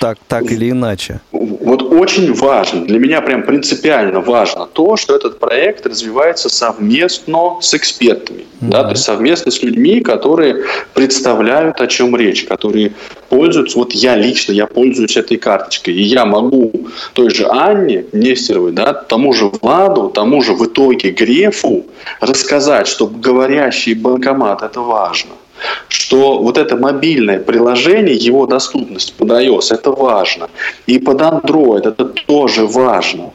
так, 0.00 0.18
так 0.28 0.44
или 0.50 0.70
иначе? 0.70 1.20
Вот 1.32 1.82
очень 1.82 2.32
важно, 2.34 2.84
для 2.84 2.98
меня 2.98 3.20
прям 3.20 3.42
принципиально 3.42 4.20
важно 4.20 4.66
то, 4.66 4.96
что 4.96 5.14
этот 5.14 5.38
проект 5.38 5.86
развивается 5.86 6.48
совместно 6.48 7.60
с 7.60 7.74
экспертами, 7.74 8.40
mm-hmm. 8.40 8.70
да, 8.70 8.84
то 8.84 8.90
есть 8.90 9.04
совместно 9.04 9.50
с 9.50 9.62
людьми, 9.62 10.00
которые 10.00 10.64
представляют, 10.94 11.80
о 11.80 11.86
чем 11.86 12.16
речь, 12.16 12.44
которые 12.44 12.92
пользуются, 13.28 13.78
вот 13.78 13.92
я 13.92 14.16
лично, 14.16 14.52
я 14.52 14.66
пользуюсь 14.66 15.16
этой 15.16 15.36
карточкой, 15.36 15.94
и 15.94 16.02
я 16.02 16.24
могу 16.24 16.72
той 17.12 17.30
же 17.30 17.46
Анне 17.46 18.04
Нестеровой, 18.12 18.72
да, 18.72 18.92
тому 18.92 19.32
же 19.32 19.50
Владу, 19.60 20.08
тому 20.08 20.42
же 20.42 20.54
в 20.54 20.64
итоге 20.66 21.10
Грефу 21.10 21.84
рассказать, 22.20 22.86
что 22.86 23.06
говорящий 23.06 23.94
банкомат– 23.94 24.62
это 24.62 24.80
важно 24.80 25.30
что 25.88 26.38
вот 26.38 26.58
это 26.58 26.76
мобильное 26.76 27.38
приложение, 27.38 28.14
его 28.14 28.46
доступность 28.46 29.14
под 29.14 29.30
iOS, 29.30 29.72
это 29.74 29.90
важно. 29.90 30.48
И 30.86 30.98
под 30.98 31.20
Android 31.20 31.88
это 31.88 32.04
тоже 32.04 32.66
важно. 32.66 33.30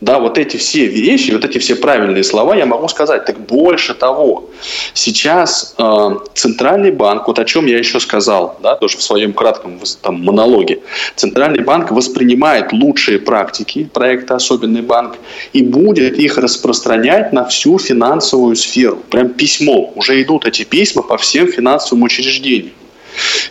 Да, 0.00 0.18
вот 0.18 0.38
эти 0.38 0.56
все 0.56 0.86
вещи, 0.86 1.30
вот 1.30 1.44
эти 1.44 1.58
все 1.58 1.76
правильные 1.76 2.24
слова 2.24 2.56
я 2.56 2.64
могу 2.64 2.88
сказать. 2.88 3.26
Так 3.26 3.38
больше 3.38 3.92
того, 3.92 4.48
сейчас 4.94 5.74
э, 5.76 6.10
Центральный 6.32 6.90
банк, 6.90 7.26
вот 7.26 7.38
о 7.38 7.44
чем 7.44 7.66
я 7.66 7.76
еще 7.76 8.00
сказал, 8.00 8.56
да, 8.62 8.76
тоже 8.76 8.96
в 8.96 9.02
своем 9.02 9.34
кратком 9.34 9.78
там, 10.00 10.24
монологе, 10.24 10.80
Центральный 11.16 11.62
банк 11.62 11.90
воспринимает 11.90 12.72
лучшие 12.72 13.18
практики 13.18 13.90
проекта 13.92 14.36
«Особенный 14.36 14.82
банк» 14.82 15.18
и 15.52 15.62
будет 15.62 16.18
их 16.18 16.38
распространять 16.38 17.34
на 17.34 17.44
всю 17.44 17.78
финансовую 17.78 18.56
сферу. 18.56 19.00
Прям 19.10 19.28
письмо. 19.28 19.92
Уже 19.96 20.22
идут 20.22 20.46
эти 20.46 20.64
письма 20.64 21.02
по 21.02 21.18
всем 21.18 21.48
финансовым 21.48 22.04
учреждениям. 22.04 22.72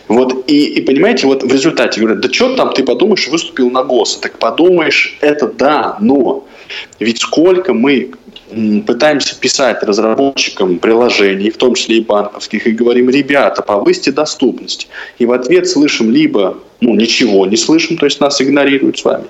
Вот, 0.08 0.44
и, 0.48 0.64
и 0.64 0.80
понимаете, 0.80 1.26
вот 1.26 1.42
в 1.42 1.52
результате 1.52 2.00
говорят, 2.00 2.20
да 2.20 2.32
что 2.32 2.56
там 2.56 2.72
ты 2.72 2.82
подумаешь, 2.82 3.28
выступил 3.28 3.70
на 3.70 3.84
ГОС. 3.84 4.18
Так 4.18 4.38
подумаешь, 4.38 5.18
это 5.20 5.46
да, 5.46 5.96
но 6.00 6.46
ведь 6.98 7.20
сколько 7.20 7.74
мы 7.74 8.10
пытаемся 8.86 9.38
писать 9.38 9.82
разработчикам 9.82 10.78
приложений, 10.78 11.50
в 11.50 11.56
том 11.56 11.74
числе 11.74 11.98
и 11.98 12.00
банковских, 12.00 12.66
и 12.66 12.72
говорим, 12.72 13.08
ребята, 13.08 13.62
повысьте 13.62 14.12
доступность. 14.12 14.88
И 15.18 15.26
в 15.26 15.32
ответ 15.32 15.68
слышим 15.68 16.10
либо, 16.10 16.58
ну, 16.80 16.94
ничего 16.94 17.46
не 17.46 17.56
слышим, 17.56 17.96
то 17.96 18.06
есть 18.06 18.20
нас 18.20 18.40
игнорируют 18.42 18.98
с 18.98 19.04
вами, 19.04 19.24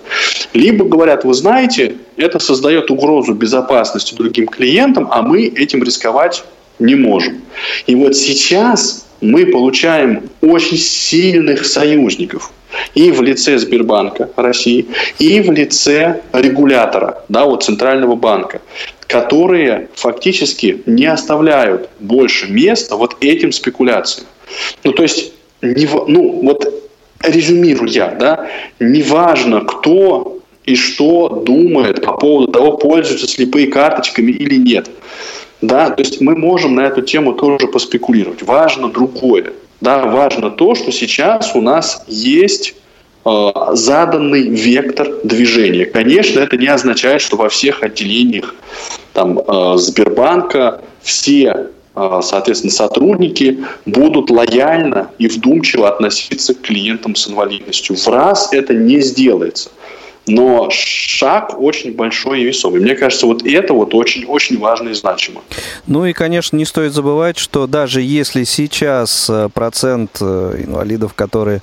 либо 0.54 0.84
говорят, 0.84 1.24
вы 1.24 1.34
знаете, 1.34 1.96
это 2.16 2.38
создает 2.38 2.90
угрозу 2.90 3.34
безопасности 3.34 4.14
другим 4.14 4.46
клиентам, 4.46 5.08
а 5.10 5.22
мы 5.22 5.44
этим 5.44 5.82
рисковать 5.82 6.44
не 6.78 6.94
можем. 6.94 7.42
И 7.86 7.94
вот 7.94 8.16
сейчас 8.16 9.06
мы 9.20 9.46
получаем 9.46 10.30
очень 10.40 10.78
сильных 10.78 11.64
союзников 11.66 12.52
и 12.94 13.10
в 13.10 13.22
лице 13.22 13.58
Сбербанка 13.58 14.30
России, 14.36 14.86
и 15.18 15.40
в 15.40 15.50
лице 15.50 16.20
регулятора, 16.32 17.22
да, 17.28 17.44
вот 17.44 17.64
Центрального 17.64 18.14
банка, 18.14 18.60
которые 19.06 19.88
фактически 19.94 20.82
не 20.86 21.06
оставляют 21.06 21.90
больше 21.98 22.50
места 22.50 22.96
вот 22.96 23.16
этим 23.20 23.52
спекуляциям. 23.52 24.26
Ну, 24.84 24.92
то 24.92 25.02
есть, 25.02 25.32
не, 25.62 25.88
ну, 26.06 26.40
вот 26.42 26.72
резюмируя, 27.22 28.16
да, 28.18 28.48
неважно, 28.78 29.62
кто 29.62 30.38
и 30.64 30.76
что 30.76 31.42
думает 31.44 32.04
по 32.04 32.12
поводу 32.12 32.52
того, 32.52 32.76
пользуются 32.76 33.26
слепые 33.26 33.66
карточками 33.66 34.30
или 34.30 34.56
нет– 34.56 34.88
да, 35.60 35.90
то 35.90 36.02
есть 36.02 36.20
мы 36.20 36.36
можем 36.36 36.74
на 36.74 36.86
эту 36.86 37.02
тему 37.02 37.34
тоже 37.34 37.66
поспекулировать. 37.68 38.42
Важно 38.42 38.88
другое. 38.88 39.52
Да, 39.80 40.06
важно 40.06 40.50
то, 40.50 40.74
что 40.74 40.90
сейчас 40.90 41.54
у 41.54 41.60
нас 41.60 42.04
есть 42.06 42.74
э, 43.24 43.50
заданный 43.72 44.48
вектор 44.48 45.08
движения. 45.24 45.86
Конечно, 45.86 46.40
это 46.40 46.56
не 46.56 46.66
означает, 46.66 47.20
что 47.22 47.36
во 47.36 47.48
всех 47.48 47.82
отделениях 47.82 48.54
там, 49.12 49.38
э, 49.38 49.76
Сбербанка 49.76 50.82
все 51.02 51.68
э, 51.94 52.20
соответственно, 52.22 52.72
сотрудники 52.72 53.64
будут 53.86 54.30
лояльно 54.30 55.10
и 55.18 55.28
вдумчиво 55.28 55.88
относиться 55.88 56.54
к 56.54 56.60
клиентам 56.60 57.14
с 57.14 57.28
инвалидностью. 57.28 57.96
В 57.96 58.08
раз 58.08 58.52
это 58.52 58.74
не 58.74 59.00
сделается 59.00 59.70
но 60.26 60.68
шаг 60.70 61.54
очень 61.58 61.94
большой 61.94 62.42
и 62.42 62.44
весомый. 62.44 62.80
Мне 62.80 62.94
кажется, 62.94 63.26
вот 63.26 63.44
это 63.44 63.74
вот 63.74 63.94
очень-очень 63.94 64.58
важно 64.58 64.90
и 64.90 64.94
значимо. 64.94 65.42
Ну 65.86 66.06
и, 66.06 66.12
конечно, 66.12 66.56
не 66.56 66.64
стоит 66.64 66.92
забывать, 66.92 67.38
что 67.38 67.66
даже 67.66 68.02
если 68.02 68.44
сейчас 68.44 69.28
э, 69.28 69.48
процент 69.52 70.18
э, 70.20 70.64
инвалидов, 70.66 71.14
которые 71.14 71.62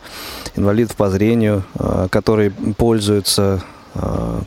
инвалидов 0.55 0.95
по 0.95 1.09
зрению, 1.09 1.63
э, 1.79 2.07
которые 2.09 2.51
пользуются 2.77 3.63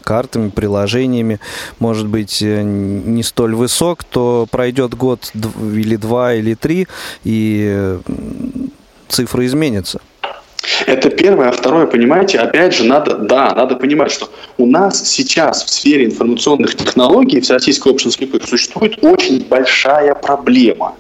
картами, 0.05 0.51
приложениями, 0.51 1.41
может 1.81 2.07
быть, 2.07 2.41
не 2.41 3.23
столь 3.25 3.57
высок, 3.57 4.05
то 4.05 4.47
пройдет 4.49 4.95
год 4.95 5.33
или 5.35 5.97
два 5.97 6.35
или 6.35 6.55
три, 6.55 6.87
и 7.25 7.99
цифры 9.09 9.47
изменятся. 9.47 10.01
Это 10.87 11.11
первое. 11.11 11.49
А 11.49 11.53
второе, 11.53 11.87
понимаете, 11.87 12.39
опять 12.39 12.75
же, 12.75 12.85
надо, 12.85 13.17
да, 13.17 13.55
надо 13.55 13.77
понимать, 13.77 14.11
что 14.13 14.29
у 14.59 14.67
нас 14.67 15.09
сейчас 15.09 15.65
в 15.65 15.71
сфере 15.71 16.05
информационных 16.05 16.75
технологий 16.77 17.41
в 17.41 17.45
Всероссийской 17.45 17.93
общественной 17.93 18.41
существует 18.47 19.03
очень 19.03 19.45
большая 19.45 20.15
проблема. 20.15 20.95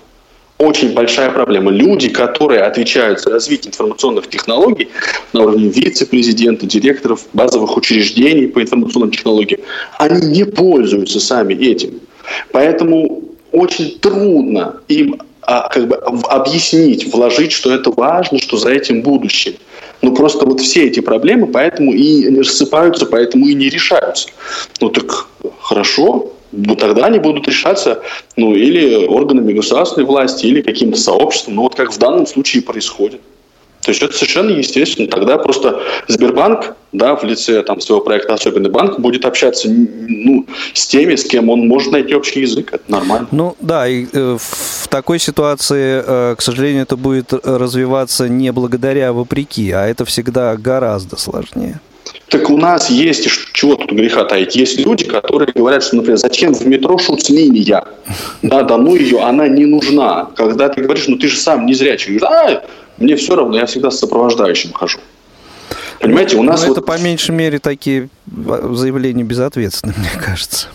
очень 0.60 0.92
большая 0.92 1.30
проблема. 1.30 1.70
Люди, 1.70 2.10
которые 2.10 2.62
отвечают 2.62 3.20
за 3.20 3.30
развитие 3.30 3.70
информационных 3.70 4.28
технологий 4.28 4.88
на 5.32 5.42
уровне 5.42 5.68
вице-президента, 5.68 6.66
директоров 6.66 7.26
базовых 7.32 7.76
учреждений 7.76 8.46
по 8.46 8.60
информационным 8.60 9.10
технологиям, 9.10 9.62
они 9.98 10.26
не 10.26 10.44
пользуются 10.44 11.18
сами 11.18 11.54
этим. 11.54 12.00
Поэтому 12.52 13.22
очень 13.52 13.98
трудно 14.00 14.76
им 14.88 15.20
а, 15.50 15.68
как 15.68 15.88
бы 15.88 15.96
объяснить, 15.96 17.12
вложить, 17.12 17.50
что 17.50 17.74
это 17.74 17.90
важно, 17.90 18.38
что 18.38 18.56
за 18.56 18.70
этим 18.70 19.02
будущее. 19.02 19.54
Ну 20.00 20.14
просто 20.14 20.46
вот 20.46 20.60
все 20.60 20.86
эти 20.86 21.00
проблемы 21.00 21.48
поэтому 21.48 21.92
и 21.92 22.38
рассыпаются, 22.38 23.04
поэтому 23.04 23.48
и 23.48 23.54
не 23.54 23.68
решаются. 23.68 24.28
Ну 24.80 24.90
так 24.90 25.26
хорошо, 25.60 26.32
ну, 26.52 26.76
тогда 26.76 27.06
они 27.06 27.18
будут 27.18 27.48
решаться 27.48 28.00
ну, 28.36 28.54
или 28.54 29.06
органами 29.06 29.52
государственной 29.52 30.06
власти, 30.06 30.46
или 30.46 30.62
каким-то 30.62 30.98
сообществом, 30.98 31.56
ну 31.56 31.62
вот 31.62 31.74
как 31.74 31.92
в 31.92 31.98
данном 31.98 32.28
случае 32.28 32.62
происходит. 32.62 33.20
То 33.82 33.90
есть 33.90 34.02
это 34.02 34.14
совершенно 34.14 34.50
естественно. 34.50 35.08
Тогда 35.08 35.38
просто 35.38 35.80
Сбербанк, 36.06 36.74
да, 36.92 37.16
в 37.16 37.24
лице 37.24 37.62
там, 37.62 37.80
своего 37.80 38.04
проекта 38.04 38.34
«Особенный 38.34 38.70
банк» 38.70 39.00
будет 39.00 39.24
общаться 39.24 39.68
ну, 39.70 40.46
с 40.74 40.86
теми, 40.86 41.14
с 41.14 41.24
кем 41.24 41.48
он 41.48 41.66
может 41.66 41.92
найти 41.92 42.14
общий 42.14 42.40
язык. 42.40 42.72
Это 42.72 42.84
нормально. 42.88 43.28
Ну 43.30 43.56
да, 43.60 43.88
и 43.88 44.06
э, 44.12 44.36
в 44.38 44.88
такой 44.88 45.18
ситуации, 45.18 46.02
э, 46.04 46.34
к 46.36 46.42
сожалению, 46.42 46.82
это 46.82 46.96
будет 46.96 47.32
развиваться 47.32 48.28
не 48.28 48.52
благодаря, 48.52 49.10
а 49.10 49.12
вопреки, 49.12 49.70
а 49.70 49.86
это 49.86 50.04
всегда 50.04 50.56
гораздо 50.56 51.16
сложнее. 51.16 51.80
Так 52.28 52.48
у 52.48 52.56
нас 52.56 52.90
есть, 52.90 53.28
чего 53.52 53.74
тут 53.74 53.90
греха 53.92 54.24
таить, 54.24 54.54
есть 54.54 54.78
люди, 54.78 55.04
которые 55.04 55.52
говорят, 55.52 55.82
что, 55.82 55.96
например, 55.96 56.16
зачем 56.16 56.54
в 56.54 56.64
метро 56.66 56.98
шуц-линия? 56.98 57.84
Да, 58.42 58.62
да 58.62 58.76
ну 58.78 58.94
ее, 58.94 59.20
она 59.20 59.48
не 59.48 59.64
нужна. 59.64 60.30
Когда 60.36 60.68
ты 60.68 60.82
говоришь, 60.82 61.08
ну 61.08 61.16
ты 61.16 61.28
же 61.28 61.36
сам 61.36 61.66
не 61.66 61.74
зрячий, 61.74 62.18
а, 62.18 62.62
мне 63.00 63.16
все 63.16 63.34
равно, 63.34 63.56
я 63.56 63.66
всегда 63.66 63.90
с 63.90 63.98
сопровождающим 63.98 64.72
хожу. 64.72 64.98
Понимаете, 66.00 66.36
у 66.36 66.42
нас... 66.42 66.62
Ну, 66.62 66.68
вот... 66.68 66.78
это 66.78 66.86
по 66.86 66.98
меньшей 66.98 67.32
мере 67.34 67.58
такие 67.58 68.08
заявления 68.26 69.24
безответственные, 69.24 69.96
мне 69.98 70.22
кажется. 70.22 70.68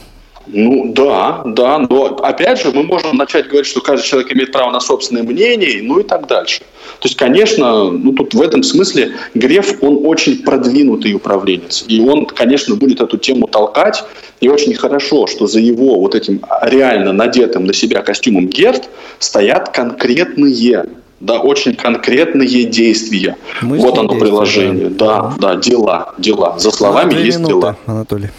Ну 0.47 0.93
да, 0.93 1.41
да, 1.43 1.79
но 1.79 2.17
опять 2.17 2.61
же 2.61 2.71
мы 2.71 2.83
можем 2.83 3.17
начать 3.17 3.47
говорить, 3.47 3.65
что 3.65 3.81
каждый 3.81 4.05
человек 4.05 4.31
имеет 4.31 4.51
право 4.51 4.71
на 4.71 4.79
собственное 4.79 5.23
мнение, 5.23 5.81
ну 5.81 5.99
и 5.99 6.03
так 6.03 6.27
дальше. 6.27 6.59
То 6.99 7.07
есть, 7.07 7.17
конечно, 7.17 7.89
ну 7.89 8.13
тут 8.13 8.35
в 8.35 8.41
этом 8.41 8.61
смысле 8.61 9.15
Греф, 9.33 9.81
он 9.81 10.01
очень 10.05 10.43
продвинутый 10.43 11.13
управленец. 11.13 11.85
И 11.87 11.99
он, 11.99 12.27
конечно, 12.27 12.75
будет 12.75 13.01
эту 13.01 13.17
тему 13.17 13.47
толкать. 13.47 14.03
И 14.39 14.47
очень 14.47 14.75
хорошо, 14.75 15.25
что 15.25 15.47
за 15.47 15.59
его 15.59 15.99
вот 15.99 16.13
этим 16.13 16.41
реально 16.61 17.11
надетым 17.11 17.65
на 17.65 17.73
себя 17.73 18.03
костюмом 18.03 18.47
Герт 18.47 18.87
стоят 19.17 19.69
конкретные 19.69 20.85
да, 21.19 21.39
очень 21.39 21.75
конкретные 21.75 22.65
действия. 22.65 23.37
Мысли 23.61 23.83
вот 23.83 23.97
оно 23.97 24.15
приложение, 24.15 24.89
да, 24.89 25.33
да, 25.37 25.55
дела, 25.55 26.13
дела. 26.17 26.57
За 26.59 26.71
словами 26.71 27.13
есть 27.15 27.37
минуты, 27.37 27.53
дела. 27.53 27.77
Анатолий. 27.85 28.29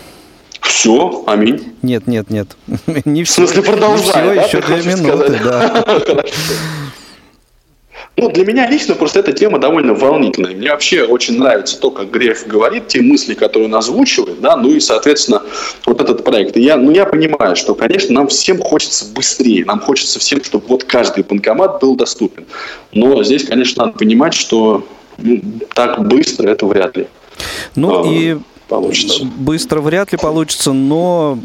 Все, 0.60 1.24
аминь. 1.26 1.72
Нет, 1.82 2.06
нет, 2.06 2.30
нет. 2.30 2.48
Не 3.04 3.24
все. 3.24 3.46
В 3.46 3.48
смысле, 3.48 3.62
продолжай. 3.62 4.46
Все, 4.48 4.60
да, 4.60 4.74
еще 4.76 4.82
две 4.82 4.94
минуты, 4.94 5.40
да. 5.42 5.84
Ну, 8.18 8.30
для 8.30 8.46
меня 8.46 8.68
лично 8.68 8.94
просто 8.94 9.20
эта 9.20 9.32
тема 9.32 9.58
довольно 9.58 9.92
волнительная. 9.92 10.54
Мне 10.54 10.70
вообще 10.70 11.02
очень 11.02 11.38
нравится 11.38 11.78
то, 11.78 11.90
как 11.90 12.10
Греф 12.10 12.46
говорит, 12.46 12.88
те 12.88 13.02
мысли, 13.02 13.34
которые 13.34 13.68
он 13.68 13.74
озвучивает, 13.74 14.40
да, 14.40 14.56
ну 14.56 14.70
и, 14.70 14.80
соответственно, 14.80 15.42
вот 15.84 16.00
этот 16.00 16.24
проект. 16.24 16.56
И 16.56 16.62
я, 16.62 16.78
ну, 16.78 16.90
я 16.92 17.04
понимаю, 17.04 17.56
что, 17.56 17.74
конечно, 17.74 18.14
нам 18.14 18.28
всем 18.28 18.58
хочется 18.58 19.04
быстрее, 19.12 19.66
нам 19.66 19.80
хочется 19.80 20.18
всем, 20.18 20.42
чтобы 20.42 20.64
вот 20.66 20.84
каждый 20.84 21.24
банкомат 21.24 21.78
был 21.80 21.94
доступен. 21.94 22.46
Но 22.92 23.22
здесь, 23.22 23.44
конечно, 23.44 23.84
надо 23.84 23.98
понимать, 23.98 24.32
что 24.32 24.86
ну, 25.18 25.42
так 25.74 26.06
быстро 26.08 26.48
это 26.48 26.64
вряд 26.64 26.96
ли. 26.96 27.08
Ну 27.74 28.02
а, 28.02 28.10
и 28.10 28.38
получится. 28.68 29.24
Быстро 29.24 29.82
вряд 29.82 30.12
ли 30.12 30.18
получится, 30.18 30.72
но 30.72 31.38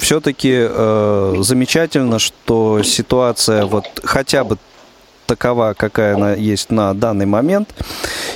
все-таки 0.00 0.54
э, 0.54 1.34
замечательно, 1.40 2.18
что 2.18 2.82
ситуация 2.82 3.66
вот 3.66 3.84
хотя 4.02 4.44
бы 4.44 4.56
такова, 5.26 5.74
какая 5.76 6.14
она 6.14 6.34
есть 6.34 6.70
на 6.70 6.94
данный 6.94 7.26
момент. 7.26 7.74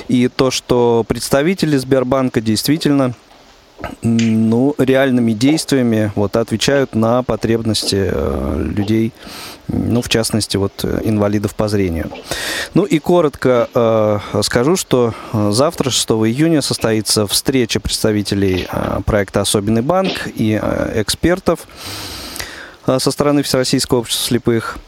И 0.07 0.27
то, 0.27 0.51
что 0.51 1.05
представители 1.07 1.77
Сбербанка 1.77 2.41
действительно 2.41 3.13
ну, 4.01 4.75
реальными 4.77 5.33
действиями 5.33 6.11
вот, 6.15 6.35
отвечают 6.35 6.95
на 6.95 7.23
потребности 7.23 8.09
э, 8.11 8.71
людей, 8.75 9.13
ну, 9.67 10.01
в 10.01 10.09
частности, 10.09 10.57
вот, 10.57 10.85
инвалидов 11.03 11.55
по 11.55 11.67
зрению. 11.67 12.11
Ну 12.73 12.83
и 12.83 12.99
коротко 12.99 13.69
э, 13.73 14.41
скажу, 14.43 14.75
что 14.75 15.13
э, 15.33 15.51
завтра, 15.51 15.89
6 15.89 16.09
июня, 16.09 16.61
состоится 16.61 17.27
встреча 17.27 17.79
представителей 17.79 18.67
э, 18.71 18.99
проекта 19.05 19.41
«Особенный 19.41 19.81
банк» 19.81 20.27
и 20.35 20.59
э, 20.61 21.01
экспертов 21.01 21.67
э, 22.87 22.99
со 22.99 23.11
стороны 23.11 23.43
Всероссийского 23.43 23.99
общества 23.99 24.27
слепых– 24.27 24.77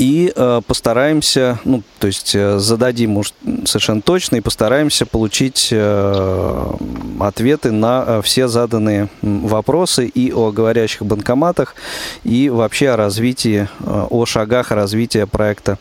и 0.00 0.32
э, 0.34 0.62
постараемся, 0.66 1.58
ну, 1.66 1.82
то 1.98 2.06
есть 2.06 2.34
э, 2.34 2.58
зададим 2.58 3.18
уж 3.18 3.34
совершенно 3.66 4.00
точно 4.00 4.36
и 4.36 4.40
постараемся 4.40 5.04
получить 5.04 5.68
э, 5.70 6.66
ответы 7.20 7.70
на 7.70 8.04
э, 8.06 8.22
все 8.24 8.48
заданные 8.48 9.10
вопросы 9.20 10.06
и 10.06 10.32
о 10.32 10.52
говорящих 10.52 11.04
банкоматах, 11.04 11.74
и 12.24 12.48
вообще 12.48 12.88
о 12.88 12.96
развитии, 12.96 13.68
э, 13.80 14.06
о 14.08 14.24
шагах 14.24 14.70
развития 14.70 15.26
проекта 15.26 15.78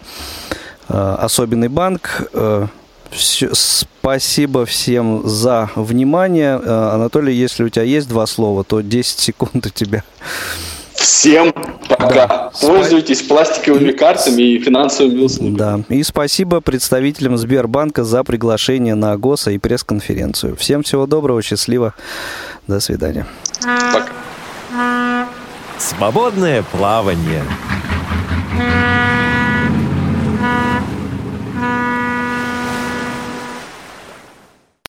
э, 0.89 1.15
«Особенный 1.19 1.69
банк». 1.69 2.29
Э, 2.33 2.67
все, 3.11 3.49
спасибо 3.53 4.65
всем 4.65 5.25
за 5.29 5.69
внимание. 5.75 6.59
Э, 6.61 6.89
Анатолий, 6.93 7.33
если 7.33 7.63
у 7.63 7.69
тебя 7.69 7.83
есть 7.83 8.09
два 8.09 8.27
слова, 8.27 8.65
то 8.65 8.81
10 8.81 9.17
секунд 9.17 9.65
у 9.65 9.69
тебя. 9.69 10.03
Всем 10.99 11.53
пока. 11.87 12.27
Да. 12.27 12.51
Пользуйтесь 12.61 13.21
пластиковыми 13.21 13.91
картами 13.91 14.41
и 14.41 14.59
финансовыми 14.59 15.21
услугами. 15.21 15.57
Да. 15.57 15.79
И 15.89 16.03
спасибо 16.03 16.59
представителям 16.59 17.37
Сбербанка 17.37 18.03
за 18.03 18.23
приглашение 18.23 18.95
на 18.95 19.17
ГОСа 19.17 19.51
и 19.51 19.57
пресс-конференцию. 19.57 20.55
Всем 20.57 20.83
всего 20.83 21.05
доброго, 21.05 21.41
счастливо. 21.41 21.93
До 22.67 22.79
свидания. 22.79 23.25
Пока. 23.61 25.27
Свободное 25.77 26.63
плавание. 26.63 27.43